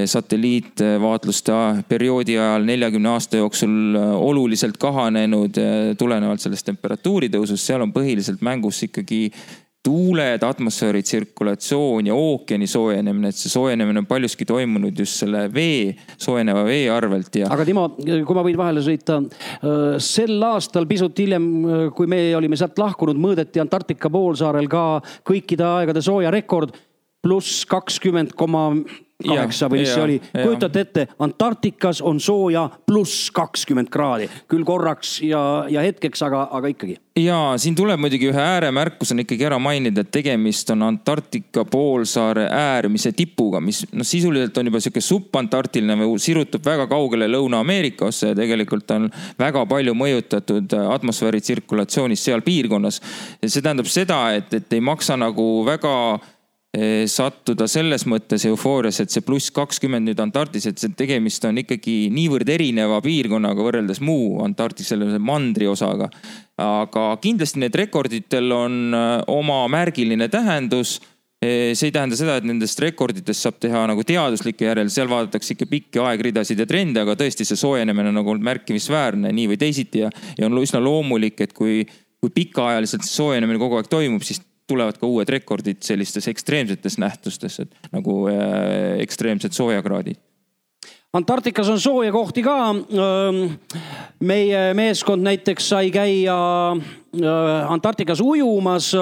satelliitvaatluste 0.05 1.53
perioodi 1.89 2.37
ajal 2.39 2.63
neljakümne 2.67 3.09
aasta 3.11 3.41
jooksul 3.41 3.97
eh, 3.99 4.13
oluliselt 4.29 4.77
kahanenud 4.79 5.57
eh, 5.59 5.79
tulenevalt 5.99 6.43
sellest 6.43 6.69
temperatuuri 6.69 7.27
tõusust, 7.33 7.65
seal 7.65 7.83
on 7.83 7.91
põhiliselt 7.91 8.43
mängus 8.45 8.79
ikkagi 8.87 9.25
tuuled, 9.83 10.43
atmosfääri 10.45 11.01
tsirkulatsioon 11.03 12.07
ja 12.07 12.15
ookeani 12.15 12.67
soojenemine, 12.69 13.31
et 13.33 13.39
see 13.39 13.49
soojenemine 13.49 14.03
on 14.03 14.07
paljuski 14.07 14.45
toimunud 14.45 14.99
just 15.01 15.23
selle 15.23 15.47
vee, 15.53 15.95
soojeneva 16.21 16.61
vee 16.67 16.85
arvelt 16.93 17.39
ja. 17.41 17.49
aga 17.51 17.65
Timo, 17.65 17.87
kui 17.97 18.37
ma 18.37 18.43
võin 18.45 18.59
vahele 18.61 18.83
sõita, 18.85 19.17
sel 19.97 20.37
aastal 20.45 20.85
pisut 20.85 21.17
hiljem, 21.17 21.49
kui 21.97 22.05
me 22.05 22.21
olime 22.37 22.61
sealt 22.61 22.77
lahkunud, 22.77 23.17
mõõdeti 23.25 23.63
Antarktika 23.63 24.13
poolsaarel 24.13 24.69
ka 24.69 24.85
kõikide 25.25 25.65
aegade 25.65 26.05
soojarekord 26.05 26.77
pluss 27.25 27.65
kakskümmend 27.69 28.37
koma 28.37 28.69
kaheksa 29.25 29.69
või 29.71 29.83
mis 29.83 29.93
see 29.93 30.03
oli. 30.03 30.17
kujutate 30.33 30.85
ette, 30.85 31.07
Antarktikas 31.19 32.01
on 32.01 32.19
sooja 32.19 32.67
pluss 32.85 33.29
kakskümmend 33.35 33.91
kraadi, 33.93 34.29
küll 34.51 34.65
korraks 34.67 35.19
ja, 35.25 35.41
ja 35.69 35.83
hetkeks, 35.85 36.23
aga, 36.27 36.47
aga 36.51 36.71
ikkagi. 36.71 36.97
ja 37.19 37.39
siin 37.61 37.75
tuleb 37.75 37.99
muidugi 38.01 38.29
ühe 38.31 38.41
ääremärkusena 38.41 39.25
ikkagi 39.25 39.47
ära 39.49 39.59
mainida, 39.59 40.05
et 40.05 40.11
tegemist 40.13 40.69
on 40.73 40.85
Antarktika 40.87 41.65
poolsaare 41.65 42.47
äärmise 42.55 43.11
tipuga, 43.17 43.61
mis 43.63 43.83
noh, 43.91 44.07
sisuliselt 44.07 44.57
on 44.57 44.71
juba 44.71 44.81
sihuke 44.83 45.03
subantarktiline 45.05 45.97
või 45.99 46.19
sirutub 46.21 46.65
väga 46.65 46.87
kaugele 46.91 47.29
Lõuna-Ameerikasse 47.31 48.33
ja 48.33 48.37
tegelikult 48.37 48.91
on 48.95 49.09
väga 49.39 49.65
palju 49.69 49.95
mõjutatud 49.97 50.77
atmosfääri 50.81 51.41
tsirkulatsioonist 51.41 52.29
seal 52.29 52.45
piirkonnas. 52.45 53.01
see 53.45 53.61
tähendab 53.61 53.89
seda, 53.91 54.21
et, 54.35 54.53
et 54.53 54.73
ei 54.73 54.81
maksa 54.81 55.17
nagu 55.19 55.65
väga 55.65 55.93
sattuda 57.11 57.65
selles 57.67 58.05
mõttes 58.07 58.45
eufoorias, 58.47 59.01
et 59.03 59.11
see 59.11 59.25
pluss 59.27 59.51
kakskümmend 59.51 60.07
nüüd 60.07 60.19
Antarktis, 60.23 60.69
et 60.69 60.79
see 60.79 60.93
tegemist 60.95 61.43
on 61.43 61.59
ikkagi 61.59 62.05
niivõrd 62.15 62.47
erineva 62.47 63.01
piirkonnaga 63.03 63.65
võrreldes 63.65 63.99
muu 63.99 64.37
Antarktis, 64.45 64.87
selle 64.93 65.19
mandri 65.19 65.67
osaga. 65.67 66.07
aga 66.61 67.03
kindlasti 67.19 67.59
need 67.59 67.75
rekorditel 67.75 68.51
on 68.55 68.95
eh, 68.95 69.23
oma 69.33 69.65
märgiline 69.67 70.29
tähendus 70.31 70.99
see 71.41 71.87
ei 71.89 71.93
tähenda 71.93 72.17
seda, 72.17 72.35
et 72.37 72.45
nendest 72.45 72.79
rekorditest 72.83 73.47
saab 73.47 73.57
teha 73.63 73.79
nagu 73.89 74.03
teaduslikke 74.05 74.67
järel, 74.67 74.91
seal 74.93 75.09
vaadatakse 75.09 75.55
ikka 75.55 75.65
pikki 75.71 76.01
aegridasid 76.03 76.59
ja 76.61 76.67
trende, 76.69 77.01
aga 77.01 77.15
tõesti 77.17 77.47
see 77.49 77.57
soojenemine 77.57 78.11
on 78.11 78.19
nagu 78.19 78.35
märkimisväärne 78.45 79.31
nii 79.33 79.47
või 79.49 79.57
teisiti 79.63 80.03
ja, 80.03 80.11
ja 80.37 80.45
on 80.45 80.61
üsna 80.61 80.83
loomulik, 80.83 81.41
et 81.41 81.55
kui, 81.57 81.81
kui 82.21 82.33
pikaajaliselt 82.35 83.07
see 83.07 83.17
soojenemine 83.17 83.57
kogu 83.61 83.79
aeg 83.79 83.89
toimub, 83.89 84.21
siis 84.27 84.43
tulevad 84.67 84.97
ka 84.97 85.07
uued 85.07 85.29
rekordid 85.29 85.81
sellistes 85.83 86.27
ekstreemsetes 86.31 86.97
nähtustes, 87.01 87.59
et 87.59 87.91
nagu 87.91 88.25
äh, 88.31 88.99
ekstreemsed 89.03 89.55
soojakraadid. 89.57 90.19
Antarktikas 91.13 91.69
on 91.69 91.79
sooja 91.79 92.11
kohti 92.11 92.43
ka. 92.43 92.75
meie 94.19 94.73
meeskond 94.73 95.23
näiteks 95.23 95.69
sai 95.69 95.91
käia 95.91 96.35
Antarktikas 97.67 98.21
ujumas. 98.21 98.93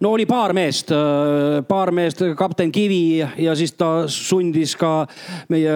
no 0.00 0.10
oli 0.10 0.26
paar 0.26 0.52
meest, 0.52 0.92
paar 1.68 1.90
meest, 1.90 2.20
kapten 2.36 2.72
Kivi 2.72 3.24
ja 3.38 3.54
siis 3.56 3.72
ta 3.72 4.04
sundis 4.08 4.76
ka 4.76 5.06
meie 5.48 5.72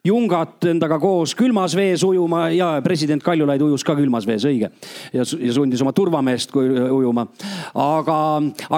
Jungat 0.00 0.64
endaga 0.70 0.96
koos 0.96 1.34
külmas 1.36 1.74
vees 1.76 2.00
ujuma 2.06 2.46
ja 2.54 2.70
president 2.80 3.20
Kaljulaid 3.20 3.60
ujus 3.60 3.82
ka 3.84 3.92
külmas 3.98 4.24
vees, 4.24 4.46
õige. 4.48 4.70
ja, 5.12 5.26
sundis 5.28 5.82
oma 5.84 5.92
turvameest 5.92 6.54
ujuma. 6.56 7.26
aga, 7.74 8.16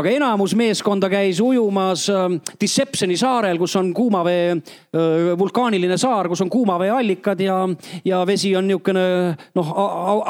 aga 0.01 0.15
enamus 0.17 0.57
meeskonda 0.59 1.07
käis 1.13 1.39
ujumas 1.39 2.09
äh, 2.11 2.27
Deceptioni 2.59 3.15
saarel, 3.21 3.61
kus 3.63 3.77
on 3.79 3.93
kuumavee 3.95 4.57
äh,, 4.57 5.31
vulkaaniline 5.39 5.99
saar, 6.01 6.27
kus 6.29 6.43
on 6.43 6.51
kuumaveeallikad 6.51 7.47
ja, 7.47 7.61
ja 8.05 8.25
vesi 8.27 8.57
on 8.59 8.67
niisugune 8.67 9.07
noh, 9.55 9.75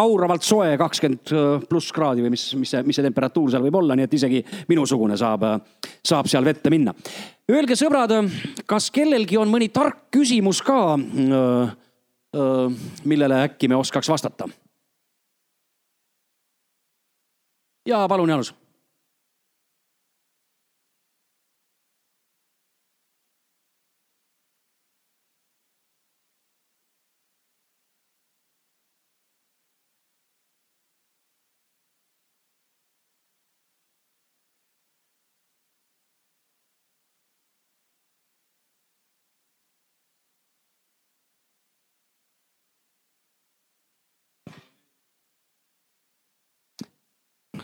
auravalt 0.05 0.45
soe, 0.45 0.75
kakskümmend 0.77 1.33
äh, 1.33 1.69
pluss 1.73 1.93
kraadi 1.97 2.21
või 2.27 2.37
mis, 2.37 2.51
mis 2.61 2.77
see, 2.77 2.85
mis 2.85 3.01
see 3.01 3.09
temperatuur 3.09 3.49
seal 3.55 3.65
võib 3.65 3.81
olla, 3.81 3.97
nii 3.97 4.11
et 4.11 4.21
isegi 4.21 4.45
minusugune 4.69 5.17
saab, 5.17 5.49
äh, 5.49 5.89
saab 6.05 6.29
seal 6.29 6.45
vette 6.45 6.69
minna 6.69 6.93
Öelge, 7.53 7.77
sõbrad, 7.77 8.13
kas 8.65 8.87
kellelgi 8.95 9.37
on 9.37 9.51
mõni 9.53 9.67
tark 9.69 10.07
küsimus 10.15 10.63
ka, 10.65 10.97
äh, 10.97 11.73
äh, 12.33 12.87
millele 13.05 13.43
äkki 13.45 13.69
me 13.69 13.77
oskaks 13.77 14.09
vastata? 14.09 14.49
ja 17.87 18.07
palun, 18.09 18.31
Jaanus 18.31 18.53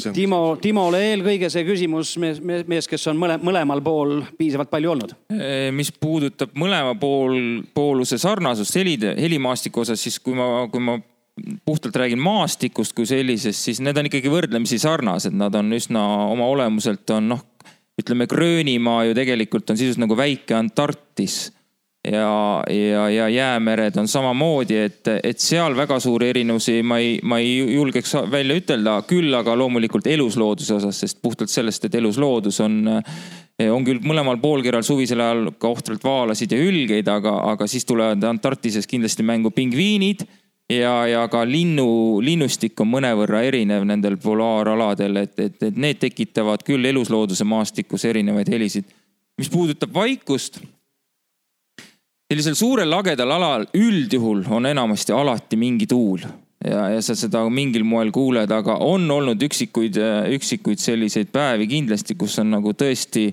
see 0.08 0.12
on. 0.12 0.16
Timo, 0.16 0.40
Timole 0.62 1.02
eelkõige 1.12 1.50
see 1.52 1.66
küsimus, 1.66 2.14
mees, 2.20 2.40
mees, 2.42 2.88
kes 2.90 3.06
on 3.12 3.20
mõle, 3.20 3.38
mõlemal 3.44 3.82
pool 3.84 4.16
piisavalt 4.38 4.72
palju 4.72 4.94
olnud. 4.94 5.14
mis 5.76 5.92
puudutab 5.92 6.56
mõlema 6.58 6.96
pool, 7.00 7.62
pooluse 7.74 8.18
sarnasust 8.18 8.80
helide, 8.80 9.14
helimaastiku 9.20 9.84
osas, 9.84 10.02
siis 10.02 10.18
kui 10.22 10.36
ma, 10.38 10.66
kui 10.72 10.82
ma 10.82 10.98
puhtalt 11.64 11.96
räägin 11.96 12.18
maastikust 12.18 12.96
kui 12.96 13.06
sellisest, 13.06 13.68
siis 13.68 13.82
need 13.84 13.98
on 13.98 14.08
ikkagi 14.10 14.30
võrdlemisi 14.32 14.80
sarnased, 14.82 15.36
nad 15.38 15.54
on 15.58 15.70
üsna 15.76 16.02
oma 16.32 16.48
olemuselt 16.50 17.10
on 17.14 17.30
noh, 17.34 17.44
ütleme 17.98 18.26
Gröönimaa 18.30 19.04
ju 19.08 19.14
tegelikult 19.18 19.70
on 19.70 19.78
sisuliselt 19.78 20.04
nagu 20.06 20.18
väike 20.18 20.56
Antarktis 20.58 21.48
ja, 22.12 22.64
ja, 22.70 23.08
ja 23.10 23.28
jäämered 23.28 23.96
on 23.96 24.08
samamoodi, 24.08 24.76
et, 24.76 25.10
et 25.22 25.40
seal 25.40 25.76
väga 25.76 25.98
suuri 26.00 26.30
erinevusi 26.32 26.82
ma 26.82 26.98
ei, 27.02 27.18
ma 27.22 27.38
ei 27.42 27.58
julgeks 27.74 28.14
välja 28.30 28.56
ütelda, 28.58 29.00
küll 29.08 29.34
aga 29.34 29.56
loomulikult 29.58 30.06
eluslooduse 30.06 30.78
osas, 30.78 31.00
sest 31.04 31.22
puhtalt 31.22 31.52
sellest, 31.52 31.84
et 31.84 31.98
elusloodus 31.98 32.60
on, 32.64 32.80
on 33.68 33.86
küll 33.86 34.02
mõlemal 34.04 34.40
poolkeral 34.42 34.86
suvisel 34.86 35.22
ajal 35.24 35.52
ka 35.58 35.72
ohtralt 35.72 36.04
vaalasid 36.04 36.54
ja 36.54 36.60
hülgeid, 36.60 37.08
aga, 37.12 37.34
aga 37.52 37.68
siis 37.70 37.86
tulevad 37.88 38.24
Antarktises 38.30 38.86
kindlasti 38.90 39.26
mängu 39.26 39.52
pingviinid 39.54 40.24
ja, 40.72 40.94
ja 41.08 41.26
ka 41.32 41.44
linnu, 41.48 42.20
linnustik 42.24 42.80
on 42.80 42.92
mõnevõrra 42.92 43.42
erinev 43.48 43.84
nendel 43.88 44.18
polaaraladel, 44.22 45.22
et, 45.24 45.36
et, 45.38 45.60
et 45.70 45.76
need 45.76 46.00
tekitavad 46.00 46.64
küll 46.66 46.88
eluslooduse 46.92 47.44
maastikus 47.48 48.04
erinevaid 48.08 48.50
helisid. 48.52 48.88
mis 49.38 49.48
puudutab 49.48 49.94
vaikust 49.94 50.60
sellisel 52.28 52.56
suurel 52.58 52.90
lagedal 52.92 53.30
alal 53.32 53.64
üldjuhul 53.72 54.44
on 54.52 54.68
enamasti 54.68 55.14
alati 55.16 55.56
mingi 55.56 55.86
tuul 55.88 56.20
ja, 56.64 56.88
ja 56.92 57.02
sa 57.04 57.16
seda 57.16 57.40
mingil 57.48 57.86
moel 57.88 58.10
kuuled, 58.12 58.50
aga 58.52 58.78
on 58.84 59.06
olnud 59.10 59.42
üksikuid, 59.48 59.96
üksikuid 60.36 60.82
selliseid 60.82 61.30
päevi 61.32 61.68
kindlasti, 61.70 62.18
kus 62.20 62.38
on 62.42 62.52
nagu 62.52 62.74
tõesti 62.76 63.30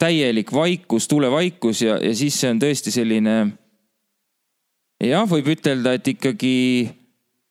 täielik 0.00 0.52
vaikus, 0.54 1.08
tulevaikus 1.10 1.82
ja, 1.84 1.98
ja 2.00 2.14
siis 2.16 2.38
see 2.40 2.54
on 2.54 2.62
tõesti 2.62 2.94
selline. 2.94 3.34
jah, 5.04 5.28
võib 5.28 5.52
ütelda, 5.52 5.92
et 5.98 6.08
ikkagi 6.14 6.54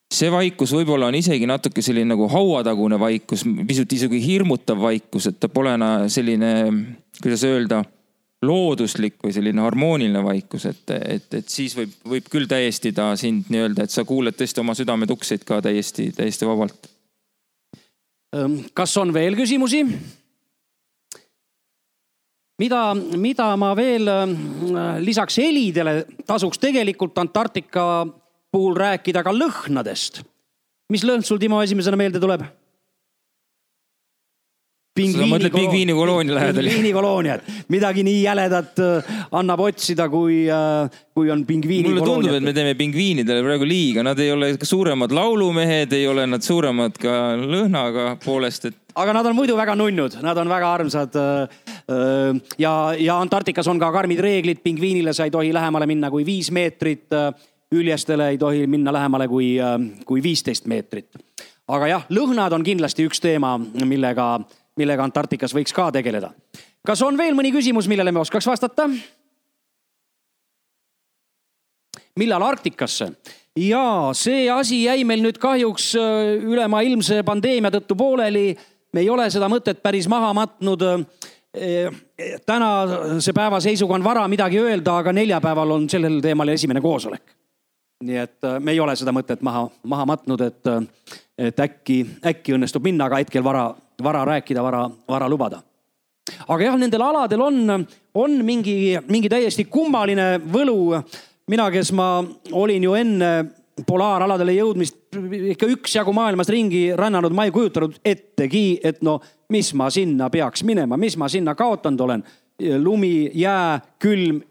see 0.09 0.31
vaikus 0.33 0.73
võib-olla 0.73 1.11
on 1.11 1.19
isegi 1.19 1.45
natuke 1.45 1.83
selline 1.85 2.15
nagu 2.15 2.25
hauatagune 2.31 2.97
vaikus, 2.97 3.45
pisut 3.69 3.93
isegi 3.93 4.23
hirmutav 4.25 4.81
vaikus, 4.81 5.29
et 5.29 5.37
ta 5.37 5.51
pole 5.53 5.77
selline, 6.09 6.55
kuidas 7.21 7.45
öelda 7.45 7.83
looduslik 8.45 9.17
või 9.23 9.33
selline 9.35 9.61
harmooniline 9.61 10.21
vaikus, 10.23 10.65
et, 10.69 10.93
et, 10.95 11.33
et 11.41 11.49
siis 11.51 11.75
võib, 11.75 11.91
võib 12.07 12.29
küll 12.31 12.47
täiesti 12.47 12.93
ta 12.95 13.11
sind 13.19 13.49
nii-öelda, 13.51 13.83
et 13.83 13.91
sa 13.91 14.05
kuuled 14.07 14.37
tõesti 14.37 14.63
oma 14.63 14.75
südametukseid 14.77 15.43
ka 15.47 15.59
täiesti, 15.65 16.09
täiesti 16.15 16.47
vabalt. 16.47 16.87
Ehm, 18.35 18.61
kas 18.73 18.95
on 19.01 19.13
veel 19.13 19.37
küsimusi? 19.39 19.83
mida, 22.59 22.79
mida 23.15 23.53
ma 23.59 23.73
veel 23.75 24.07
ehm, 24.11 24.33
lisaks 25.03 25.39
helidele 25.39 26.03
tasuks 26.27 26.59
tegelikult 26.59 27.17
Antarktika 27.19 27.83
puhul 28.51 28.75
rääkida 28.75 29.23
ka 29.23 29.35
lõhnadest. 29.35 30.23
mis 30.89 31.03
lõhn 31.03 31.23
sul, 31.23 31.39
Timo, 31.39 31.61
esimesena 31.63 31.99
meelde 31.99 32.19
tuleb? 32.19 32.43
Sa 35.07 35.27
mõtled 35.29 35.53
pingviinikoloonia 35.53 36.35
lähedal? 36.35 36.67
pingviinikolooniad, 36.67 37.45
midagi 37.71 38.03
nii 38.07 38.19
jäledat 38.23 38.81
äh, 38.83 39.09
annab 39.39 39.63
otsida, 39.63 40.09
kui, 40.11 40.41
äh, 40.51 40.99
kui 41.15 41.31
on 41.31 41.45
pingviinikolooniad. 41.45 42.05
mulle 42.05 42.15
tundub, 42.15 42.37
et 42.37 42.47
me 42.47 42.53
teeme 42.55 42.75
pingviinidele 42.79 43.43
praegu 43.45 43.67
liiga, 43.67 44.03
nad 44.05 44.19
ei 44.19 44.31
ole 44.33 44.51
suuremad 44.61 45.13
laulumehed, 45.15 45.93
ei 45.95 46.07
ole 46.07 46.27
nad 46.29 46.45
suuremad 46.45 46.99
ka 47.01 47.15
lõhnaga 47.39 48.13
poolest, 48.23 48.69
et. 48.71 48.79
aga 48.99 49.15
nad 49.19 49.29
on 49.31 49.37
muidu 49.37 49.57
väga 49.59 49.75
nunnud, 49.79 50.19
nad 50.25 50.37
on 50.37 50.51
väga 50.51 50.73
armsad. 50.79 51.19
Äh, 51.19 52.41
ja, 52.61 52.73
ja 52.99 53.19
Antarktikas 53.19 53.67
on 53.71 53.79
ka 53.81 53.91
karmid 53.95 54.21
reeglid, 54.23 54.63
pingviinile 54.65 55.13
sa 55.15 55.27
ei 55.27 55.33
tohi 55.33 55.53
lähemale 55.55 55.87
minna 55.89 56.11
kui 56.13 56.25
viis 56.27 56.51
meetrit. 56.55 57.07
Üljestele 57.69 58.31
ei 58.33 58.37
tohi 58.41 58.63
minna 58.65 58.89
lähemale 58.89 59.27
kui, 59.29 59.51
kui 60.05 60.23
viisteist 60.25 60.65
meetrit. 60.65 61.13
aga 61.69 61.87
jah, 61.87 62.05
lõhnad 62.09 62.53
on 62.57 62.63
kindlasti 62.65 63.05
üks 63.05 63.21
teema, 63.21 63.51
millega 63.85 64.39
millega 64.79 65.03
Antarktikas 65.03 65.53
võiks 65.55 65.75
ka 65.75 65.89
tegeleda. 65.91 66.31
kas 66.85 67.01
on 67.05 67.17
veel 67.17 67.35
mõni 67.37 67.51
küsimus, 67.55 67.87
millele 67.91 68.11
me 68.11 68.23
oskaks 68.23 68.47
vastata? 68.47 68.89
millal 72.19 72.43
Arktikasse? 72.43 73.11
ja 73.59 74.11
see 74.13 74.49
asi 74.51 74.83
jäi 74.83 75.03
meil 75.07 75.23
nüüd 75.23 75.39
kahjuks 75.41 75.93
äh, 75.99 76.35
ülemaailmse 76.43 77.23
pandeemia 77.27 77.71
tõttu 77.73 77.97
pooleli. 77.97 78.53
me 78.93 79.03
ei 79.03 79.09
ole 79.09 79.29
seda 79.29 79.49
mõtet 79.49 79.83
päris 79.83 80.07
maha 80.07 80.33
matnud. 80.33 80.85
Äh, 80.85 81.99
tänase 82.45 83.33
päeva 83.33 83.59
seisuga 83.59 83.95
on 83.97 84.03
vara 84.03 84.27
midagi 84.27 84.59
öelda, 84.61 84.99
aga 85.01 85.13
neljapäeval 85.13 85.71
on 85.71 85.89
sellel 85.89 86.19
teemal 86.21 86.47
esimene 86.53 86.81
koosolek. 86.81 87.35
nii 88.03 88.17
et 88.17 88.43
äh, 88.47 88.59
me 88.59 88.71
ei 88.71 88.79
ole 88.79 88.95
seda 88.95 89.11
mõtet 89.11 89.41
maha, 89.41 89.67
maha 89.83 90.05
matnud, 90.05 90.41
et, 90.41 90.67
et 91.37 91.59
äkki, 91.59 92.05
äkki 92.25 92.55
õnnestub 92.55 92.83
minna, 92.83 93.09
aga 93.09 93.23
hetkel 93.23 93.43
vara 93.43 93.73
vara 94.03 94.25
rääkida, 94.25 94.63
vara, 94.63 94.89
vara 95.07 95.29
lubada. 95.29 95.61
aga 96.47 96.63
jah, 96.63 96.77
nendel 96.77 97.01
aladel 97.01 97.41
on, 97.41 97.85
on 98.13 98.45
mingi, 98.45 98.97
mingi 99.07 99.29
täiesti 99.29 99.65
kummaline 99.65 100.39
võlu. 100.39 101.01
mina, 101.49 101.71
kes 101.71 101.91
ma 101.91 102.23
olin 102.51 102.83
ju 102.83 102.93
enne 102.93 103.31
polaaraladele 103.87 104.53
jõudmist 104.57 104.97
ikka 105.53 105.67
üksjagu 105.69 106.13
maailmas 106.13 106.49
ringi 106.51 106.89
rännanud, 106.97 107.33
ma 107.35 107.45
ei 107.47 107.53
kujutanud 107.53 107.99
ettegi, 108.05 108.79
et 108.83 109.01
no 109.05 109.19
mis 109.53 109.71
ma 109.77 109.89
sinna 109.93 110.29
peaks 110.29 110.63
minema, 110.67 110.97
mis 110.97 111.17
ma 111.17 111.29
sinna 111.29 111.55
kaotanud 111.55 112.05
olen. 112.05 112.23
lumi, 112.59 113.31
jää, 113.33 113.79
külm, 113.99 114.41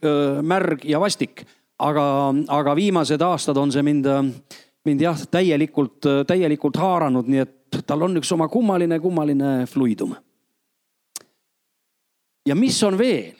märg 0.42 0.84
ja 0.84 1.00
vastik. 1.00 1.44
aga, 1.78 2.34
aga 2.48 2.74
viimased 2.74 3.20
aastad 3.22 3.56
on 3.56 3.72
see 3.72 3.82
mind, 3.82 4.06
mind 4.84 5.00
jah, 5.00 5.18
täielikult, 5.30 6.00
täielikult 6.26 6.76
haaranud, 6.76 7.28
nii 7.28 7.38
et 7.38 7.52
tal 7.86 8.02
on 8.02 8.16
üks 8.20 8.32
oma 8.32 8.48
kummaline, 8.48 9.00
kummaline 9.00 9.66
fluidum. 9.66 10.14
ja 12.46 12.54
mis 12.54 12.82
on 12.82 12.98
veel? 12.98 13.34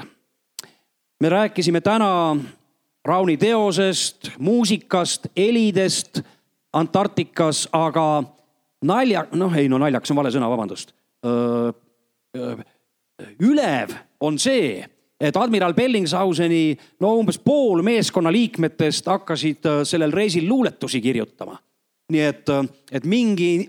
me 1.21 1.29
rääkisime 1.29 1.81
täna 1.81 2.37
Rauni 3.05 3.37
teosest, 3.37 4.31
muusikast, 4.39 5.27
helidest 5.37 6.21
Antarktikas, 6.73 7.69
aga 7.73 8.23
nalja, 8.85 9.25
noh, 9.33 9.55
ei 9.57 9.69
no 9.69 9.79
naljakas 9.81 10.13
on 10.13 10.19
vale 10.19 10.33
sõna, 10.35 10.51
vabandust. 10.51 10.93
ülev 13.41 13.95
on 14.21 14.37
see, 14.39 14.83
et 15.21 15.37
admiral 15.37 15.75
Bellingshauseni 15.75 16.77
no 17.01 17.15
umbes 17.19 17.39
pool 17.39 17.81
meeskonna 17.83 18.31
liikmetest 18.33 19.09
hakkasid 19.09 19.71
sellel 19.89 20.13
reisil 20.13 20.47
luuletusi 20.49 21.01
kirjutama 21.01 21.57
nii 22.09 22.23
et, 22.25 22.51
et 22.97 23.05
mingi, 23.05 23.69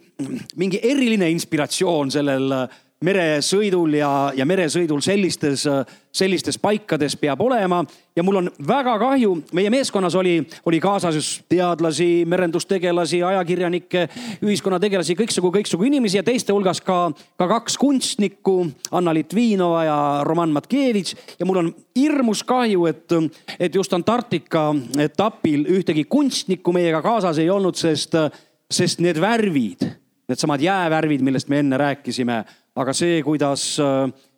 mingi 0.56 0.80
eriline 0.88 1.28
inspiratsioon 1.34 2.12
sellel 2.14 2.54
meresõidul 3.00 3.94
ja, 3.96 4.10
ja 4.36 4.44
meresõidul 4.48 5.00
sellistes, 5.00 5.64
sellistes 6.12 6.58
paikades 6.60 7.16
peab 7.16 7.40
olema. 7.42 7.80
ja 8.16 8.24
mul 8.24 8.42
on 8.42 8.50
väga 8.68 8.98
kahju, 9.00 9.38
meie 9.56 9.70
meeskonnas 9.72 10.16
oli, 10.20 10.42
oli 10.68 10.82
kaasas 10.84 11.30
teadlasi, 11.50 12.26
merendustegelasi, 12.28 13.22
ajakirjanikke, 13.24 14.04
ühiskonnategelasi, 14.44 15.16
kõiksugu, 15.16 15.54
kõiksugu 15.56 15.88
inimesi 15.88 16.20
ja 16.20 16.26
teiste 16.28 16.52
hulgas 16.52 16.84
ka, 16.84 17.12
ka 17.40 17.48
kaks 17.48 17.80
kunstnikku, 17.80 18.58
Anna 18.92 19.16
Litvinova 19.16 19.84
ja 19.88 20.00
Roman 20.28 20.52
Matkevitš. 20.60 21.16
ja 21.40 21.48
mul 21.48 21.64
on 21.64 21.74
hirmus 21.96 22.44
kahju, 22.44 22.86
et, 22.92 23.16
et 23.60 23.76
just 23.76 23.94
Antarktika 23.96 24.74
etapil 25.00 25.64
ühtegi 25.72 26.04
kunstnikku 26.04 26.76
meiega 26.76 27.02
kaasas 27.02 27.40
ei 27.40 27.50
olnud, 27.50 27.80
sest, 27.80 28.20
sest 28.68 29.00
need 29.00 29.22
värvid, 29.24 29.88
needsamad 30.28 30.60
jäävärvid, 30.62 31.24
millest 31.24 31.48
me 31.48 31.64
enne 31.64 31.78
rääkisime 31.80 32.44
aga 32.76 32.94
see, 32.94 33.22
kuidas, 33.24 33.78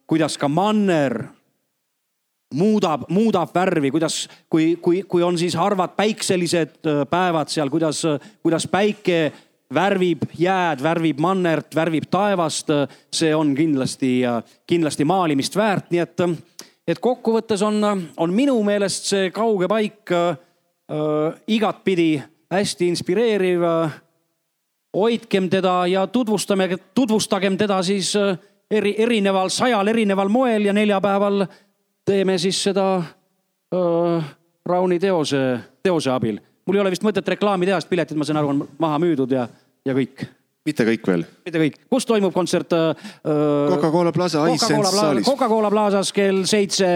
kuidas 0.07 0.37
ka 0.37 0.47
manner 0.47 1.23
muudab, 2.53 3.05
muudab 3.09 3.53
värvi, 3.55 3.91
kuidas, 3.91 4.25
kui, 4.49 4.75
kui, 4.81 5.03
kui 5.07 5.23
on 5.23 5.37
siis 5.37 5.55
harvad 5.55 5.95
päikselised 5.97 6.87
äh, 6.87 7.01
päevad 7.09 7.51
seal, 7.51 7.71
kuidas, 7.71 8.03
kuidas 8.43 8.67
päike 8.67 9.31
värvib 9.73 10.25
jääd, 10.39 10.83
värvib 10.83 11.19
mannert, 11.23 11.75
värvib 11.75 12.09
taevast. 12.11 12.67
see 13.13 13.35
on 13.35 13.55
kindlasti, 13.55 14.21
kindlasti 14.67 15.05
maalimist 15.07 15.55
väärt, 15.55 15.91
nii 15.91 16.01
et, 16.03 16.23
et 16.87 16.99
kokkuvõttes 16.99 17.63
on, 17.63 17.79
on 18.17 18.33
minu 18.33 18.57
meelest 18.63 19.07
see 19.13 19.31
kauge 19.31 19.69
paik 19.71 20.11
äh, 20.11 20.35
igatpidi 21.47 22.21
hästi 22.51 22.91
inspireeriv 22.91 23.63
äh, 23.63 23.99
hoidkem 24.97 25.49
teda 25.49 25.87
ja 25.87 26.07
tutvustame, 26.07 26.77
tutvustagem 26.95 27.57
teda 27.57 27.81
siis 27.83 28.15
äh, 28.15 28.37
eri, 28.71 28.95
erineval, 28.97 29.49
sajal 29.49 29.87
erineval 29.87 30.29
moel 30.29 30.65
ja 30.65 30.73
neljapäeval 30.73 31.45
teeme 32.05 32.37
siis 32.37 32.63
seda 32.63 32.97
äh, 32.97 34.29
Rauni 34.65 34.99
teose, 34.99 35.59
teose 35.83 36.11
abil. 36.11 36.39
mul 36.65 36.77
ei 36.77 36.81
ole 36.81 36.91
vist 36.93 37.03
mõtet 37.03 37.27
reklaami 37.27 37.65
teha, 37.65 37.79
sest 37.81 37.89
piletid, 37.89 38.17
ma 38.17 38.27
saan 38.27 38.39
aru, 38.41 38.53
on 38.53 38.67
maha 38.79 38.99
müüdud 39.01 39.31
ja, 39.33 39.47
ja 39.85 39.95
kõik 39.97 40.25
mitte 40.65 40.85
kõik 40.85 41.07
veel. 41.07 41.23
mitte 41.45 41.61
kõik, 41.63 41.79
kus 41.89 42.05
toimub 42.05 42.33
kontsert? 42.33 42.75
Coca-Cola 43.23 44.11
Plaza 44.13 44.45
Icesense 44.53 44.91
saalis. 44.93 45.25
Coca-Cola 45.25 45.71
Plazas 45.73 46.11
kell 46.13 46.43
seitse. 46.45 46.91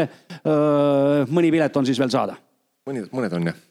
mõni 1.33 1.49
pilet 1.51 1.77
on 1.77 1.85
siis 1.85 1.99
veel 1.99 2.13
saada? 2.13 2.37
mõned, 2.85 3.09
mõned 3.09 3.33
on 3.33 3.49
jah 3.49 3.63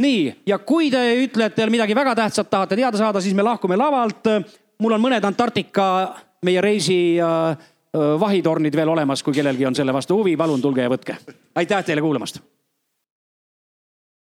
nii, 0.00 0.22
ja 0.46 0.58
kui 0.58 0.90
te 0.92 1.00
ütlete 1.24 1.68
midagi 1.70 1.96
väga 1.96 2.14
tähtsat 2.24 2.50
tahate 2.50 2.78
teada 2.78 2.98
saada, 2.98 3.20
siis 3.20 3.34
me 3.36 3.46
lahkume 3.46 3.76
lavalt. 3.76 4.28
mul 4.80 4.96
on 4.96 5.02
mõned 5.02 5.24
Antarktika 5.24 5.86
meie 6.44 6.60
reisi 6.60 7.18
vahitornid 7.92 8.76
veel 8.76 8.88
olemas, 8.88 9.22
kui 9.22 9.34
kellelgi 9.34 9.66
on 9.66 9.74
selle 9.74 9.92
vastu 9.92 10.16
huvi, 10.16 10.36
palun 10.36 10.62
tulge 10.62 10.82
ja 10.82 10.90
võtke. 10.90 11.16
aitäh 11.54 11.84
teile 11.84 12.00
kuulamast 12.00 12.40